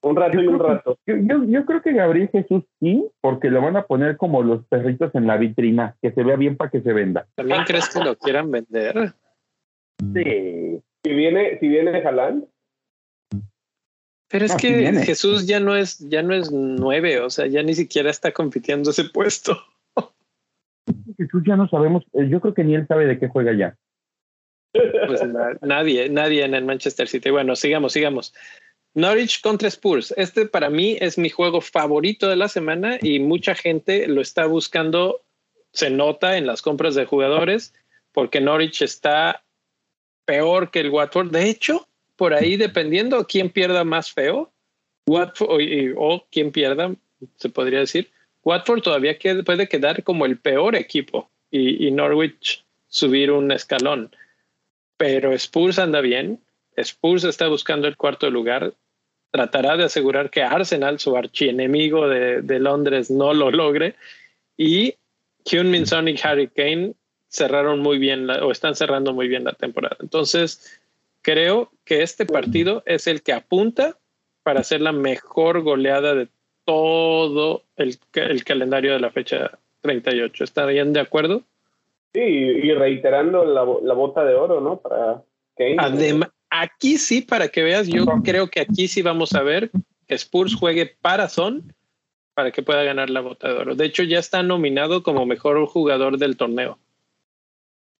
Un 0.00 0.14
rato 0.14 0.40
y 0.40 0.46
un 0.46 0.60
rato. 0.60 0.96
Yo, 1.06 1.16
yo, 1.16 1.42
yo 1.44 1.66
creo 1.66 1.82
que 1.82 1.92
Gabriel 1.92 2.28
Jesús 2.30 2.62
sí, 2.78 3.04
porque 3.20 3.50
lo 3.50 3.60
van 3.60 3.76
a 3.76 3.82
poner 3.82 4.16
como 4.16 4.44
los 4.44 4.64
perritos 4.66 5.12
en 5.16 5.26
la 5.26 5.36
vitrina, 5.36 5.96
que 6.00 6.12
se 6.12 6.22
vea 6.22 6.36
bien 6.36 6.56
para 6.56 6.70
que 6.70 6.80
se 6.80 6.92
venda. 6.92 7.26
¿También 7.34 7.64
crees 7.64 7.88
que 7.88 8.04
lo 8.04 8.14
quieran 8.16 8.52
vender? 8.52 9.14
Sí. 10.14 10.80
Si 11.02 11.12
viene, 11.12 11.58
si 11.58 11.66
viene 11.66 11.90
Haaland, 11.98 12.44
Pero 14.28 14.44
es 14.44 14.54
que 14.56 14.72
viene. 14.76 15.04
Jesús 15.04 15.46
ya 15.46 15.58
no 15.58 15.74
es, 15.76 15.98
ya 16.08 16.22
no 16.22 16.34
es 16.34 16.50
nueve, 16.52 17.20
o 17.20 17.30
sea, 17.30 17.46
ya 17.46 17.62
ni 17.62 17.74
siquiera 17.74 18.10
está 18.10 18.32
compitiendo 18.32 18.90
ese 18.90 19.04
puesto. 19.04 19.58
Jesús 21.16 21.42
ya 21.46 21.56
no 21.56 21.68
sabemos, 21.68 22.04
eh, 22.12 22.28
yo 22.28 22.40
creo 22.40 22.54
que 22.54 22.64
ni 22.64 22.74
él 22.74 22.86
sabe 22.86 23.06
de 23.06 23.18
qué 23.18 23.28
juega 23.28 23.52
ya. 23.54 23.76
Pues 24.72 25.26
na- 25.26 25.56
nadie, 25.62 26.08
nadie 26.10 26.44
en 26.44 26.54
el 26.54 26.64
Manchester 26.64 27.08
City. 27.08 27.30
Bueno, 27.30 27.56
sigamos, 27.56 27.92
sigamos. 27.92 28.34
Norwich 28.94 29.40
contra 29.40 29.68
Spurs. 29.68 30.12
Este 30.16 30.46
para 30.46 30.70
mí 30.70 30.96
es 31.00 31.18
mi 31.18 31.30
juego 31.30 31.60
favorito 31.60 32.28
de 32.28 32.36
la 32.36 32.48
semana 32.48 32.98
y 33.00 33.18
mucha 33.20 33.54
gente 33.54 34.06
lo 34.08 34.20
está 34.20 34.46
buscando. 34.46 35.22
Se 35.72 35.90
nota 35.90 36.36
en 36.36 36.46
las 36.46 36.62
compras 36.62 36.94
de 36.94 37.06
jugadores 37.06 37.74
porque 38.12 38.40
Norwich 38.40 38.82
está 38.82 39.42
peor 40.24 40.70
que 40.70 40.80
el 40.80 40.90
Watford. 40.90 41.30
De 41.30 41.48
hecho, 41.48 41.86
por 42.18 42.34
ahí 42.34 42.56
dependiendo 42.56 43.24
quién 43.26 43.48
pierda 43.48 43.84
más 43.84 44.12
feo, 44.12 44.52
Watford 45.06 45.50
o, 45.50 45.60
y- 45.60 45.94
o 45.96 46.26
quién 46.30 46.50
pierda, 46.50 46.94
se 47.36 47.48
podría 47.48 47.78
decir, 47.78 48.10
Watford 48.42 48.82
todavía 48.82 49.18
qued- 49.18 49.44
puede 49.44 49.68
quedar 49.68 50.02
como 50.02 50.26
el 50.26 50.36
peor 50.36 50.74
equipo 50.74 51.30
y, 51.50 51.90
Norwich 51.92 52.64
subir 52.88 53.30
un 53.30 53.52
escalón. 53.52 54.10
Pero 54.96 55.32
Spurs 55.32 55.78
anda 55.78 56.00
bien. 56.00 56.40
Spurs 56.76 57.24
está 57.24 57.46
buscando 57.48 57.86
el 57.86 57.96
cuarto 57.96 58.30
lugar. 58.30 58.74
Tratará 59.30 59.76
de 59.76 59.84
asegurar 59.84 60.30
que 60.30 60.42
Arsenal, 60.42 60.98
su 60.98 61.16
archienemigo 61.16 62.08
de, 62.08 62.58
Londres, 62.58 63.10
no 63.10 63.32
lo 63.32 63.50
logre. 63.50 63.94
Y 64.56 64.94
Hyun-Min 65.44 65.86
Son 65.86 66.08
y 66.08 66.16
Harry 66.22 66.48
Kane 66.48 66.94
cerraron 67.28 67.80
muy 67.80 67.98
bien 67.98 68.28
o 68.28 68.50
están 68.50 68.74
cerrando 68.74 69.12
muy 69.12 69.28
bien 69.28 69.44
la 69.44 69.52
temporada. 69.52 69.96
Entonces, 70.00 70.77
creo 71.22 71.70
que 71.84 72.02
este 72.02 72.26
partido 72.26 72.82
es 72.86 73.06
el 73.06 73.22
que 73.22 73.32
apunta 73.32 73.96
para 74.42 74.62
ser 74.62 74.80
la 74.80 74.92
mejor 74.92 75.62
goleada 75.62 76.14
de 76.14 76.28
todo 76.64 77.62
el, 77.76 77.98
el 78.14 78.44
calendario 78.44 78.92
de 78.92 79.00
la 79.00 79.10
fecha 79.10 79.58
38. 79.82 80.44
¿Estarían 80.44 80.92
de 80.92 81.00
acuerdo? 81.00 81.42
sí, 82.12 82.20
y 82.20 82.72
reiterando 82.72 83.44
la, 83.44 83.64
la 83.82 83.94
bota 83.94 84.24
de 84.24 84.34
oro, 84.34 84.60
¿no? 84.60 84.78
Para 84.78 85.22
Kane. 85.56 85.76
Además, 85.78 86.30
aquí 86.50 86.98
sí, 86.98 87.22
para 87.22 87.48
que 87.48 87.62
veas, 87.62 87.88
yo 87.88 88.04
creo 88.24 88.48
que 88.48 88.60
aquí 88.60 88.88
sí 88.88 89.02
vamos 89.02 89.34
a 89.34 89.42
ver 89.42 89.70
que 90.06 90.14
Spurs 90.14 90.54
juegue 90.54 90.96
para 91.00 91.28
Son 91.28 91.72
para 92.34 92.52
que 92.52 92.62
pueda 92.62 92.84
ganar 92.84 93.10
la 93.10 93.20
bota 93.20 93.48
de 93.48 93.54
oro. 93.54 93.74
De 93.74 93.84
hecho, 93.84 94.04
ya 94.04 94.20
está 94.20 94.42
nominado 94.42 95.02
como 95.02 95.26
mejor 95.26 95.64
jugador 95.66 96.18
del 96.18 96.36
torneo. 96.36 96.78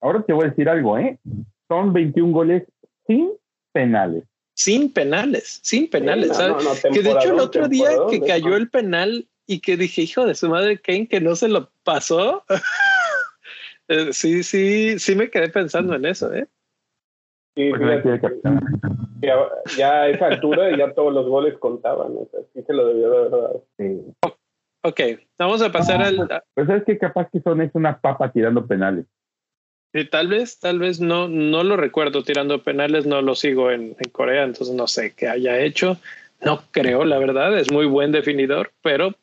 Ahora 0.01 0.23
te 0.23 0.33
voy 0.33 0.47
a 0.47 0.51
decir 0.51 0.69
algo, 0.69 0.97
¿eh? 0.97 1.19
Son 1.67 1.93
21 1.93 2.33
goles 2.33 2.63
sin 3.09 3.33
penales. 3.73 4.25
Sin 4.55 4.93
penales, 4.93 5.61
sin 5.63 5.89
penales. 5.89 6.29
no, 6.29 6.35
¿sabes? 6.35 6.65
no, 6.65 6.75
no, 6.75 6.95
que 6.95 7.03
de 7.03 7.11
hecho 7.13 7.33
el 7.33 7.41
otro 7.41 7.69
día 7.69 7.91
que 8.11 8.21
cayó 8.21 8.57
el 8.57 8.69
penal 8.69 9.27
y 9.47 9.61
que 9.61 9.77
dije, 9.77 10.03
hijo 10.03 10.27
de 10.27 10.35
su 10.35 10.49
madre, 10.49 10.81
Kane, 10.81 11.09
que 11.09 11.21
no 11.21 11.35
se 11.35 11.49
lo 11.49 11.71
pasó. 11.83 12.45
Eh, 13.91 14.13
sí, 14.13 14.43
sí, 14.43 14.99
sí 14.99 15.15
me 15.15 15.31
quedé 15.31 15.49
pensando 15.49 15.95
en 15.95 16.05
eso, 16.05 16.31
¿eh? 16.35 16.47
Sí, 17.57 17.73
fíjate, 17.73 18.21
ya, 19.23 19.35
ya 19.79 20.03
a 20.03 20.09
esa 20.09 20.27
altura 20.27 20.77
ya 20.77 20.93
todos 20.93 21.13
los 21.13 21.27
goles 21.27 21.57
contaban. 21.59 22.13
O 22.13 22.29
sea, 22.31 22.41
sí 22.53 22.63
se 22.67 22.73
lo 22.75 22.87
debió 22.87 23.31
de. 23.31 23.61
Sí. 23.79 24.15
Ok, 24.83 25.01
vamos 25.39 25.63
a 25.63 25.73
pasar 25.73 26.03
al, 26.03 26.29
Pues 26.55 26.69
es 26.69 26.85
que 26.85 26.99
capaz 26.99 27.29
que 27.31 27.41
son 27.41 27.63
es 27.63 27.75
una 27.75 27.99
papa 27.99 28.31
tirando 28.31 28.67
penales. 28.67 29.07
Sí, 29.95 30.05
tal 30.05 30.29
vez, 30.29 30.59
tal 30.59 30.79
vez 30.79 31.01
no, 31.01 31.29
no 31.29 31.65
lo 31.65 31.77
recuerdo 31.77 32.23
tirando 32.23 32.63
penales, 32.63 33.07
no 33.07 33.23
lo 33.23 33.35
sigo 33.35 33.71
en, 33.71 33.97
en 33.99 34.11
Corea, 34.11 34.45
entonces 34.45 34.75
no 34.75 34.87
sé 34.87 35.15
qué 35.17 35.29
haya 35.29 35.59
hecho. 35.61 35.99
No 36.43 36.63
creo, 36.71 37.05
la 37.05 37.19
verdad, 37.19 37.59
es 37.59 37.73
muy 37.73 37.87
buen 37.87 38.13
definidor, 38.13 38.73
pero 38.83 39.15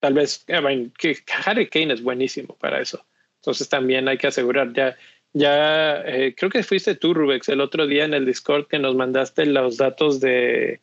tal 0.00 0.14
vez 0.14 0.44
eh, 0.48 0.60
bueno, 0.60 0.90
que 0.98 1.16
Harry 1.44 1.68
Kane 1.68 1.94
es 1.94 2.02
buenísimo 2.02 2.56
para 2.56 2.80
eso. 2.80 3.04
Entonces 3.36 3.68
también 3.68 4.08
hay 4.08 4.18
que 4.18 4.26
asegurar, 4.26 4.72
ya, 4.72 4.96
ya 5.32 6.02
eh, 6.06 6.34
creo 6.36 6.50
que 6.50 6.64
fuiste 6.64 6.96
tú, 6.96 7.14
Rubex, 7.14 7.48
el 7.48 7.60
otro 7.60 7.86
día 7.86 8.04
en 8.04 8.14
el 8.14 8.26
Discord 8.26 8.66
que 8.66 8.80
nos 8.80 8.96
mandaste 8.96 9.46
los 9.46 9.76
datos 9.76 10.20
de, 10.20 10.80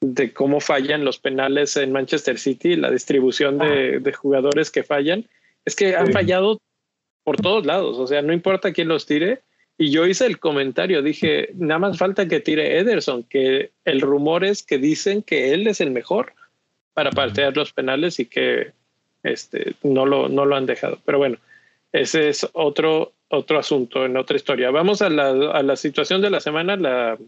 de 0.00 0.32
cómo 0.32 0.60
fallan 0.60 1.04
los 1.04 1.18
penales 1.18 1.76
en 1.76 1.92
Manchester 1.92 2.38
City, 2.38 2.76
la 2.76 2.90
distribución 2.90 3.58
de, 3.58 3.98
de 3.98 4.12
jugadores 4.12 4.70
que 4.70 4.84
fallan. 4.84 5.26
Es 5.64 5.74
que 5.74 5.96
han 5.96 6.12
fallado 6.12 6.60
por 7.24 7.36
todos 7.36 7.66
lados, 7.66 7.98
o 7.98 8.06
sea, 8.06 8.22
no 8.22 8.32
importa 8.32 8.72
quién 8.72 8.88
los 8.88 9.06
tire. 9.06 9.40
Y 9.76 9.90
yo 9.90 10.06
hice 10.06 10.26
el 10.26 10.38
comentario, 10.38 11.02
dije, 11.02 11.48
nada 11.54 11.80
más 11.80 11.98
falta 11.98 12.28
que 12.28 12.38
tire 12.38 12.78
Ederson, 12.78 13.24
que 13.24 13.72
el 13.84 14.00
rumor 14.00 14.44
es 14.44 14.62
que 14.62 14.78
dicen 14.78 15.22
que 15.22 15.52
él 15.52 15.66
es 15.66 15.80
el 15.80 15.90
mejor 15.90 16.32
para 16.92 17.10
patear 17.10 17.56
los 17.56 17.72
penales 17.72 18.20
y 18.20 18.26
que 18.26 18.70
este, 19.24 19.74
no, 19.82 20.06
lo, 20.06 20.28
no 20.28 20.44
lo 20.44 20.54
han 20.54 20.66
dejado. 20.66 21.00
Pero 21.04 21.18
bueno, 21.18 21.38
ese 21.92 22.28
es 22.28 22.48
otro, 22.52 23.14
otro 23.28 23.58
asunto, 23.58 24.04
en 24.04 24.16
otra 24.16 24.36
historia. 24.36 24.70
Vamos 24.70 25.02
a 25.02 25.10
la, 25.10 25.30
a 25.50 25.62
la 25.64 25.74
situación 25.74 26.22
de 26.22 26.30
la 26.30 26.38
semana, 26.38 26.76
la, 26.76 27.18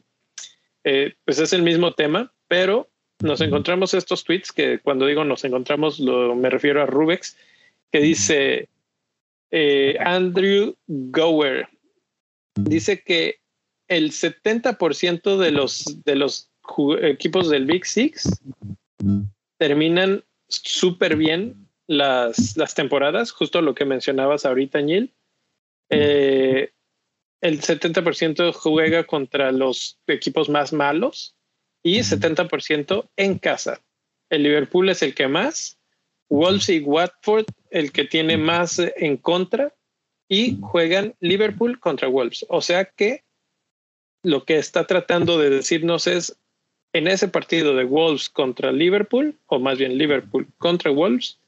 eh, 0.84 1.14
pues 1.24 1.40
es 1.40 1.52
el 1.52 1.62
mismo 1.62 1.94
tema, 1.94 2.30
pero 2.46 2.86
nos 3.20 3.40
encontramos 3.40 3.92
estos 3.94 4.24
tweets 4.24 4.52
que 4.52 4.78
cuando 4.78 5.06
digo 5.06 5.24
nos 5.24 5.44
encontramos 5.44 5.98
lo, 5.98 6.34
me 6.36 6.50
refiero 6.50 6.82
a 6.82 6.86
Rubex, 6.86 7.36
que 7.90 7.98
dice 8.00 8.68
eh, 9.50 9.96
Andrew 10.00 10.74
Gower, 10.86 11.68
dice 12.54 13.02
que 13.02 13.36
el 13.88 14.10
70% 14.10 15.36
de 15.36 15.50
los, 15.50 16.02
de 16.04 16.16
los 16.16 16.50
equipos 17.02 17.48
del 17.48 17.66
Big 17.66 17.86
Six 17.86 18.28
terminan 19.58 20.24
súper 20.48 21.16
bien 21.16 21.68
las, 21.86 22.56
las 22.56 22.74
temporadas, 22.74 23.30
justo 23.30 23.62
lo 23.62 23.74
que 23.74 23.84
mencionabas 23.84 24.44
ahorita, 24.44 24.80
Neil. 24.82 25.14
Eh, 25.90 26.70
el 27.40 27.60
70% 27.60 28.52
juega 28.52 29.04
contra 29.04 29.52
los 29.52 29.98
equipos 30.06 30.48
más 30.48 30.72
malos 30.72 31.36
y 31.82 31.98
70% 31.98 33.08
en 33.16 33.38
casa. 33.38 33.80
El 34.30 34.42
Liverpool 34.42 34.88
es 34.88 35.02
el 35.02 35.14
que 35.14 35.28
más, 35.28 35.78
Wolves 36.28 36.68
y 36.68 36.80
Watford 36.80 37.46
el 37.70 37.92
que 37.92 38.04
tiene 38.04 38.36
más 38.36 38.78
eh, 38.78 38.92
en 38.96 39.16
contra 39.16 39.72
y 40.28 40.58
juegan 40.60 41.14
Liverpool 41.20 41.78
contra 41.78 42.08
Wolves. 42.08 42.44
O 42.48 42.60
sea 42.60 42.84
que 42.84 43.22
lo 44.22 44.44
que 44.44 44.58
está 44.58 44.86
tratando 44.86 45.38
de 45.38 45.50
decirnos 45.50 46.06
es, 46.06 46.36
en 46.92 47.06
ese 47.06 47.28
partido 47.28 47.76
de 47.76 47.84
Wolves 47.84 48.28
contra 48.28 48.72
Liverpool, 48.72 49.36
o 49.46 49.60
más 49.60 49.78
bien 49.78 49.98
Liverpool 49.98 50.48
contra 50.58 50.90
Wolves, 50.90 51.38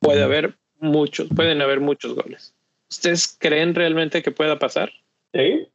puede 0.00 0.22
haber 0.22 0.54
muchos, 0.80 1.28
pueden 1.28 1.60
haber 1.60 1.80
muchos 1.80 2.14
goles. 2.14 2.54
¿Ustedes 2.90 3.36
creen 3.38 3.74
realmente 3.74 4.22
que 4.22 4.30
pueda 4.30 4.58
pasar? 4.58 4.90
¿Sí? 5.32 5.68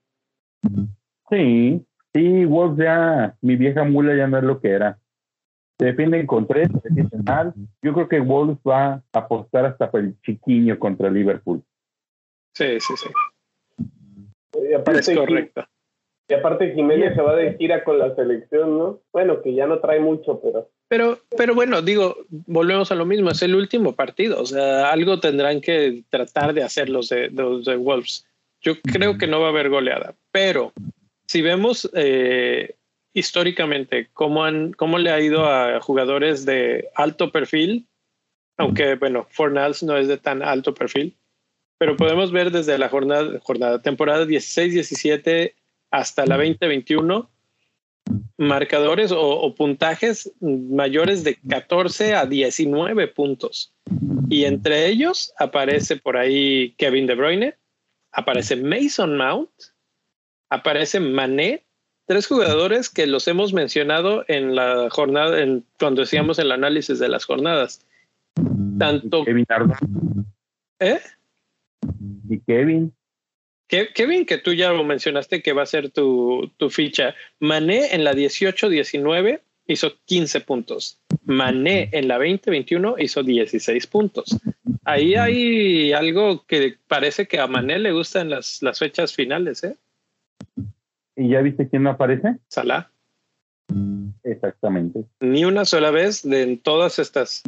Sí, 1.30 1.86
sí, 2.14 2.45
Wolves 2.45 2.84
ya, 2.84 3.38
mi 3.41 3.56
vieja 3.56 3.84
mula 3.84 4.16
ya 4.16 4.28
no 4.28 4.38
es 4.38 4.43
lo 4.43 4.60
que 4.60 4.70
era. 4.70 4.99
Se 5.82 5.86
defienden 5.86 6.27
con 6.27 6.45
tres, 6.45 6.69
se 6.69 6.89
defienden 6.89 7.23
mal. 7.25 7.55
Yo 7.82 7.93
creo 7.93 8.07
que 8.07 8.19
Wolves 8.19 8.57
va 8.57 8.93
a 8.93 9.03
apostar 9.13 9.65
hasta 9.65 9.89
por 9.89 10.01
el 10.01 10.15
chiquiño 10.21 10.77
contra 10.77 11.09
Liverpool. 11.09 11.63
Sí, 12.53 12.79
sí, 12.79 12.93
sí. 12.97 13.09
Y 14.69 14.73
aparte, 14.75 14.99
Es 14.99 15.17
correcto. 15.17 15.65
Y 16.29 16.36
aparte 16.36 16.75
Jiménez 16.75 17.15
se 17.15 17.21
va 17.23 17.36
de 17.36 17.57
gira 17.57 17.84
con 17.84 17.97
la 17.97 18.13
selección, 18.13 18.77
¿no? 18.77 18.99
Bueno, 19.11 19.41
que 19.41 19.55
ya 19.55 19.65
no 19.65 19.79
trae 19.79 19.99
mucho, 19.99 20.39
pero... 20.39 20.69
Pero, 20.88 21.17
pero 21.36 21.55
bueno, 21.55 21.82
digo, 21.82 22.15
volvemos 22.29 22.91
a 22.91 22.95
lo 22.95 23.07
mismo, 23.07 23.32
es 23.32 23.41
el 23.41 23.55
último 23.55 23.95
partido, 23.95 24.39
o 24.39 24.45
sea, 24.45 24.91
algo 24.91 25.19
tendrán 25.19 25.61
que 25.61 26.03
tratar 26.11 26.53
de 26.53 26.61
hacer 26.61 26.89
los 26.89 27.09
de, 27.09 27.32
los 27.32 27.65
de 27.65 27.75
Wolves. 27.75 28.27
Yo 28.61 28.73
creo 28.82 29.17
que 29.17 29.25
no 29.25 29.41
va 29.41 29.47
a 29.47 29.49
haber 29.49 29.69
goleada, 29.69 30.13
pero 30.32 30.73
si 31.25 31.41
vemos 31.41 31.89
eh, 31.95 32.75
históricamente 33.14 34.09
cómo, 34.14 34.43
han, 34.43 34.74
cómo 34.74 34.97
le 34.97 35.12
ha 35.12 35.20
ido 35.20 35.45
a 35.45 35.82
jugadores 35.82 36.45
de 36.45 36.89
alto 36.95 37.32
perfil, 37.32 37.88
aunque 38.57 38.95
bueno, 38.95 39.28
Fornals 39.30 39.84
no 39.84 39.97
es 39.97 40.07
de 40.07 40.18
tan 40.18 40.41
alto 40.41 40.74
perfil, 40.74 41.16
pero 41.78 41.97
podemos 41.97 42.32
ver 42.32 42.51
desde 42.51 42.78
la 42.78 42.89
jornada, 42.89 43.39
jornada 43.41 43.82
temporada 43.82 44.26
16-17 44.26 45.53
hasta 45.89 46.26
la 46.26 46.38
2021 46.38 47.30
marcadores 48.38 49.12
o, 49.12 49.22
o, 49.22 49.55
puntajes 49.55 50.32
mayores 50.41 51.24
de 51.24 51.38
14 51.47 52.16
a 52.16 52.26
19 52.26 53.07
puntos. 53.09 53.74
Y 54.30 54.45
entre 54.45 54.88
ellos 54.88 55.34
aparece 55.38 55.97
por 55.97 56.18
ahí 56.18 56.74
Kevin 56.78 57.05
De 57.05 57.16
Bruyne, 57.16 57.55
aparece 58.12 58.55
Mason 58.55 59.18
Mount, 59.18 59.49
aparece 60.49 60.99
Mané, 60.99 61.64
tres 62.12 62.28
jugadores 62.28 62.89
que 62.89 63.07
los 63.07 63.26
hemos 63.30 63.53
mencionado 63.53 64.26
en 64.28 64.53
la 64.53 64.89
jornada, 64.89 65.41
en, 65.41 65.64
cuando 65.80 66.01
decíamos 66.01 66.39
el 66.39 66.51
análisis 66.51 66.99
de 66.99 67.07
las 67.07 67.24
jornadas. 67.24 67.88
Tanto. 68.78 69.24
Kevin 69.24 69.45
Ardo. 69.47 69.74
¿Eh? 70.82 70.99
Y 72.30 72.39
Kevin. 72.41 72.93
Kevin, 73.70 74.26
que 74.26 74.39
tú 74.39 74.51
ya 74.51 74.74
lo 74.74 74.84
mencionaste 74.84 75.41
que 75.41 75.53
va 75.53 75.64
a 75.64 75.66
ser 75.66 75.89
tu, 75.89 76.51
tu 76.57 76.70
ficha. 76.70 77.16
Mané 77.39 77.95
en 77.95 78.03
la 78.03 78.12
18-19 78.12 79.39
hizo 79.68 79.93
15 80.03 80.41
puntos. 80.41 80.99
Mané 81.24 81.88
en 81.93 82.09
la 82.09 82.20
20-21 82.20 82.95
hizo 82.99 83.24
16 83.24 83.88
puntos. 83.88 84.38
Ahí 84.84 85.16
hay 85.16 85.93
algo 85.93 86.45
que 86.45 86.76
parece 86.89 87.26
que 87.30 87.39
a 87.39 87.47
Mané 87.47 87.80
le 87.80 87.93
gustan 87.93 88.30
las, 88.30 88.62
las 88.62 88.80
fechas 88.80 89.14
finales, 89.14 89.64
¿eh? 89.64 89.78
¿Y 91.22 91.30
ya 91.30 91.41
viste 91.41 91.69
quién 91.69 91.84
no 91.84 91.91
aparece? 91.91 92.38
Salah. 92.47 92.91
Exactamente. 94.24 95.05
Ni 95.19 95.45
una 95.45 95.65
sola 95.65 95.91
vez 95.91 96.28
de 96.28 96.41
en 96.41 96.59
todas 96.59 96.97
estas. 96.97 97.43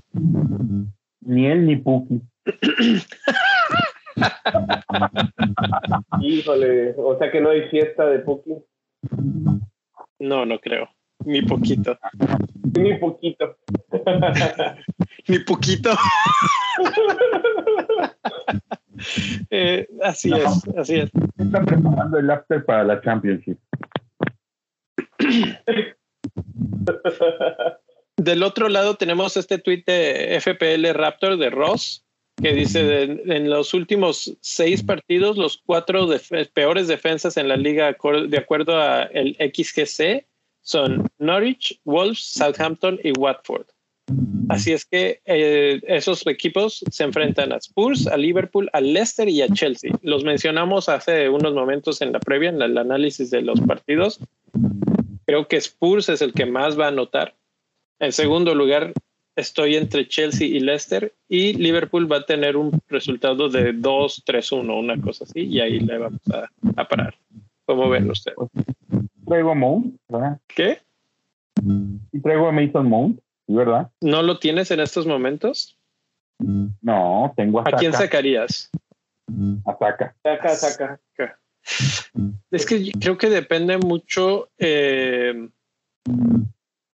Ni 1.21 1.47
él 1.47 1.65
ni 1.65 1.78
Puki. 1.78 2.21
Híjole, 6.21 6.93
o 6.97 7.17
sea 7.17 7.32
que 7.32 7.41
no 7.41 7.49
hay 7.49 7.67
fiesta 7.69 8.05
de 8.05 8.19
Puki. 8.19 8.53
No, 10.19 10.45
no 10.45 10.59
creo. 10.59 10.88
Ni 11.26 11.41
poquito. 11.41 11.97
Ni 12.78 12.93
poquito. 12.99 13.57
Ni 15.28 15.39
poquito. 15.39 15.89
eh, 19.49 19.88
así 20.01 20.30
no. 20.30 20.38
es, 20.38 20.68
así 20.78 20.95
es. 20.95 21.10
Está 21.38 21.62
preparando 21.64 22.18
el 22.18 22.30
after 22.30 22.64
para 22.66 22.84
la 22.84 23.01
Championship. 23.01 23.58
Del 28.18 28.43
otro 28.43 28.70
lado 28.70 28.95
tenemos 28.95 29.36
este 29.38 29.58
tweet 29.58 29.84
de 29.88 30.39
FPL 30.39 30.93
Raptor 30.93 31.38
de 31.38 31.49
Ross 31.49 32.06
que 32.41 32.54
dice 32.54 32.84
de, 32.84 33.04
en 33.26 33.49
los 33.49 33.74
últimos 33.74 34.36
seis 34.41 34.84
partidos 34.84 35.38
los 35.38 35.62
cuatro 35.66 36.08
def 36.08 36.32
peores 36.54 36.88
defensas 36.88 37.38
en 37.38 37.47
la 37.47 37.58
liga 37.58 37.95
de 38.28 38.38
acuerdo 38.38 38.80
a 38.80 39.04
el 39.04 39.36
XGC 39.36 40.26
son 40.62 41.08
Norwich, 41.20 41.80
Wolves, 41.84 42.20
Southampton 42.20 42.99
y 43.04 43.12
Watford. 43.18 43.66
Así 44.49 44.74
es 44.74 44.86
que 44.86 45.22
eh, 45.26 45.82
esos 45.88 46.28
equipos 46.28 46.84
se 46.91 47.04
enfrentan 47.04 47.54
a 47.54 47.58
Spurs, 47.58 48.08
a 48.08 48.18
Liverpool, 48.18 48.70
a 48.74 48.82
Leicester 48.82 49.30
y 49.30 49.41
a 49.41 49.47
Chelsea. 49.47 49.91
Los 50.01 50.24
mencionamos 50.24 50.89
hace 50.89 51.30
unos 51.30 51.54
momentos 51.54 52.01
en 52.01 52.12
la 52.12 52.20
previa, 52.20 52.49
en 52.49 52.62
el 52.62 52.78
análisis 52.78 53.32
de 53.32 53.41
los 53.41 53.62
partidos. 53.62 54.20
Creo 55.26 55.47
que 55.47 55.58
Spurs 55.58 56.10
es 56.10 56.22
el 56.22 56.34
que 56.34 56.45
más 56.45 56.78
va 56.78 56.86
a 56.86 56.89
anotar. 56.89 57.34
En 57.99 58.12
segundo 58.12 58.54
lugar, 58.54 58.93
estoy 59.36 59.78
entre 59.78 60.08
Chelsea 60.08 60.47
y 60.47 60.60
Leicester 60.60 61.14
y 61.30 61.54
Liverpool 61.54 62.12
va 62.12 62.18
a 62.18 62.26
tener 62.26 62.58
un 62.58 62.80
resultado 62.89 63.49
de 63.49 63.74
2-3-1, 63.74 64.80
una 64.80 65.01
cosa 65.01 65.24
así, 65.24 65.41
y 65.41 65.60
ahí 65.60 65.80
le 65.80 65.97
vamos 65.97 66.22
a, 66.32 66.49
a 66.76 66.88
parar. 66.88 67.16
¿Cómo 67.66 67.89
ven 67.89 68.10
ustedes? 68.12 68.38
Traigo 69.26 69.51
a 69.51 69.56
Mount, 69.56 69.95
¿verdad? 70.10 70.39
¿Qué? 70.47 70.80
Y 72.12 72.20
traigo 72.20 72.47
a 72.47 72.51
Mason 72.51 72.88
Mount, 72.88 73.20
¿verdad? 73.48 73.91
¿No 74.02 74.22
lo 74.22 74.39
tienes 74.39 74.72
en 74.72 74.80
estos 74.80 75.06
momentos? 75.06 75.78
No, 76.39 77.34
tengo 77.36 77.60
a 77.60 77.64
¿A 77.66 77.72
quién 77.74 77.94
sacarías? 77.94 78.70
A 79.66 79.78
Saca. 79.78 80.16
Saca, 80.24 80.50
saca. 80.50 81.00
Es 82.52 82.66
que 82.66 82.91
creo 83.00 83.18
que 83.18 83.30
depende 83.30 83.78
mucho 83.78 84.50
eh, 84.58 85.50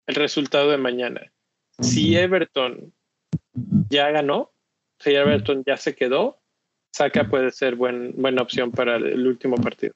el 0.06 0.14
resultado 0.14 0.70
de 0.70 0.78
mañana. 0.78 1.32
Si 1.80 2.16
Everton 2.16 2.92
ya 3.90 4.10
ganó, 4.10 4.52
si 4.98 5.14
Everton 5.14 5.64
ya 5.66 5.76
se 5.76 5.94
quedó, 5.94 6.38
Saka 6.92 7.28
puede 7.28 7.50
ser 7.50 7.74
buen, 7.74 8.14
buena 8.16 8.42
opción 8.42 8.70
para 8.70 8.96
el 8.96 9.26
último 9.26 9.56
partido. 9.56 9.94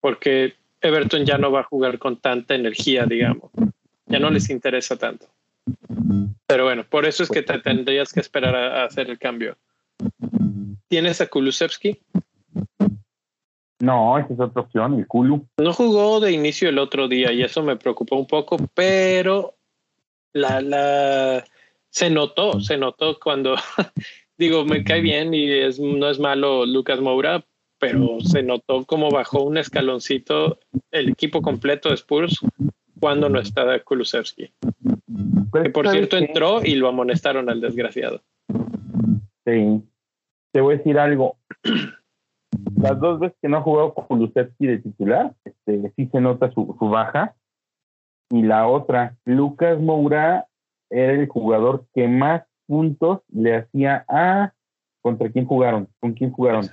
Porque 0.00 0.54
Everton 0.80 1.24
ya 1.24 1.38
no 1.38 1.50
va 1.50 1.60
a 1.60 1.64
jugar 1.64 1.98
con 1.98 2.20
tanta 2.20 2.54
energía, 2.54 3.06
digamos. 3.06 3.50
Ya 4.06 4.18
no 4.18 4.30
les 4.30 4.50
interesa 4.50 4.96
tanto. 4.96 5.26
Pero 6.46 6.64
bueno, 6.64 6.84
por 6.88 7.06
eso 7.06 7.22
es 7.22 7.30
que 7.30 7.42
te 7.42 7.58
tendrías 7.58 8.12
que 8.12 8.20
esperar 8.20 8.54
a, 8.54 8.82
a 8.82 8.84
hacer 8.84 9.10
el 9.10 9.18
cambio. 9.18 9.56
¿Tienes 10.88 11.20
a 11.20 11.26
Kulusevski? 11.26 12.00
No, 13.80 14.18
esa 14.18 14.32
es 14.32 14.40
otra 14.40 14.62
opción, 14.62 14.98
el 14.98 15.06
Kulu. 15.06 15.46
No 15.58 15.72
jugó 15.72 16.20
de 16.20 16.32
inicio 16.32 16.68
el 16.68 16.78
otro 16.78 17.08
día 17.08 17.32
y 17.32 17.42
eso 17.42 17.62
me 17.62 17.76
preocupó 17.76 18.16
un 18.16 18.26
poco, 18.26 18.56
pero 18.74 19.56
la, 20.32 20.60
la 20.60 21.44
se 21.90 22.10
notó, 22.10 22.60
se 22.60 22.78
notó 22.78 23.18
cuando 23.20 23.56
digo, 24.38 24.64
me 24.64 24.84
cae 24.84 25.00
bien 25.00 25.34
y 25.34 25.50
es, 25.50 25.78
no 25.78 26.08
es 26.08 26.18
malo 26.18 26.64
Lucas 26.64 27.00
Moura, 27.00 27.44
pero 27.78 28.20
se 28.20 28.42
notó 28.42 28.84
como 28.84 29.10
bajó 29.10 29.42
un 29.42 29.58
escaloncito 29.58 30.58
el 30.90 31.10
equipo 31.10 31.42
completo 31.42 31.90
de 31.90 31.96
Spurs 31.96 32.40
cuando 33.04 33.28
no 33.28 33.38
estaba 33.38 33.78
Kulusevski. 33.80 34.50
Que 35.52 35.68
por 35.68 35.90
cierto 35.90 36.16
entró 36.16 36.64
y 36.64 36.74
lo 36.76 36.88
amonestaron 36.88 37.50
al 37.50 37.60
desgraciado. 37.60 38.22
Sí. 39.44 39.84
Te 40.50 40.60
voy 40.62 40.74
a 40.74 40.78
decir 40.78 40.98
algo. 40.98 41.36
Las 42.80 42.98
dos 42.98 43.20
veces 43.20 43.36
que 43.42 43.48
no 43.50 43.58
ha 43.58 43.60
jugado 43.60 43.92
Kulusevski 43.92 44.66
de 44.66 44.78
titular, 44.78 45.34
este, 45.44 45.92
sí 45.96 46.08
se 46.10 46.18
nota 46.22 46.50
su, 46.52 46.74
su 46.78 46.88
baja. 46.88 47.36
Y 48.30 48.40
la 48.40 48.66
otra, 48.68 49.18
Lucas 49.26 49.78
Moura 49.78 50.46
era 50.88 51.12
el 51.12 51.28
jugador 51.28 51.84
que 51.92 52.08
más 52.08 52.44
puntos 52.66 53.20
le 53.28 53.56
hacía 53.56 54.06
a... 54.08 54.54
¿Contra 55.02 55.28
quién 55.28 55.44
jugaron? 55.44 55.88
¿Con 56.00 56.14
quién 56.14 56.30
jugaron? 56.30 56.70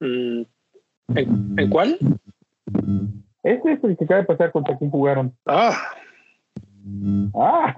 Mm, 0.00 0.42
¿En, 1.14 1.54
¿En, 1.58 1.68
cuál? 1.68 1.98
Ese 3.42 3.72
es 3.72 3.84
el 3.84 3.96
que 3.96 4.04
acaba 4.04 4.20
de 4.20 4.26
pasar 4.26 4.52
contra 4.52 4.76
quién 4.76 4.90
jugaron. 4.90 5.34
Ah. 5.46 5.76
Ah. 7.34 7.74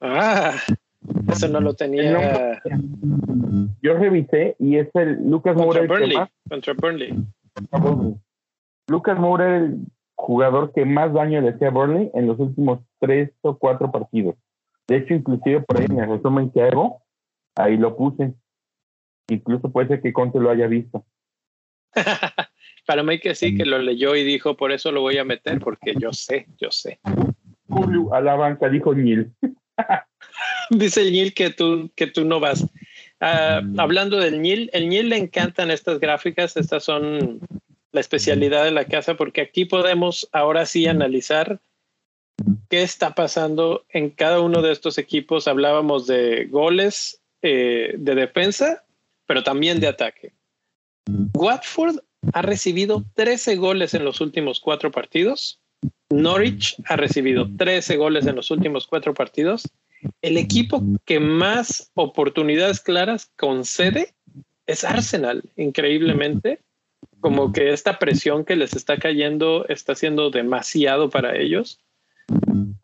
Ah. 0.00 0.54
Eso 1.28 1.48
no 1.48 1.60
lo 1.60 1.74
tenía. 1.74 2.60
Yo 3.82 3.94
revisé 3.94 4.56
y 4.58 4.76
es 4.76 4.88
el 4.94 5.28
Lucas 5.30 5.54
contra 5.54 5.82
Moura. 5.82 5.86
Burnley. 5.86 6.16
Más... 6.16 6.30
Contra 6.48 6.74
Burnley. 6.74 8.16
Lucas 8.88 9.18
Moura 9.18 9.46
era 9.46 9.56
el 9.58 9.86
jugador 10.14 10.72
que 10.72 10.84
más 10.84 11.12
daño 11.12 11.40
le 11.40 11.50
hacía 11.50 11.68
a 11.68 11.72
Burnley 11.72 12.10
en 12.14 12.26
los 12.26 12.38
últimos 12.38 12.80
tres 13.00 13.30
o 13.42 13.56
cuatro 13.58 13.90
partidos. 13.90 14.34
De 14.86 14.98
hecho, 14.98 15.14
inclusive 15.14 15.62
por 15.62 15.78
ahí 15.78 15.86
en 15.86 15.98
el 15.98 16.08
resumen 16.08 16.50
que 16.50 16.62
hago, 16.62 17.02
ahí 17.56 17.76
lo 17.76 17.96
puse. 17.96 18.34
Incluso 19.28 19.70
puede 19.70 19.88
ser 19.88 20.02
que 20.02 20.12
Conte 20.12 20.38
lo 20.38 20.50
haya 20.50 20.66
visto. 20.66 21.04
Para 22.86 23.02
mí 23.02 23.18
que 23.18 23.34
sí, 23.34 23.56
que 23.56 23.66
lo 23.66 23.78
leyó 23.78 24.14
y 24.14 24.22
dijo, 24.22 24.56
por 24.56 24.72
eso 24.72 24.92
lo 24.92 25.00
voy 25.00 25.18
a 25.18 25.24
meter, 25.24 25.58
porque 25.58 25.94
yo 25.98 26.12
sé, 26.12 26.46
yo 26.58 26.70
sé. 26.70 27.00
Julio 27.68 28.14
a 28.14 28.20
la 28.20 28.36
banca, 28.36 28.68
dijo 28.68 28.94
Neil. 28.94 29.32
Dice 30.70 31.02
el 31.02 31.12
Neil 31.12 31.34
que 31.34 31.50
tú, 31.50 31.90
que 31.96 32.06
tú 32.06 32.24
no 32.24 32.38
vas. 32.38 32.64
Ah, 33.20 33.60
hablando 33.78 34.18
del 34.18 34.40
Neil, 34.40 34.70
el 34.72 34.88
Neil 34.88 35.08
le 35.08 35.16
encantan 35.16 35.70
estas 35.70 35.98
gráficas, 35.98 36.56
estas 36.56 36.84
son 36.84 37.40
la 37.92 38.00
especialidad 38.00 38.64
de 38.64 38.70
la 38.70 38.84
casa, 38.84 39.16
porque 39.16 39.40
aquí 39.40 39.64
podemos 39.64 40.28
ahora 40.32 40.64
sí 40.64 40.86
analizar 40.86 41.60
qué 42.68 42.82
está 42.82 43.14
pasando 43.14 43.84
en 43.88 44.10
cada 44.10 44.40
uno 44.40 44.62
de 44.62 44.72
estos 44.72 44.98
equipos. 44.98 45.48
Hablábamos 45.48 46.06
de 46.06 46.46
goles 46.46 47.20
eh, 47.42 47.94
de 47.98 48.14
defensa, 48.14 48.84
pero 49.26 49.42
también 49.42 49.80
de 49.80 49.88
ataque. 49.88 50.32
Watford 51.34 51.98
ha 52.32 52.42
recibido 52.42 53.04
13 53.14 53.56
goles 53.56 53.94
en 53.94 54.04
los 54.04 54.20
últimos 54.20 54.60
cuatro 54.60 54.90
partidos. 54.90 55.60
Norwich 56.10 56.76
ha 56.86 56.96
recibido 56.96 57.48
13 57.56 57.96
goles 57.96 58.26
en 58.26 58.36
los 58.36 58.50
últimos 58.50 58.86
cuatro 58.86 59.14
partidos. 59.14 59.68
El 60.22 60.36
equipo 60.36 60.82
que 61.04 61.20
más 61.20 61.90
oportunidades 61.94 62.80
claras 62.80 63.30
concede 63.36 64.14
es 64.66 64.84
Arsenal, 64.84 65.42
increíblemente. 65.56 66.60
Como 67.20 67.52
que 67.52 67.72
esta 67.72 67.98
presión 67.98 68.44
que 68.44 68.56
les 68.56 68.74
está 68.74 68.98
cayendo 68.98 69.66
está 69.68 69.94
siendo 69.94 70.30
demasiado 70.30 71.10
para 71.10 71.36
ellos. 71.36 71.78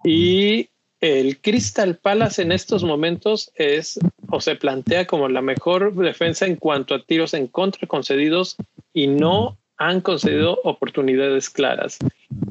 Y 0.05 0.69
el 1.03 1.41
Crystal 1.41 1.97
Palace 1.97 2.43
en 2.43 2.53
estos 2.53 2.85
momentos 2.85 3.51
es 3.57 3.99
o 4.31 4.41
se 4.41 4.55
plantea 4.55 5.05
como 5.05 5.29
la 5.29 5.43
mejor 5.43 5.93
defensa 5.97 6.47
en 6.47 6.55
cuanto 6.55 6.95
a 6.95 7.03
tiros 7.03 7.35
en 7.35 7.49
contra 7.49 7.89
concedidos 7.89 8.57
y 8.93 9.09
no 9.09 9.59
han 9.79 10.01
concedido 10.01 10.61
oportunidades 10.63 11.51
claras. 11.51 11.99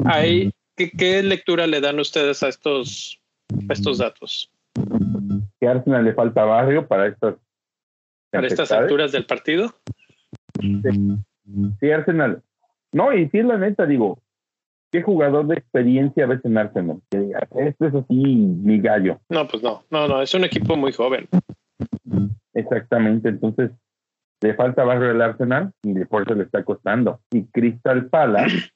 Hay, 0.04 0.52
¿qué, 0.76 1.24
lectura 1.24 1.66
le 1.66 1.80
dan 1.80 1.98
ustedes 1.98 2.44
a 2.44 2.50
estos, 2.50 3.22
estos 3.70 4.00
datos? 4.00 4.52
Que 5.62 5.68
Arsenal 5.68 6.04
le 6.04 6.14
falta 6.14 6.44
barrio 6.44 6.86
para 6.86 7.08
estas 7.08 7.36
para 8.32 8.48
estas 8.48 8.72
alturas 8.74 9.14
del 9.14 9.26
partido. 9.26 9.74
Sí. 10.60 11.90
Arsenal. 11.90 12.42
No, 12.92 13.14
y 13.14 13.30
sí, 13.30 13.42
la 13.44 13.58
neta, 13.58 13.86
digo, 13.86 14.22
¿qué 14.92 15.02
jugador 15.02 15.48
de 15.48 15.56
experiencia 15.56 16.28
ves 16.28 16.44
en 16.44 16.58
Arsenal? 16.58 17.02
Este 17.10 17.88
es 17.88 17.96
así 17.96 18.14
mi 18.14 18.80
gallo. 18.80 19.20
No, 19.30 19.48
pues 19.48 19.64
no, 19.64 19.84
no, 19.90 20.08
no, 20.08 20.22
es 20.22 20.34
un 20.34 20.44
equipo 20.44 20.76
muy 20.76 20.92
joven. 20.92 21.28
Exactamente, 22.54 23.30
entonces 23.30 23.72
le 24.42 24.54
falta 24.56 24.84
barrio 24.84 25.10
del 25.10 25.22
Arsenal 25.22 25.72
y 25.84 25.94
de 25.94 26.04
eso 26.04 26.36
le 26.36 26.44
está 26.44 26.64
costando. 26.64 27.22
Y 27.32 27.46
Crystal 27.46 28.08
Palace 28.08 28.72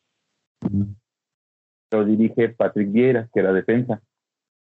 lo 1.91 2.05
dirige 2.05 2.49
Patrick 2.49 2.91
Vieira, 2.91 3.29
que 3.33 3.39
era 3.39 3.53
defensa, 3.53 4.01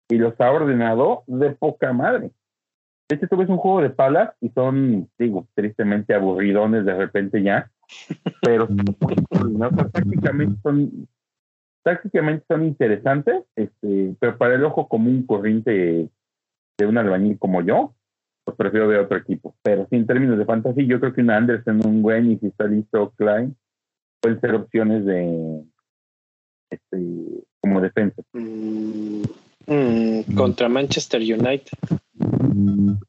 y 0.10 0.18
los 0.18 0.40
ha 0.40 0.52
ordenado 0.52 1.24
de 1.28 1.52
poca 1.52 1.94
madre. 1.94 2.32
Este 3.10 3.26
es 3.26 3.32
un 3.32 3.58
juego 3.58 3.82
de 3.82 3.90
palas 3.90 4.32
y 4.40 4.50
son, 4.50 5.10
digo, 5.18 5.48
tristemente 5.54 6.14
aburridones 6.14 6.86
de 6.86 6.94
repente 6.94 7.44
ya, 7.44 7.70
pero 8.42 8.68
prácticamente 9.92 10.62
son 10.62 11.08
tácticamente 11.84 12.46
son 12.48 12.66
interesantes, 12.66 13.44
este, 13.56 14.16
pero 14.20 14.38
para 14.38 14.56
el 14.56 14.64
ojo 14.64 14.88
común 14.88 15.26
corriente 15.26 16.10
de 16.78 16.86
un 16.86 16.98
albañil 16.98 17.38
como 17.38 17.62
yo, 17.62 17.94
pues 18.44 18.58
prefiero 18.58 18.88
ver 18.88 19.00
otro 19.00 19.18
equipo. 19.18 19.56
Pero 19.62 19.88
sí, 19.90 19.96
en 19.96 20.08
términos 20.08 20.38
de 20.38 20.46
fantasy, 20.46 20.86
yo 20.86 21.00
creo 21.00 21.14
que 21.14 21.22
un 21.22 21.32
Anderson, 21.32 21.86
un 21.86 22.02
Gwen 22.02 22.32
y 22.32 22.38
si 22.38 22.48
está 22.48 22.66
listo 22.66 23.14
Klein, 23.18 23.56
pueden 24.22 24.40
ser 24.42 24.56
opciones 24.56 25.06
de 25.06 25.64
este, 26.70 27.44
como 27.62 27.82
defensa. 27.82 28.22
Mm, 28.34 29.24
mm, 29.68 30.36
contra 30.36 30.70
Manchester 30.70 31.22
United. 31.22 31.78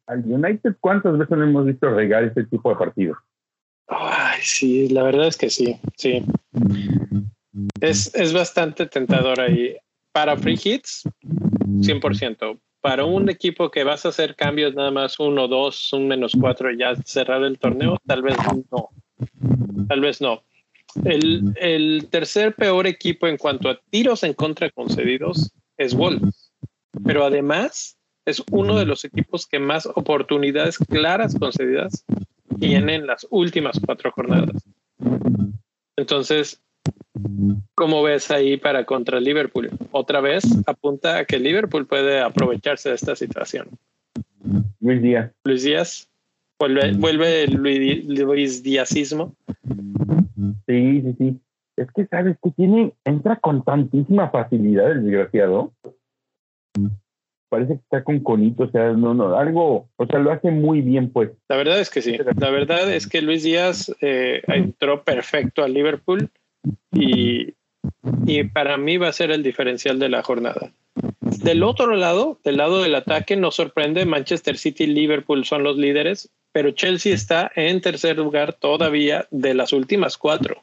Al 0.07 0.25
United, 0.25 0.77
¿cuántas 0.81 1.18
veces 1.18 1.37
no 1.37 1.45
hemos 1.45 1.66
visto 1.66 1.91
regar 1.91 2.25
este 2.25 2.45
tipo 2.45 2.70
de 2.70 2.77
partidos? 2.77 3.18
Ay, 3.89 4.41
sí, 4.43 4.89
la 4.89 5.03
verdad 5.03 5.27
es 5.27 5.37
que 5.37 5.51
sí, 5.51 5.79
sí. 5.97 6.25
Es, 7.83 8.14
es 8.14 8.33
bastante 8.33 8.87
tentador 8.87 9.41
ahí. 9.41 9.76
Para 10.12 10.37
free 10.37 10.61
hits, 10.62 11.03
100% 11.22 12.59
para 12.83 13.05
un 13.05 13.30
equipo 13.30 13.70
que 13.70 13.85
vas 13.85 14.05
a 14.05 14.09
hacer 14.09 14.35
cambios 14.35 14.74
nada 14.74 14.91
más 14.91 15.18
uno, 15.20 15.47
dos, 15.47 15.93
un 15.93 16.09
menos 16.09 16.33
cuatro 16.39 16.68
ya 16.72 16.97
cerrar 17.05 17.43
el 17.45 17.59
torneo, 17.59 17.97
tal 18.05 18.22
vez 18.22 18.37
no. 18.70 18.91
Tal 19.89 20.01
vez 20.01 20.20
no. 20.20 20.43
El, 21.05 21.55
el 21.57 22.09
tercer 22.11 22.55
peor 22.57 22.89
equipo 22.89 23.28
en 23.28 23.37
cuanto 23.37 23.70
a 23.70 23.80
tiros 23.89 24.24
en 24.24 24.35
contra 24.35 24.68
concedidos 24.68 25.53
es 25.78 25.95
Wolves. 25.95 26.53
Pero 27.07 27.24
además 27.24 27.97
es 28.26 28.43
uno 28.51 28.76
de 28.76 28.85
los 28.85 29.05
equipos 29.05 29.47
que 29.47 29.61
más 29.61 29.87
oportunidades 29.87 30.76
claras 30.76 31.37
concedidas 31.39 32.05
tienen 32.59 32.91
en 32.91 33.07
las 33.07 33.26
últimas 33.30 33.80
cuatro 33.85 34.11
jornadas. 34.11 34.61
Entonces, 35.97 36.61
¿Cómo 37.75 38.03
ves 38.03 38.31
ahí 38.31 38.57
para 38.57 38.85
contra 38.85 39.21
Liverpool? 39.21 39.71
Otra 39.91 40.21
vez 40.21 40.45
apunta 40.67 41.19
a 41.19 41.25
que 41.25 41.39
Liverpool 41.39 41.87
puede 41.87 42.21
aprovecharse 42.21 42.89
de 42.89 42.95
esta 42.95 43.15
situación. 43.17 43.69
Luis 44.81 45.03
Díaz. 45.03 45.31
Luis 45.45 45.63
Díaz. 45.63 46.09
Vuelve, 46.59 46.93
vuelve 46.93 47.45
el 47.45 47.55
Luis, 47.55 48.63
Díazismo. 48.63 49.35
Sí, 50.67 51.03
sí, 51.03 51.15
sí. 51.19 51.41
Es 51.77 51.89
que 51.95 52.07
sabes 52.07 52.37
que 52.43 52.51
tiene, 52.53 52.93
entra 53.05 53.37
con 53.37 53.65
tantísima 53.65 54.31
facilidad 54.31 54.93
el 54.93 55.05
desgraciado. 55.05 55.73
Parece 57.49 57.75
que 57.75 57.81
está 57.81 58.05
con 58.05 58.21
conito, 58.21 58.63
o 58.63 58.71
sea, 58.71 58.93
no, 58.93 59.13
no, 59.13 59.37
algo, 59.37 59.89
o 59.97 60.07
sea, 60.07 60.19
lo 60.21 60.31
hace 60.31 60.51
muy 60.51 60.81
bien, 60.81 61.11
pues. 61.11 61.31
La 61.49 61.57
verdad 61.57 61.81
es 61.81 61.91
que 61.91 62.01
sí. 62.01 62.17
La 62.39 62.51
verdad 62.51 62.91
es 62.91 63.07
que 63.07 63.21
Luis 63.21 63.43
Díaz 63.43 63.95
eh, 64.01 64.43
entró 64.47 65.03
perfecto 65.03 65.63
al 65.63 65.75
Liverpool 65.75 66.31
y, 66.93 67.55
y 68.27 68.45
para 68.45 68.77
mí 68.77 68.97
va 68.97 69.09
a 69.09 69.13
ser 69.13 69.31
el 69.31 69.43
diferencial 69.43 69.99
de 69.99 70.09
la 70.09 70.23
jornada. 70.23 70.73
Del 71.21 71.63
otro 71.63 71.97
lado, 71.97 72.39
del 72.45 72.59
lado 72.59 72.83
del 72.83 72.95
ataque, 72.95 73.37
nos 73.37 73.57
sorprende 73.57 74.05
Manchester 74.05 74.59
City 74.59 74.85
y 74.85 74.89
Liverpool 74.89 75.45
son 75.45 75.63
los 75.63 75.77
líderes, 75.77 76.31
pero 76.53 76.71
Chelsea 76.73 77.15
está 77.15 77.51
en 77.57 77.81
tercer 77.81 78.19
lugar 78.19 78.53
todavía 78.53 79.27
de 79.31 79.55
las 79.55 79.73
últimas 79.73 80.19
cuatro. 80.19 80.63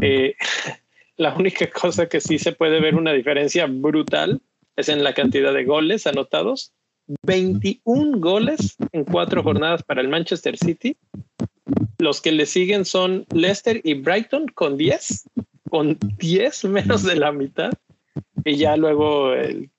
Eh, 0.00 0.36
la 1.16 1.34
única 1.34 1.68
cosa 1.68 2.08
que 2.08 2.20
sí 2.20 2.38
se 2.38 2.52
puede 2.52 2.80
ver 2.80 2.94
una 2.94 3.12
diferencia 3.12 3.66
brutal 3.66 4.40
es 4.76 4.88
en 4.88 5.02
la 5.02 5.12
cantidad 5.12 5.52
de 5.52 5.64
goles 5.64 6.06
anotados. 6.06 6.72
21 7.22 8.18
goles 8.20 8.76
en 8.92 9.04
cuatro 9.04 9.42
jornadas 9.42 9.82
para 9.82 10.00
el 10.00 10.08
Manchester 10.08 10.56
City 10.56 10.96
los 12.00 12.20
que 12.20 12.32
le 12.32 12.46
siguen 12.46 12.84
son 12.84 13.26
Leicester 13.32 13.80
y 13.84 13.94
Brighton 13.94 14.46
con 14.48 14.76
10, 14.76 15.28
con 15.68 15.98
10 16.18 16.64
menos 16.64 17.02
de 17.02 17.16
la 17.16 17.32
mitad. 17.32 17.72
Y 18.44 18.56
ya 18.56 18.76
luego 18.76 19.34
el, 19.34 19.70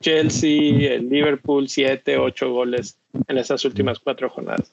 Chelsea, 0.00 0.92
el 0.92 1.08
Liverpool, 1.08 1.68
7, 1.68 2.18
8 2.18 2.50
goles 2.50 2.98
en 3.28 3.38
esas 3.38 3.64
últimas 3.64 3.98
cuatro 3.98 4.28
jornadas. 4.28 4.70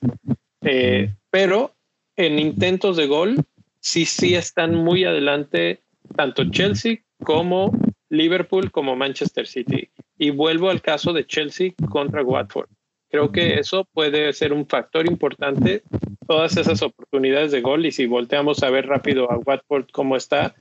Eh, 0.64 1.14
pero 1.30 1.72
en 2.18 2.40
intentos 2.40 2.98
de 2.98 3.08
gol, 3.08 3.38
sí, 3.80 4.06
sí 4.06 4.36
están 4.36 4.76
muy 4.76 5.06
adelante 5.06 5.82
tanto 6.16 6.50
Chelsea 6.52 7.00
como 7.24 7.72
Liverpool 8.10 8.70
como 8.72 8.96
Manchester 8.96 9.48
City. 9.48 9.90
Y 10.18 10.30
vuelvo 10.32 10.70
al 10.70 10.82
caso 10.82 11.14
de 11.14 11.26
Chelsea 11.26 11.72
contra 11.90 12.22
Watford. 12.22 12.70
Creo 13.12 13.32
que 13.34 13.56
eso 13.56 13.86
puede 13.94 14.32
ser 14.32 14.54
un 14.54 14.66
factor 14.66 15.06
importante, 15.06 15.84
todas 16.26 16.56
esas 16.56 16.82
oportunidades 16.82 17.52
de 17.52 17.60
gol 17.60 17.86
y 17.86 17.92
si 17.92 18.06
volteamos 18.06 18.64
a 18.64 18.70
ver 18.70 18.88
rápido 18.88 19.30
a 19.30 19.38
Watford 19.38 19.88
cómo 19.92 20.16
está 20.16 20.56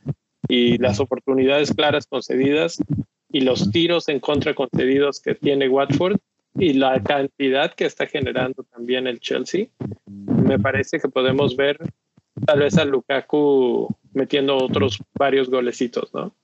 y 0.49 0.77
las 0.79 0.99
oportunidades 0.99 1.73
claras 1.73 2.09
concedidas 2.09 2.83
y 3.31 3.43
los 3.43 3.71
tiros 3.71 4.09
en 4.09 4.19
contra 4.19 4.55
concedidos 4.55 5.21
que 5.21 5.37
tiene 5.37 5.69
Watford 5.69 6.17
y 6.55 6.73
la 6.73 7.01
cantidad 7.05 7.73
que 7.73 7.85
está 7.85 8.07
generando 8.07 8.65
también 8.65 9.07
el 9.07 9.21
Chelsea, 9.21 9.69
me 10.07 10.59
parece 10.59 10.99
que 10.99 11.09
podemos 11.09 11.57
ver 11.57 11.79
tal 12.47 12.59
vez 12.59 12.77
a 12.79 12.85
Lukaku 12.85 13.95
metiendo 14.13 14.57
otros 14.57 14.99
varios 15.17 15.49
golecitos, 15.49 16.13
¿no? 16.13 16.35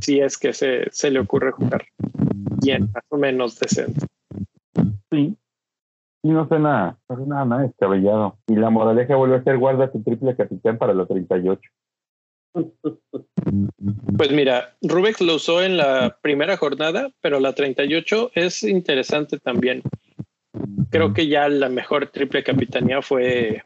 Si 0.00 0.20
es 0.20 0.38
que 0.38 0.54
se, 0.54 0.90
se 0.90 1.10
le 1.10 1.20
ocurre 1.20 1.50
jugar 1.50 1.84
bien, 2.62 2.88
más 2.94 3.04
o 3.10 3.18
menos 3.18 3.58
decente. 3.58 4.06
Sí. 5.10 5.36
Y 6.22 6.28
no 6.28 6.46
suena, 6.48 6.98
no 7.08 7.16
suena 7.16 7.44
nada 7.44 7.62
descabellado. 7.62 8.38
Y 8.46 8.56
la 8.56 8.70
moraleja 8.70 9.16
vuelve 9.16 9.36
a 9.36 9.44
ser 9.44 9.58
guarda 9.58 9.90
tu 9.90 10.02
triple 10.02 10.36
capitán 10.36 10.78
para 10.78 10.92
los 10.94 11.08
38. 11.08 11.60
Pues 14.16 14.32
mira, 14.32 14.74
Rubex 14.82 15.20
lo 15.20 15.36
usó 15.36 15.62
en 15.62 15.76
la 15.76 16.18
primera 16.20 16.56
jornada, 16.56 17.10
pero 17.20 17.38
la 17.40 17.54
38 17.54 18.32
es 18.34 18.64
interesante 18.64 19.38
también. 19.38 19.82
creo 20.90 21.14
que 21.14 21.28
ya 21.28 21.48
la 21.48 21.68
mejor 21.68 22.08
triple 22.08 22.42
capitanía 22.42 23.02
fue, 23.02 23.62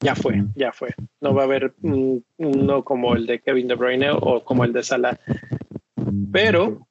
ya 0.00 0.16
fue, 0.16 0.42
ya 0.56 0.72
fue. 0.72 0.94
No 1.20 1.32
va 1.32 1.42
a 1.42 1.44
haber 1.44 1.74
uno 1.82 2.84
como 2.84 3.14
el 3.14 3.26
de 3.26 3.40
Kevin 3.40 3.68
De 3.68 3.76
Bruyne 3.76 4.10
o 4.10 4.44
como 4.44 4.64
el 4.64 4.72
de 4.72 4.82
Salah. 4.82 5.18
Pero 6.32 6.86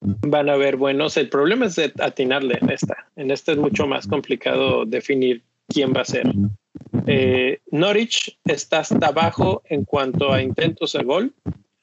van 0.00 0.48
a 0.48 0.54
haber 0.54 0.76
buenos. 0.76 1.16
El 1.16 1.28
problema 1.28 1.66
es 1.66 1.76
de 1.76 1.92
atinarle 2.00 2.58
en 2.60 2.70
esta. 2.70 3.08
En 3.16 3.30
esta 3.30 3.52
es 3.52 3.58
mucho 3.58 3.86
más 3.86 4.06
complicado 4.06 4.84
definir 4.84 5.42
quién 5.68 5.92
va 5.94 6.02
a 6.02 6.04
ser. 6.04 6.26
Eh, 7.06 7.60
Norwich 7.70 8.38
está 8.44 8.80
hasta 8.80 9.08
abajo 9.08 9.62
en 9.66 9.84
cuanto 9.84 10.32
a 10.32 10.42
intentos 10.42 10.92
de 10.92 11.02
gol, 11.02 11.34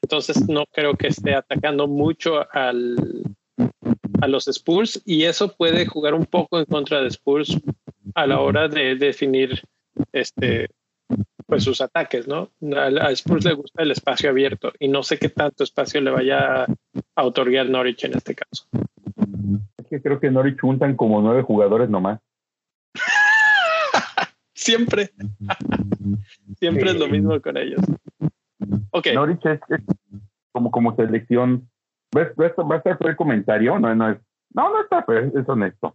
entonces 0.02 0.48
no 0.48 0.64
creo 0.72 0.94
que 0.94 1.08
esté 1.08 1.34
atacando 1.34 1.86
mucho 1.86 2.46
al, 2.52 2.96
a 4.20 4.28
los 4.28 4.48
Spurs 4.48 5.02
y 5.04 5.24
eso 5.24 5.54
puede 5.56 5.86
jugar 5.86 6.14
un 6.14 6.26
poco 6.26 6.58
en 6.58 6.64
contra 6.64 7.00
de 7.00 7.08
Spurs 7.08 7.58
a 8.14 8.26
la 8.26 8.40
hora 8.40 8.68
de 8.68 8.96
definir 8.96 9.62
este 10.12 10.68
pues 11.46 11.62
sus 11.62 11.80
ataques, 11.80 12.26
¿no? 12.26 12.50
A, 12.76 13.10
Spurs 13.12 13.44
le 13.44 13.54
gusta 13.54 13.82
el 13.82 13.92
espacio 13.92 14.30
abierto 14.30 14.72
y 14.78 14.88
no 14.88 15.02
sé 15.02 15.18
qué 15.18 15.28
tanto 15.28 15.64
espacio 15.64 16.00
le 16.00 16.10
vaya 16.10 16.66
a 17.14 17.24
otorgar 17.24 17.68
Norwich 17.68 18.04
en 18.04 18.14
este 18.14 18.34
caso. 18.34 18.66
Es 19.76 19.86
que 19.88 20.02
creo 20.02 20.18
que 20.18 20.30
Norwich 20.30 20.60
juntan 20.60 20.96
como 20.96 21.22
nueve 21.22 21.42
jugadores 21.42 21.88
nomás. 21.88 22.20
Siempre. 24.54 25.10
Siempre 26.58 26.90
es 26.90 26.96
lo 26.96 27.08
mismo 27.08 27.40
con 27.40 27.56
ellos. 27.56 27.80
Ok. 28.90 29.08
Norwich 29.14 29.46
es, 29.46 29.60
como, 30.50 30.70
como 30.70 30.96
selección. 30.96 31.68
¿Ves, 32.12 32.32
va 32.38 32.74
a 32.74 32.78
estar 32.78 32.98
el 33.00 33.16
comentario? 33.16 33.78
No, 33.78 33.94
no 33.94 34.10
es. 34.10 34.18
No, 34.52 34.70
no 34.70 34.80
está, 34.80 35.04
pero 35.04 35.26
es 35.38 35.48
honesto. 35.48 35.94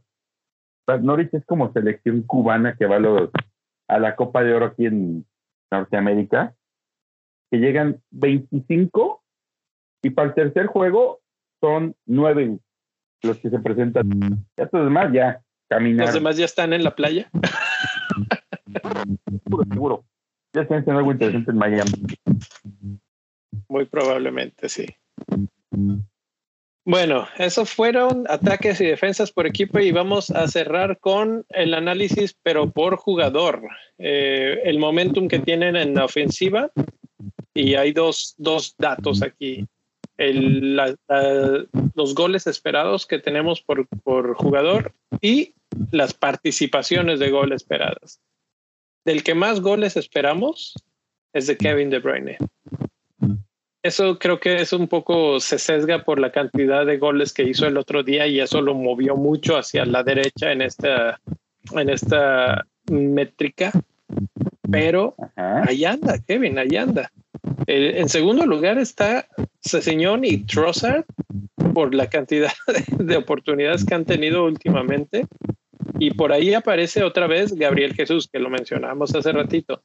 Norwich 1.02 1.34
es 1.34 1.46
como 1.46 1.72
selección 1.74 2.22
cubana 2.24 2.76
que 2.76 2.86
va 2.86 2.98
a, 2.98 3.00
los, 3.00 3.30
a 3.88 4.00
la 4.00 4.16
Copa 4.16 4.44
de 4.44 4.54
Oro 4.54 4.66
aquí 4.68 4.86
en 4.86 5.26
Norteamérica, 5.72 6.56
que 7.50 7.58
llegan 7.58 8.02
25 8.12 9.24
y 10.04 10.10
para 10.12 10.30
el 10.30 10.34
tercer 10.34 10.68
juego 10.68 11.22
son 11.60 11.96
nueve 12.06 12.60
los 13.24 13.38
que 13.38 13.50
se 13.50 13.60
presentan. 13.60 14.10
Ya 14.58 14.70
los 14.72 14.86
demás 14.86 15.12
ya 15.14 15.42
caminan. 15.70 16.06
¿Los 16.06 16.16
demás 16.16 16.38
ya 16.38 16.46
están 16.46 16.74
en 16.74 16.84
la 16.84 16.96
playa? 16.96 17.30
seguro, 19.44 19.64
seguro. 19.72 20.06
Ya 20.54 20.64
están 20.64 20.80
haciendo 20.80 21.00
algo 21.00 21.12
interesante 21.12 21.52
en 21.52 21.58
Miami. 21.58 21.92
Muy 23.70 23.86
probablemente, 23.86 24.68
sí. 24.70 24.86
Bueno, 26.84 27.28
esos 27.38 27.70
fueron 27.70 28.26
ataques 28.28 28.82
y 28.82 28.86
defensas 28.86 29.32
por 29.32 29.46
equipo 29.46 29.80
y 29.80 29.92
vamos 29.92 30.32
a 30.32 30.48
cerrar 30.48 30.98
con 31.00 31.46
el 31.50 31.76
análisis, 31.76 32.36
pero 32.42 32.72
por 32.72 32.96
jugador. 32.96 33.62
Eh, 34.00 34.62
el 34.66 34.80
momentum 34.80 35.28
que 35.28 35.38
tienen 35.38 35.76
en 35.76 35.94
la 35.94 36.06
ofensiva 36.06 36.72
y 37.54 37.76
hay 37.76 37.92
dos, 37.94 38.34
dos 38.38 38.76
datos 38.80 39.22
aquí. 39.22 39.68
los 40.18 42.16
goles 42.16 42.48
esperados 42.48 43.06
que 43.06 43.20
tenemos 43.20 43.62
por, 43.62 43.88
por 44.04 44.34
jugador 44.36 44.94
y 45.22 45.54
las 45.92 46.16
participaciones 46.16 47.20
de 47.20 47.30
gol 47.30 47.54
esperadas. 47.54 48.20
Del 49.06 49.24
que 49.24 49.36
más 49.36 49.62
goles 49.62 49.98
esperamos 49.98 50.74
es 51.34 51.46
de 51.46 51.58
Kevin 51.58 51.92
De 51.92 52.00
Bruyne. 52.00 52.38
Eso 53.84 54.20
creo 54.20 54.40
que 54.40 54.62
es 54.62 54.74
un 54.74 54.88
poco 54.88 55.40
se 55.40 55.58
sesga 55.58 56.04
por 56.04 56.20
la 56.20 56.32
cantidad 56.32 56.86
de 56.86 56.98
goles 56.98 57.34
que 57.34 57.44
hizo 57.44 57.66
el 57.66 57.78
otro 57.78 58.04
día 58.04 58.28
y 58.28 58.40
eso 58.40 58.62
lo 58.62 58.76
movió 58.76 59.16
mucho 59.16 59.58
hacia 59.58 59.86
la 59.86 60.04
derecha 60.04 60.52
en 60.52 60.62
esta, 60.62 61.20
en 61.72 61.90
esta 61.90 62.66
métrica. 62.92 63.72
Pero 64.70 65.16
ahí 65.36 65.84
anda, 65.86 66.20
Kevin, 66.20 66.60
ahí 66.60 66.76
anda. 66.76 67.12
en 67.66 68.08
segundo 68.08 68.46
lugar 68.46 68.78
está 68.78 69.28
Ceseñón 69.62 70.26
y 70.26 70.46
Trossard 70.46 71.06
por 71.74 71.96
la 71.96 72.08
cantidad 72.08 72.52
de 73.00 73.18
oportunidades 73.18 73.84
que 73.84 73.96
han 73.96 74.06
tenido 74.06 74.46
últimamente. 74.46 75.26
Y 75.98 76.12
por 76.12 76.32
ahí 76.32 76.54
aparece 76.54 77.04
otra 77.04 77.28
vez 77.28 77.54
Gabriel 77.54 77.94
Jesús, 77.94 78.30
que 78.32 78.40
lo 78.40 78.50
mencionamos 78.50 79.14
hace 79.16 79.32
ratito. 79.32 79.82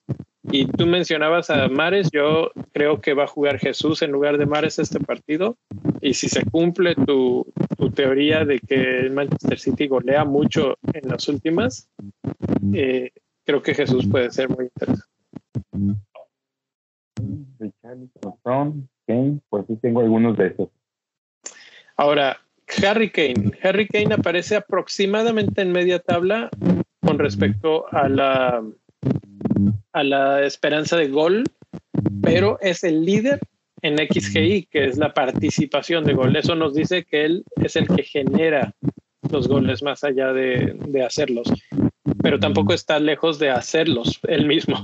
Y 0.50 0.66
tú 0.66 0.86
mencionabas 0.86 1.50
a 1.50 1.68
Mares, 1.68 2.10
yo 2.12 2.52
creo 2.72 3.00
que 3.00 3.14
va 3.14 3.24
a 3.24 3.28
jugar 3.28 3.58
Jesús 3.58 4.02
en 4.02 4.12
lugar 4.12 4.38
de 4.38 4.46
Mares 4.46 4.78
este 4.78 5.00
partido. 5.00 5.56
Y 6.00 6.14
si 6.14 6.28
se 6.28 6.44
cumple 6.44 6.94
tu, 6.94 7.46
teoría 7.94 8.44
de 8.44 8.58
que 8.60 9.00
el 9.00 9.10
Manchester 9.10 9.58
City 9.58 9.86
golea 9.86 10.24
mucho 10.24 10.76
en 10.92 11.08
las 11.08 11.28
últimas, 11.28 11.88
eh, 12.74 13.10
creo 13.44 13.62
que 13.62 13.74
Jesús 13.74 14.06
puede 14.06 14.30
ser 14.30 14.48
muy 14.50 14.66
interesante. 14.66 15.04
pues 19.48 19.64
sí 19.66 19.76
tengo 19.80 20.00
algunos 20.00 20.36
de 20.36 20.48
esos. 20.48 20.68
Ahora, 21.96 22.38
Harry 22.84 23.10
Kane. 23.10 23.52
Harry 23.62 23.86
Kane 23.86 24.14
aparece 24.14 24.56
aproximadamente 24.56 25.62
en 25.62 25.72
media 25.72 25.98
tabla 26.00 26.50
con 27.00 27.18
respecto 27.18 27.86
a 27.92 28.08
la, 28.08 28.62
a 29.92 30.04
la 30.04 30.44
esperanza 30.44 30.96
de 30.96 31.08
gol, 31.08 31.44
pero 32.22 32.58
es 32.60 32.84
el 32.84 33.04
líder 33.04 33.40
en 33.82 33.96
XGI, 33.98 34.68
que 34.70 34.86
es 34.86 34.98
la 34.98 35.12
participación 35.12 36.04
de 36.04 36.14
gol. 36.14 36.34
Eso 36.36 36.54
nos 36.54 36.74
dice 36.74 37.04
que 37.04 37.24
él 37.24 37.44
es 37.56 37.76
el 37.76 37.88
que 37.88 38.02
genera 38.02 38.72
los 39.30 39.48
goles 39.48 39.82
más 39.82 40.04
allá 40.04 40.32
de, 40.32 40.76
de 40.86 41.02
hacerlos, 41.02 41.52
pero 42.22 42.38
tampoco 42.38 42.72
está 42.72 42.98
lejos 42.98 43.38
de 43.38 43.50
hacerlos 43.50 44.20
él 44.28 44.46
mismo. 44.46 44.76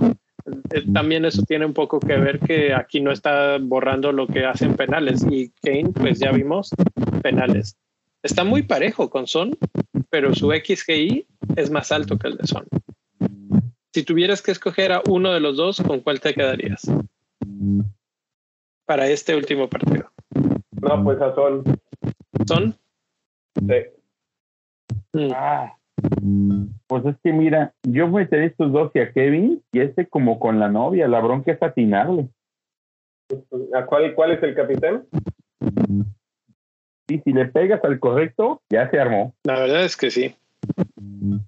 Eh, 0.70 0.84
también 0.92 1.24
eso 1.24 1.42
tiene 1.44 1.66
un 1.66 1.72
poco 1.72 2.00
que 2.00 2.16
ver 2.16 2.40
que 2.40 2.74
aquí 2.74 3.00
no 3.00 3.12
está 3.12 3.58
borrando 3.58 4.12
lo 4.12 4.26
que 4.26 4.44
hacen 4.44 4.74
penales 4.74 5.24
y 5.30 5.50
Kane, 5.62 5.92
pues 5.94 6.18
ya 6.18 6.32
vimos 6.32 6.70
penales. 7.22 7.76
Está 8.22 8.44
muy 8.44 8.62
parejo 8.62 9.10
con 9.10 9.26
Son, 9.26 9.56
pero 10.10 10.34
su 10.34 10.50
XGI 10.50 11.26
es 11.56 11.70
más 11.70 11.92
alto 11.92 12.18
que 12.18 12.28
el 12.28 12.36
de 12.36 12.46
Son. 12.46 12.66
Si 13.92 14.04
tuvieras 14.04 14.40
que 14.40 14.52
escoger 14.52 14.92
a 14.92 15.02
uno 15.06 15.32
de 15.32 15.40
los 15.40 15.56
dos, 15.56 15.82
¿con 15.82 16.00
cuál 16.00 16.20
te 16.20 16.32
quedarías? 16.32 16.90
Para 18.86 19.06
este 19.08 19.36
último 19.36 19.68
partido. 19.68 20.10
No, 20.80 21.04
pues 21.04 21.20
a 21.20 21.34
Son. 21.34 21.62
¿Son? 22.46 22.74
Sí. 23.54 23.74
Mm. 25.12 25.32
Ah. 25.34 25.76
Pues 26.86 27.04
es 27.04 27.16
que 27.22 27.32
mira, 27.32 27.74
yo 27.82 28.08
meteré 28.08 28.46
estos 28.46 28.72
dos 28.72 28.90
y 28.94 29.00
a 29.00 29.12
Kevin 29.12 29.62
y 29.72 29.80
este 29.80 30.06
como 30.06 30.40
con 30.40 30.58
la 30.58 30.68
novia, 30.68 31.06
la 31.06 31.20
bronca 31.20 31.52
es 31.52 31.62
atinarle. 31.62 32.28
¿A 33.74 33.84
cuál, 33.86 34.14
cuál 34.14 34.32
es 34.32 34.42
el 34.42 34.54
capitán? 34.54 35.06
Y 37.08 37.18
si 37.18 37.32
le 37.32 37.46
pegas 37.46 37.84
al 37.84 38.00
correcto, 38.00 38.62
ya 38.70 38.90
se 38.90 38.98
armó. 38.98 39.34
La 39.44 39.58
verdad 39.58 39.84
es 39.84 39.96
que 39.96 40.10
sí. 40.10 40.34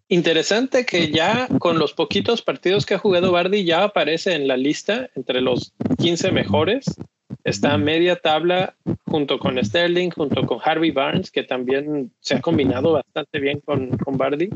Interesante 0.08 0.86
que 0.86 1.10
ya 1.10 1.48
con 1.58 1.78
los 1.78 1.92
poquitos 1.92 2.42
partidos 2.42 2.86
que 2.86 2.94
ha 2.94 2.98
jugado 2.98 3.32
Bardi 3.32 3.64
ya 3.64 3.84
aparece 3.84 4.34
en 4.34 4.46
la 4.46 4.56
lista 4.56 5.10
entre 5.14 5.40
los 5.40 5.74
15 5.98 6.32
mejores. 6.32 6.86
Está 7.42 7.76
media 7.76 8.16
tabla 8.16 8.76
junto 9.06 9.38
con 9.38 9.62
Sterling, 9.62 10.10
junto 10.10 10.46
con 10.46 10.58
Harvey 10.62 10.90
Barnes, 10.90 11.30
que 11.30 11.42
también 11.42 12.12
se 12.20 12.36
ha 12.36 12.40
combinado 12.40 12.92
bastante 12.92 13.40
bien 13.40 13.60
con, 13.60 13.90
con 13.98 14.16
Bardi. 14.16 14.50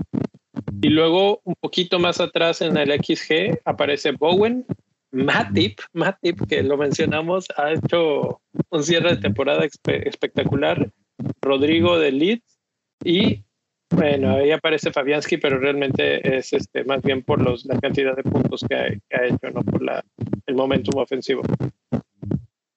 Y 0.80 0.88
luego 0.88 1.40
un 1.44 1.54
poquito 1.60 1.98
más 1.98 2.20
atrás 2.20 2.60
en 2.60 2.76
el 2.76 2.92
XG 2.92 3.60
aparece 3.64 4.12
Bowen, 4.12 4.64
Matip, 5.10 5.80
Matip, 5.92 6.46
que 6.48 6.62
lo 6.62 6.76
mencionamos, 6.76 7.46
ha 7.56 7.72
hecho 7.72 8.40
un 8.70 8.82
cierre 8.84 9.16
de 9.16 9.22
temporada 9.22 9.66
espectacular. 10.04 10.90
Rodrigo 11.40 11.98
de 11.98 12.12
Leeds 12.12 12.60
y 13.04 13.42
bueno, 13.90 14.36
ahí 14.36 14.50
aparece 14.50 14.92
Fabianski, 14.92 15.38
pero 15.38 15.58
realmente 15.58 16.36
es 16.36 16.52
este 16.52 16.84
más 16.84 17.02
bien 17.02 17.22
por 17.22 17.40
los, 17.40 17.64
la 17.64 17.78
cantidad 17.78 18.14
de 18.14 18.22
puntos 18.22 18.64
que 18.68 18.74
ha, 18.74 19.24
hecho, 19.24 19.50
no 19.54 19.62
por 19.62 19.82
la, 19.82 20.04
el 20.46 20.54
momentum 20.54 20.98
ofensivo. 21.00 21.42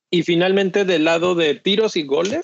Y 0.09 0.23
finalmente, 0.23 0.85
del 0.85 1.05
lado 1.05 1.35
de 1.35 1.55
tiros 1.55 1.95
y 1.95 2.03
goles, 2.03 2.43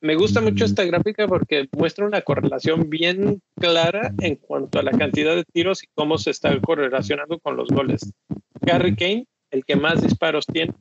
me 0.00 0.14
gusta 0.14 0.40
mucho 0.40 0.64
esta 0.64 0.84
gráfica 0.84 1.26
porque 1.26 1.68
muestra 1.72 2.06
una 2.06 2.20
correlación 2.20 2.90
bien 2.90 3.40
clara 3.58 4.12
en 4.20 4.36
cuanto 4.36 4.78
a 4.78 4.82
la 4.82 4.92
cantidad 4.92 5.34
de 5.34 5.44
tiros 5.44 5.82
y 5.82 5.88
cómo 5.94 6.18
se 6.18 6.30
está 6.30 6.60
correlacionando 6.60 7.38
con 7.38 7.56
los 7.56 7.68
goles. 7.68 8.12
Gary 8.60 8.94
Kane, 8.94 9.26
el 9.50 9.64
que 9.64 9.76
más 9.76 10.02
disparos 10.02 10.46
tiene. 10.46 10.74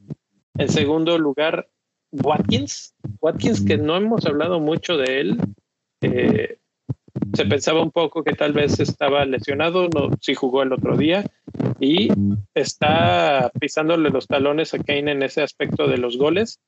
En 0.57 0.69
segundo 0.69 1.17
lugar, 1.17 1.67
Watkins. 2.11 2.93
Watkins, 3.21 3.65
que 3.65 3.78
no 3.78 3.95
hemos 3.95 4.26
hablado 4.26 4.59
mucho 4.59 4.97
de 4.97 5.19
él. 5.21 5.38
Eh, 6.01 6.57
se 7.34 7.45
pensaba 7.45 7.82
un 7.82 7.91
poco 7.91 8.23
que 8.23 8.34
tal 8.34 8.53
vez 8.53 8.80
estaba 8.80 9.26
lesionado, 9.26 9.89
no, 9.93 10.09
si 10.21 10.36
jugó 10.36 10.63
el 10.63 10.73
otro 10.73 10.97
día 10.97 11.23
y 11.80 12.09
está 12.53 13.51
pisándole 13.59 14.09
los 14.09 14.28
talones 14.28 14.73
a 14.73 14.80
Kane 14.80 15.11
en 15.11 15.23
ese 15.23 15.41
aspecto 15.41 15.88
de 15.88 15.97
los 15.97 16.17
goles. 16.17 16.59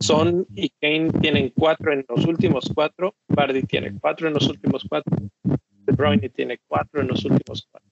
Son 0.00 0.46
y 0.54 0.70
Kane 0.80 1.10
tienen 1.20 1.52
cuatro 1.56 1.92
en 1.92 2.04
los 2.08 2.26
últimos 2.26 2.70
cuatro, 2.74 3.14
Bardi 3.28 3.62
tiene 3.62 3.96
cuatro 4.00 4.28
en 4.28 4.34
los 4.34 4.48
últimos 4.48 4.84
cuatro. 4.88 5.16
De 5.42 5.92
Bruyne 5.92 6.28
tiene 6.30 6.58
cuatro 6.66 7.00
en 7.00 7.08
los 7.08 7.24
últimos 7.24 7.68
cuatro. 7.70 7.90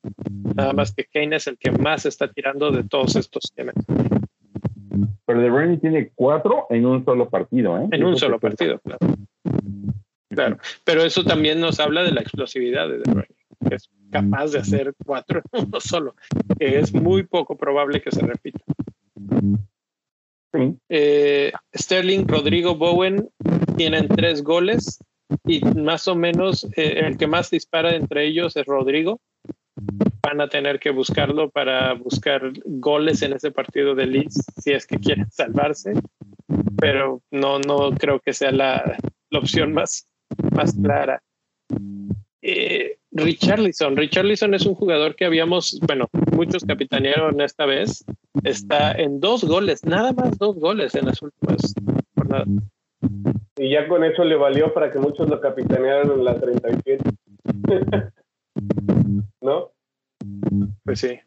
Nada 0.55 0.73
más 0.73 0.95
que 0.95 1.05
Kane 1.05 1.37
es 1.37 1.47
el 1.47 1.59
que 1.59 1.71
más 1.71 2.07
está 2.07 2.29
tirando 2.29 2.71
de 2.71 2.85
todos 2.85 3.17
estos 3.17 3.53
temas. 3.55 3.75
Pero 5.27 5.41
De 5.41 5.51
Bruyne 5.51 5.79
tiene 5.79 6.11
cuatro 6.15 6.67
en 6.71 6.87
un 6.87 7.05
solo 7.05 7.29
partido, 7.29 7.79
¿eh? 7.79 7.89
En 7.91 8.05
un 8.05 8.17
solo 8.17 8.39
partido, 8.39 8.79
claro. 8.81 8.99
Claro, 10.35 10.59
pero 10.85 11.03
eso 11.03 11.25
también 11.25 11.61
nos 11.61 11.79
habla 11.79 12.03
de 12.03 12.13
la 12.13 12.21
explosividad 12.21 12.89
de 12.89 12.99
De 12.99 13.11
Bruyne, 13.11 13.37
que 13.69 13.75
es 13.75 13.91
capaz 14.11 14.53
de 14.53 14.59
hacer 14.59 14.95
cuatro 15.05 15.43
en 15.53 15.67
uno 15.67 15.81
solo, 15.81 16.15
es 16.59 16.93
muy 16.93 17.25
poco 17.25 17.57
probable 17.57 18.01
que 18.01 18.11
se 18.11 18.21
repita. 18.21 18.61
Eh, 20.89 21.53
Sterling, 21.75 22.27
Rodrigo, 22.27 22.77
Bowen 22.77 23.29
tienen 23.77 24.09
tres 24.09 24.43
goles 24.43 24.99
y 25.45 25.65
más 25.65 26.09
o 26.09 26.15
menos 26.15 26.65
eh, 26.77 27.05
el 27.07 27.17
que 27.17 27.27
más 27.27 27.51
dispara 27.51 27.95
entre 27.95 28.27
ellos 28.27 28.57
es 28.57 28.67
Rodrigo. 28.67 29.21
Van 30.23 30.41
a 30.41 30.49
tener 30.49 30.79
que 30.79 30.91
buscarlo 30.91 31.51
para 31.51 31.95
buscar 31.95 32.53
goles 32.65 33.23
en 33.23 33.33
ese 33.33 33.51
partido 33.51 33.95
de 33.95 34.07
Leeds 34.07 34.45
si 34.63 34.73
es 34.73 34.87
que 34.87 34.99
quieren 34.99 35.31
salvarse, 35.31 35.95
pero 36.77 37.23
no, 37.31 37.59
no 37.59 37.93
creo 37.93 38.21
que 38.21 38.35
sea 38.35 38.53
la 38.53 38.99
opción 39.33 39.73
más, 39.73 40.07
más 40.53 40.75
clara. 40.75 41.23
Eh, 42.43 42.99
Richarlison. 43.13 43.97
Richarlison 43.97 44.55
es 44.55 44.67
un 44.67 44.75
jugador 44.75 45.15
que 45.15 45.25
habíamos, 45.25 45.79
bueno, 45.87 46.09
muchos 46.33 46.65
capitanearon 46.65 47.41
esta 47.41 47.67
vez. 47.67 48.05
Está 48.43 48.93
en 48.93 49.21
dos 49.21 49.45
goles, 49.45 49.85
nada 49.85 50.13
más 50.13 50.39
dos 50.39 50.57
goles 50.57 50.95
en 50.95 51.07
las 51.07 51.23
últimas 51.23 51.75
jornadas. 52.17 52.49
Y 53.57 53.71
ya 53.71 53.87
con 53.87 54.03
eso 54.05 54.25
le 54.25 54.37
valió 54.37 54.73
para 54.73 54.91
que 54.91 54.99
muchos 54.99 55.29
lo 55.29 55.41
capitanearan 55.41 56.11
en 56.11 56.25
la 56.25 56.41
37. 56.41 57.11
¿No? 59.41 59.71
Pues 60.85 61.01
sí. 61.01 61.19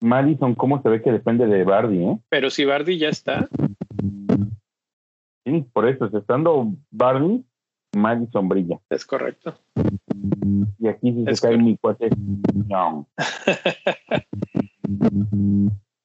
Madison, 0.00 0.54
¿cómo 0.54 0.82
se 0.82 0.88
ve 0.88 1.02
que 1.02 1.12
depende 1.12 1.46
de 1.46 1.64
Bardi, 1.64 2.02
eh? 2.02 2.18
Pero 2.30 2.48
si 2.48 2.64
Bardi 2.64 2.96
ya 2.98 3.10
está, 3.10 3.48
Sí, 5.44 5.64
por 5.72 5.88
eso, 5.88 6.06
estando 6.06 6.72
Bardi, 6.90 7.44
Madison 7.96 8.48
brilla. 8.48 8.78
es 8.90 9.04
correcto. 9.04 9.58
Y 10.78 10.88
aquí 10.88 11.12
sí 11.12 11.24
se 11.34 11.40
cae 11.48 11.56
mi 11.58 11.76
cuate. 11.76 12.10
No. 12.68 13.08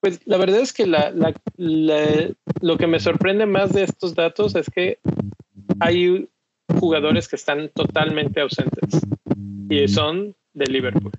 Pues 0.01 0.21
la 0.27 0.37
verdad 0.37 0.59
es 0.59 0.71
que 0.71 0.85
la, 0.85 1.09
la- 1.09 1.33
la- 1.57 2.29
lo 2.61 2.77
que 2.77 2.85
me 2.85 2.99
sorprende 2.99 3.47
más 3.47 3.73
de 3.73 3.83
estos 3.83 4.13
datos 4.13 4.55
es 4.55 4.69
que 4.69 4.99
hay 5.79 6.29
jugadores 6.79 7.27
que 7.27 7.35
están 7.37 7.69
totalmente 7.73 8.41
ausentes 8.41 9.01
y 9.67 9.87
son 9.87 10.35
de 10.53 10.65
Liverpool. 10.67 11.11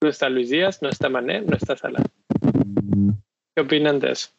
No 0.00 0.08
está 0.08 0.30
Luis 0.30 0.48
Díaz, 0.48 0.80
no 0.80 0.88
está 0.88 1.10
Mané, 1.10 1.42
no 1.42 1.54
está 1.54 1.76
Salah. 1.76 2.02
¿Qué 3.54 3.60
opinan 3.62 3.98
de 4.00 4.12
eso? 4.12 4.30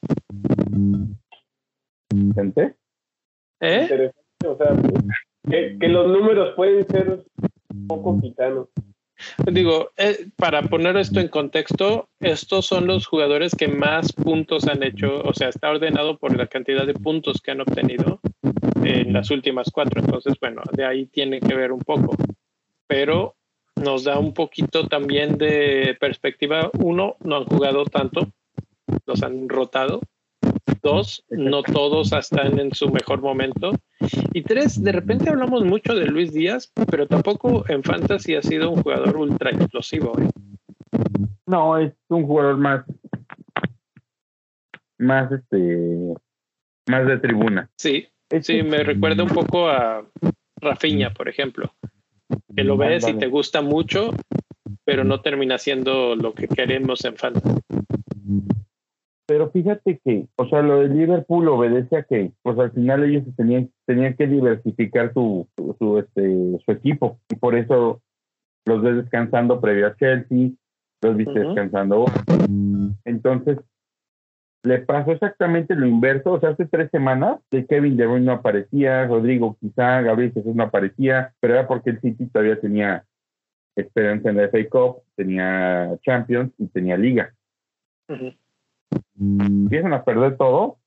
¿Gente? 2.34 2.76
¿Eh? 3.62 3.82
Interesante. 3.84 4.27
O 4.46 4.58
sea, 4.58 4.76
que, 5.50 5.78
que 5.80 5.88
los 5.88 6.08
números 6.08 6.54
pueden 6.56 6.88
ser 6.88 7.24
un 7.70 7.88
poco 7.88 8.20
gitanos. 8.22 8.68
Digo, 9.52 9.90
eh, 9.98 10.28
para 10.36 10.62
poner 10.64 10.96
esto 10.98 11.20
en 11.20 11.28
contexto, 11.30 12.08
estos 12.20 12.68
son 12.68 12.86
los 12.86 13.08
jugadores 13.08 13.56
que 13.56 13.68
más 13.68 14.14
puntos 14.14 14.68
han 14.68 14.84
hecho, 14.84 15.22
o 15.24 15.34
sea, 15.34 15.50
está 15.50 15.72
ordenado 15.72 16.18
por 16.18 16.36
la 16.38 16.48
cantidad 16.48 16.86
de 16.86 16.94
puntos 16.94 17.42
que 17.42 17.52
han 17.52 17.62
obtenido 17.62 18.20
en 18.84 19.14
las 19.14 19.32
últimas 19.32 19.72
cuatro. 19.72 20.02
Entonces, 20.02 20.36
bueno, 20.40 20.62
de 20.72 20.86
ahí 20.86 21.08
tiene 21.08 21.40
que 21.40 21.56
ver 21.56 21.72
un 21.72 21.80
poco. 21.80 22.16
Pero 22.86 23.36
nos 23.76 24.04
da 24.04 24.20
un 24.20 24.34
poquito 24.34 24.88
también 24.88 25.38
de 25.38 25.98
perspectiva. 26.00 26.70
Uno, 26.80 27.16
no 27.22 27.38
han 27.38 27.46
jugado 27.46 27.86
tanto, 27.86 28.30
los 29.06 29.24
han 29.24 29.50
rotado. 29.50 30.02
Dos, 30.84 31.26
no 31.30 31.64
todos 31.64 32.14
están 32.14 32.60
en 32.60 32.74
su 32.74 32.90
mejor 32.90 33.22
momento. 33.22 33.72
Y 34.34 34.44
tres, 34.44 34.82
de 34.84 34.92
repente 34.92 35.30
hablamos 35.30 35.66
mucho 35.66 35.96
de 35.96 36.06
Luis 36.06 36.32
Díaz, 36.32 36.72
pero 36.90 37.08
tampoco 37.08 37.66
en 37.68 37.84
Fantasy 37.84 38.36
ha 38.36 38.42
sido 38.42 38.70
un 38.70 38.84
jugador 38.84 39.18
ultra 39.18 39.50
explosivo. 39.52 40.14
¿eh? 40.20 40.30
No, 41.46 41.78
es 41.78 41.94
un 42.10 42.26
jugador 42.26 42.58
más. 42.58 42.86
Más 45.00 45.32
este. 45.32 46.14
Más 46.88 47.08
de 47.08 47.18
tribuna. 47.18 47.70
Sí, 47.78 48.08
sí, 48.42 48.64
me 48.64 48.84
recuerda 48.84 49.24
un 49.24 49.30
poco 49.30 49.70
a 49.70 50.06
Rafinha, 50.62 51.14
por 51.14 51.28
ejemplo, 51.28 51.74
que 52.56 52.64
lo 52.64 52.78
ves 52.78 53.08
y 53.08 53.14
te 53.16 53.28
gusta 53.28 53.62
mucho, 53.62 54.12
pero 54.86 55.04
no 55.04 55.22
termina 55.22 55.58
siendo 55.58 56.16
lo 56.16 56.34
que 56.34 56.48
queremos 56.48 57.04
en 57.04 57.16
Fantasy. 57.18 57.62
Pero 59.28 59.52
fíjate 59.52 60.00
que, 60.04 60.28
o 60.38 60.48
sea, 60.48 60.62
lo 60.62 60.80
de 60.80 60.88
Liverpool 60.88 61.50
obedece 61.50 61.98
a 61.98 62.04
que, 62.04 62.32
pues 62.44 62.58
al 62.58 62.72
final 62.72 63.04
ellos 63.04 63.24
tenían, 63.36 63.70
tenían 63.86 64.16
que 64.16 64.26
diversificar 64.26 65.14
su, 65.14 65.48
su, 65.58 65.76
su, 65.78 66.00
este, 66.00 66.58
su 66.66 66.72
equipo. 66.72 67.20
Y 67.30 67.36
por 67.36 67.56
eso 67.56 68.02
los 68.66 68.82
ves 68.82 68.96
descansando 68.96 69.60
previo 69.60 69.88
a 69.88 69.96
Chelsea, 69.98 70.52
los 71.02 71.18
viste 71.18 71.40
Ujú. 71.40 71.50
descansando. 71.50 72.06
Entonces, 73.04 73.60
le 74.64 74.80
pasó 74.80 75.12
exactamente 75.12 75.76
lo 75.76 75.86
inverso. 75.86 76.32
O 76.32 76.40
sea, 76.40 76.52
hace 76.52 76.66
tres 76.66 76.90
semanas 76.92 77.40
de 77.52 77.66
Kevin 77.66 77.98
De 77.98 78.06
Bruyne 78.06 78.26
no 78.26 78.32
aparecía, 78.32 79.08
Rodrigo 79.08 79.58
quizá, 79.60 80.02
Gabriel 80.02 80.32
Jesús 80.34 80.56
no 80.56 80.64
aparecía, 80.64 81.34
pero 81.42 81.56
era 81.56 81.68
porque 81.68 81.90
el 81.90 82.00
City 82.00 82.28
todavía 82.28 82.62
tenía 82.62 83.06
esperanza 83.76 84.30
en 84.30 84.38
la 84.38 84.48
FA 84.50 84.70
Cup, 84.70 85.02
tenía 85.16 85.98
Champions 86.02 86.52
y 86.58 86.68
tenía 86.68 86.98
Liga 86.98 87.34
Ujú. 88.10 88.34
Empiezan 89.20 89.94
a 89.94 90.04
perder 90.04 90.38
todo, 90.38 90.78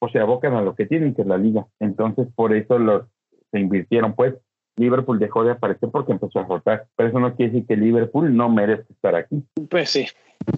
o 0.00 0.08
se 0.08 0.18
abocan 0.18 0.54
a 0.54 0.62
lo 0.62 0.74
que 0.74 0.86
tienen, 0.86 1.14
que 1.14 1.22
es 1.22 1.28
la 1.28 1.38
liga. 1.38 1.66
Entonces, 1.80 2.28
por 2.34 2.54
eso 2.54 2.78
los 2.78 3.04
se 3.50 3.60
invirtieron, 3.60 4.14
pues. 4.14 4.34
Liverpool 4.76 5.20
dejó 5.20 5.44
de 5.44 5.52
aparecer 5.52 5.88
porque 5.90 6.12
empezó 6.12 6.40
a 6.40 6.46
rotar. 6.46 6.88
Pero 6.96 7.08
eso 7.08 7.20
no 7.20 7.36
quiere 7.36 7.52
decir 7.52 7.66
que 7.68 7.76
Liverpool 7.76 8.36
no 8.36 8.48
merece 8.48 8.92
estar 8.92 9.14
aquí. 9.14 9.44
Pues 9.70 9.90
sí, 9.90 10.06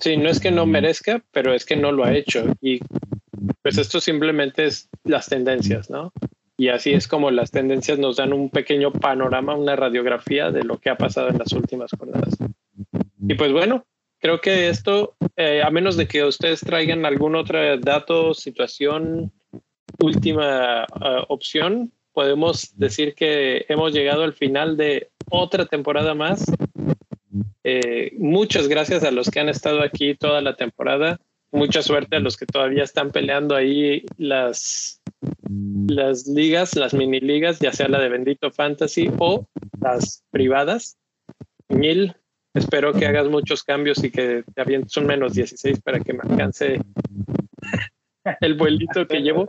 sí, 0.01 0.17
no 0.17 0.31
es 0.31 0.41
que 0.41 0.51
no 0.51 0.65
merezca, 0.65 1.23
pero 1.33 1.53
es 1.53 1.67
que 1.67 1.77
no 1.77 1.93
lo 1.93 2.05
ha 2.05 2.15
hecho. 2.15 2.45
Y 2.63 2.81
pues 3.63 3.77
esto 3.77 4.01
simplemente 4.01 4.65
es 4.65 4.89
las 5.05 5.29
tendencias, 5.29 5.91
¿no? 5.91 6.13
Y 6.57 6.69
así 6.69 6.95
es 6.95 7.07
como 7.07 7.31
las 7.31 7.51
tendencias 7.51 7.99
nos 7.99 8.17
dan 8.17 8.33
un 8.33 8.49
pequeño 8.49 8.91
panorama, 8.91 9.55
una 9.55 9.77
radiografía 9.77 10.51
de 10.51 10.63
lo 10.63 10.79
que 10.79 10.89
ha 10.89 10.97
pasado 10.97 11.29
en 11.29 11.37
las 11.37 11.53
últimas 11.53 11.91
jornadas. 11.99 12.39
Y 13.29 13.35
pues 13.35 13.53
bueno, 13.53 13.85
creo 14.19 14.41
que 14.41 14.69
esto, 14.69 15.17
eh, 15.37 15.63
a 15.63 15.71
menos 15.71 15.97
de 15.97 16.07
que 16.07 16.25
ustedes 16.25 16.61
traigan 16.61 17.05
algún 17.05 17.37
otro 17.37 17.79
dato, 17.79 18.35
situación, 18.35 19.33
última 19.99 20.85
eh, 20.85 21.25
opción, 21.29 21.93
podemos 22.13 22.77
decir 22.79 23.15
que 23.15 23.67
hemos 23.69 23.93
llegado 23.93 24.25
al 24.25 24.33
final 24.33 24.77
de 24.77 25.11
otra 25.31 25.67
temporada 25.67 26.15
más. 26.15 26.47
Eh, 27.63 28.13
muchas 28.17 28.69
gracias 28.69 29.05
a 29.05 29.11
los 29.11 29.29
que 29.29 29.41
han 29.41 29.49
estado 29.49 29.83
aquí 29.83 30.15
toda 30.15 30.41
la 30.41 30.57
temporada. 30.57 31.21
Mucha 31.53 31.83
suerte 31.83 32.17
a 32.17 32.21
los 32.21 32.37
que 32.37 32.47
todavía 32.47 32.85
están 32.85 33.11
peleando 33.11 33.55
ahí 33.55 34.05
las, 34.17 35.03
las 35.89 36.27
ligas, 36.27 36.75
las 36.75 36.95
mini 36.95 37.21
ligas, 37.21 37.59
ya 37.59 37.73
sea 37.73 37.89
la 37.89 38.01
de 38.01 38.09
Bendito 38.09 38.51
Fantasy 38.51 39.11
o 39.19 39.47
las 39.81 40.25
privadas. 40.31 40.97
Mil, 41.69 42.15
espero 42.57 42.93
que 42.93 43.07
hagas 43.07 43.29
muchos 43.29 43.63
cambios 43.63 44.03
y 44.03 44.11
que 44.11 44.45
te 44.55 44.61
avientes 44.61 44.97
un 44.97 45.07
menos 45.07 45.35
16 45.35 45.81
para 45.81 46.01
que 46.01 46.13
me 46.13 46.21
alcance 46.21 46.81
el 48.41 48.55
vuelito 48.55 49.07
que 49.07 49.21
llevo. 49.21 49.47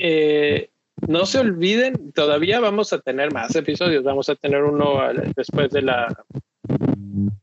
Eh, 0.00 0.70
no 1.06 1.26
se 1.26 1.38
olviden, 1.38 2.12
todavía 2.12 2.60
vamos 2.60 2.92
a 2.92 3.00
tener 3.00 3.32
más 3.32 3.54
episodios. 3.56 4.04
Vamos 4.04 4.28
a 4.28 4.34
tener 4.34 4.62
uno 4.64 5.00
después 5.34 5.70
de 5.70 5.82
la 5.82 6.24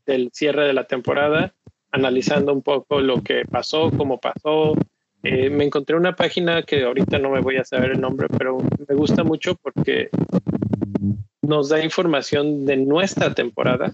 del 0.04 0.30
cierre 0.32 0.66
de 0.66 0.72
la 0.72 0.84
temporada, 0.84 1.52
analizando 1.90 2.52
un 2.52 2.62
poco 2.62 3.00
lo 3.00 3.22
que 3.22 3.44
pasó, 3.44 3.90
cómo 3.90 4.18
pasó. 4.18 4.74
Eh, 5.22 5.50
me 5.50 5.64
encontré 5.64 5.96
una 5.96 6.14
página 6.14 6.62
que 6.62 6.84
ahorita 6.84 7.18
no 7.18 7.30
me 7.30 7.40
voy 7.40 7.56
a 7.56 7.64
saber 7.64 7.92
el 7.92 8.00
nombre, 8.00 8.28
pero 8.38 8.58
me 8.88 8.94
gusta 8.94 9.24
mucho 9.24 9.56
porque 9.56 10.08
nos 11.42 11.68
da 11.68 11.82
información 11.82 12.64
de 12.64 12.76
nuestra 12.76 13.34
temporada 13.34 13.92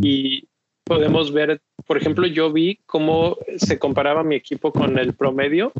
y 0.00 0.48
podemos 0.84 1.32
ver, 1.32 1.60
por 1.86 1.96
ejemplo, 1.96 2.26
yo 2.26 2.52
vi 2.52 2.80
cómo 2.86 3.36
se 3.58 3.78
comparaba 3.78 4.24
mi 4.24 4.34
equipo 4.34 4.72
con 4.72 4.98
el 4.98 5.14
promedio 5.14 5.72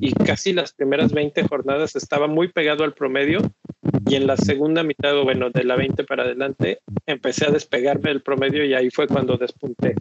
y 0.00 0.12
casi 0.12 0.52
las 0.52 0.72
primeras 0.72 1.12
20 1.12 1.46
jornadas 1.46 1.96
estaba 1.96 2.26
muy 2.26 2.48
pegado 2.48 2.84
al 2.84 2.94
promedio 2.94 3.38
y 4.08 4.16
en 4.16 4.26
la 4.26 4.36
segunda 4.36 4.82
mitad, 4.82 5.14
bueno, 5.22 5.50
de 5.50 5.64
la 5.64 5.76
20 5.76 6.04
para 6.04 6.24
adelante, 6.24 6.80
empecé 7.06 7.46
a 7.46 7.50
despegarme 7.50 8.10
del 8.10 8.22
promedio 8.22 8.64
y 8.64 8.74
ahí 8.74 8.90
fue 8.90 9.06
cuando 9.06 9.36
despunté. 9.36 9.94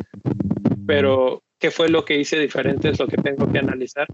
Pero, 0.85 1.43
¿qué 1.59 1.71
fue 1.71 1.89
lo 1.89 2.05
que 2.05 2.19
hice 2.19 2.39
diferente? 2.39 2.89
Es 2.89 2.99
lo 2.99 3.07
que 3.07 3.17
tengo 3.17 3.51
que 3.51 3.59
analizar 3.59 4.07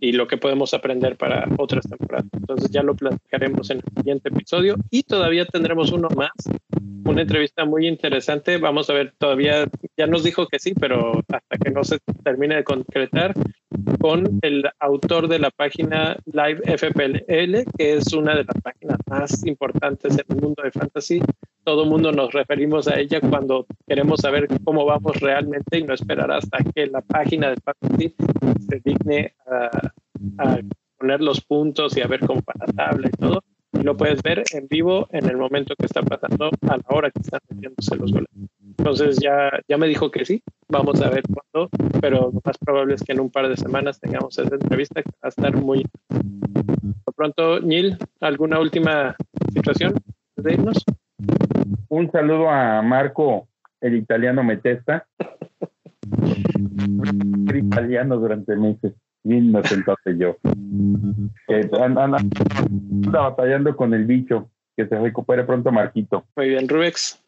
y 0.00 0.12
lo 0.12 0.28
que 0.28 0.36
podemos 0.36 0.74
aprender 0.74 1.16
para 1.16 1.48
otras 1.58 1.88
temporadas. 1.88 2.28
Entonces 2.32 2.70
ya 2.70 2.82
lo 2.82 2.94
platicaremos 2.94 3.70
en 3.70 3.78
el 3.78 3.84
siguiente 3.96 4.28
episodio 4.28 4.76
y 4.90 5.02
todavía 5.02 5.44
tendremos 5.46 5.92
uno 5.92 6.08
más 6.16 6.30
una 7.08 7.22
entrevista 7.22 7.64
muy 7.64 7.86
interesante. 7.86 8.58
Vamos 8.58 8.90
a 8.90 8.92
ver, 8.92 9.14
todavía 9.18 9.66
ya 9.96 10.06
nos 10.06 10.22
dijo 10.22 10.46
que 10.46 10.58
sí, 10.58 10.74
pero 10.74 11.22
hasta 11.28 11.58
que 11.58 11.70
no 11.70 11.82
se 11.84 11.98
termine 12.22 12.56
de 12.56 12.64
concretar, 12.64 13.34
con 14.00 14.38
el 14.42 14.64
autor 14.80 15.28
de 15.28 15.38
la 15.38 15.50
página 15.50 16.16
Live 16.26 16.60
FPL, 16.78 17.70
que 17.76 17.94
es 17.94 18.12
una 18.12 18.36
de 18.36 18.44
las 18.44 18.62
páginas 18.62 18.98
más 19.06 19.46
importantes 19.46 20.14
en 20.14 20.24
el 20.28 20.42
mundo 20.42 20.62
de 20.62 20.70
fantasy. 20.70 21.20
Todo 21.64 21.84
el 21.84 21.90
mundo 21.90 22.12
nos 22.12 22.32
referimos 22.32 22.88
a 22.88 22.98
ella 22.98 23.20
cuando 23.20 23.66
queremos 23.86 24.20
saber 24.20 24.48
cómo 24.64 24.84
vamos 24.84 25.20
realmente 25.20 25.78
y 25.78 25.84
no 25.84 25.94
esperar 25.94 26.30
hasta 26.30 26.58
que 26.74 26.86
la 26.86 27.00
página 27.02 27.50
de 27.50 27.56
fantasy 27.56 28.14
se 28.68 28.80
digne 28.84 29.34
a, 29.46 29.92
a 30.38 30.58
poner 30.98 31.20
los 31.20 31.40
puntos 31.42 31.96
y 31.96 32.00
a 32.00 32.06
ver 32.06 32.20
cómo 32.20 32.42
para 32.42 32.66
la 32.66 32.72
tabla 32.72 33.08
y 33.08 33.16
todo 33.16 33.42
lo 33.82 33.96
puedes 33.96 34.22
ver 34.22 34.42
en 34.52 34.66
vivo 34.68 35.08
en 35.10 35.28
el 35.28 35.36
momento 35.36 35.74
que 35.76 35.86
está 35.86 36.02
pasando, 36.02 36.50
a 36.68 36.76
la 36.76 36.84
hora 36.88 37.10
que 37.10 37.20
están 37.20 37.40
metiéndose 37.48 37.96
los 37.96 38.12
goles. 38.12 38.28
Entonces 38.76 39.18
ya, 39.20 39.50
ya 39.68 39.76
me 39.76 39.86
dijo 39.86 40.10
que 40.10 40.24
sí, 40.24 40.42
vamos 40.68 41.00
a 41.02 41.10
ver 41.10 41.22
cuándo, 41.22 41.70
pero 42.00 42.30
lo 42.32 42.40
más 42.44 42.58
probable 42.58 42.94
es 42.94 43.02
que 43.02 43.12
en 43.12 43.20
un 43.20 43.30
par 43.30 43.48
de 43.48 43.56
semanas 43.56 44.00
tengamos 44.00 44.38
esa 44.38 44.54
entrevista 44.54 45.02
que 45.02 45.10
va 45.10 45.18
a 45.22 45.28
estar 45.28 45.56
muy... 45.56 45.84
Por 47.04 47.14
pronto, 47.14 47.60
Neil, 47.60 47.96
¿alguna 48.20 48.60
última 48.60 49.16
situación 49.52 49.94
de 50.36 50.52
irnos? 50.52 50.84
Un 51.88 52.10
saludo 52.10 52.48
a 52.48 52.82
Marco, 52.82 53.48
el 53.80 53.96
italiano 53.96 54.44
Metesta. 54.44 55.06
el 57.48 57.56
italiano 57.56 58.16
durante 58.16 58.56
meses 58.56 58.94
bien 59.28 59.54
entonces 59.54 60.16
yo. 60.18 60.36
Que 61.46 61.68
anda, 61.80 62.04
anda, 62.04 62.18
batallando 63.20 63.76
con 63.76 63.94
el 63.94 64.04
bicho. 64.04 64.50
Que 64.76 64.86
se 64.86 64.98
recupere 64.98 65.44
pronto 65.44 65.72
Marquito. 65.72 66.24
Muy 66.36 66.50
bien, 66.50 66.68
Rubex. 66.68 67.20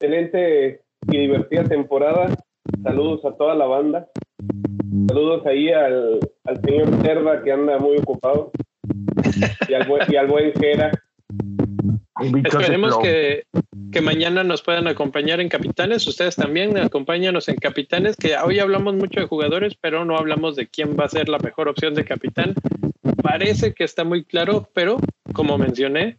Excelente 0.00 0.82
y 1.08 1.18
divertida 1.18 1.64
temporada. 1.64 2.28
Saludos 2.82 3.24
a 3.24 3.32
toda 3.36 3.54
la 3.54 3.66
banda. 3.66 4.08
Saludos 5.08 5.44
ahí 5.46 5.70
al, 5.70 6.20
al 6.44 6.60
señor 6.62 7.02
Cerda 7.02 7.42
que 7.42 7.52
anda 7.52 7.78
muy 7.78 7.96
ocupado. 7.98 8.52
Y 9.68 9.74
al, 9.74 9.88
buen, 9.88 10.02
y 10.08 10.16
al 10.16 10.26
buen 10.28 10.52
Jera 10.54 10.92
Esperemos 12.44 12.98
que, 12.98 13.44
que, 13.90 14.00
mañana 14.00 14.44
nos 14.44 14.62
puedan 14.62 14.86
acompañar 14.86 15.40
en 15.40 15.48
Capitanes. 15.48 16.06
Ustedes 16.06 16.36
también 16.36 16.78
acompáñanos 16.78 17.48
en 17.48 17.56
Capitanes, 17.56 18.16
que 18.16 18.36
hoy 18.36 18.60
hablamos 18.60 18.94
mucho 18.94 19.20
de 19.20 19.26
jugadores, 19.26 19.74
pero 19.80 20.04
no 20.04 20.16
hablamos 20.16 20.54
de 20.54 20.68
quién 20.68 20.96
va 20.96 21.06
a 21.06 21.08
ser 21.08 21.28
la 21.28 21.38
mejor 21.38 21.68
opción 21.68 21.94
de 21.94 22.04
capitán. 22.04 22.54
Parece 23.22 23.74
que 23.74 23.84
está 23.84 24.04
muy 24.04 24.24
claro, 24.24 24.68
pero 24.74 24.98
como 25.32 25.58
mencioné, 25.58 26.18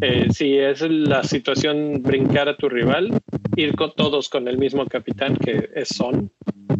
eh, 0.00 0.28
si 0.30 0.56
es 0.56 0.80
la 0.82 1.22
situación 1.22 2.02
brincar 2.02 2.48
a 2.48 2.56
tu 2.56 2.68
rival, 2.68 3.12
ir 3.56 3.74
con 3.74 3.92
todos 3.94 4.28
con 4.28 4.48
el 4.48 4.56
mismo 4.56 4.86
capitán 4.86 5.36
que 5.36 5.68
es 5.74 5.88
Son, 5.88 6.30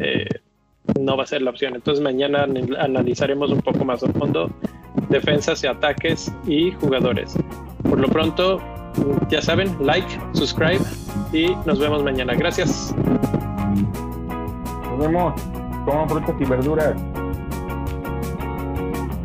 eh, 0.00 0.28
no 0.98 1.16
va 1.16 1.24
a 1.24 1.26
ser 1.26 1.42
la 1.42 1.50
opción. 1.50 1.74
Entonces 1.74 2.02
mañana 2.02 2.46
analizaremos 2.78 3.50
un 3.50 3.60
poco 3.60 3.84
más 3.84 4.02
a 4.02 4.12
fondo 4.12 4.50
defensas 5.10 5.62
y 5.62 5.66
ataques 5.66 6.32
y 6.46 6.70
jugadores. 6.72 7.36
Por 7.88 8.00
lo 8.00 8.08
pronto, 8.08 8.60
ya 9.28 9.40
saben, 9.42 9.76
like, 9.80 10.08
subscribe 10.32 10.80
y 11.32 11.54
nos 11.66 11.78
vemos 11.78 12.02
mañana. 12.02 12.34
Gracias. 12.34 12.94
Nos 14.90 14.98
vemos. 14.98 15.34
Frutas 16.08 16.34
y 16.40 16.44
verduras. 16.44 16.94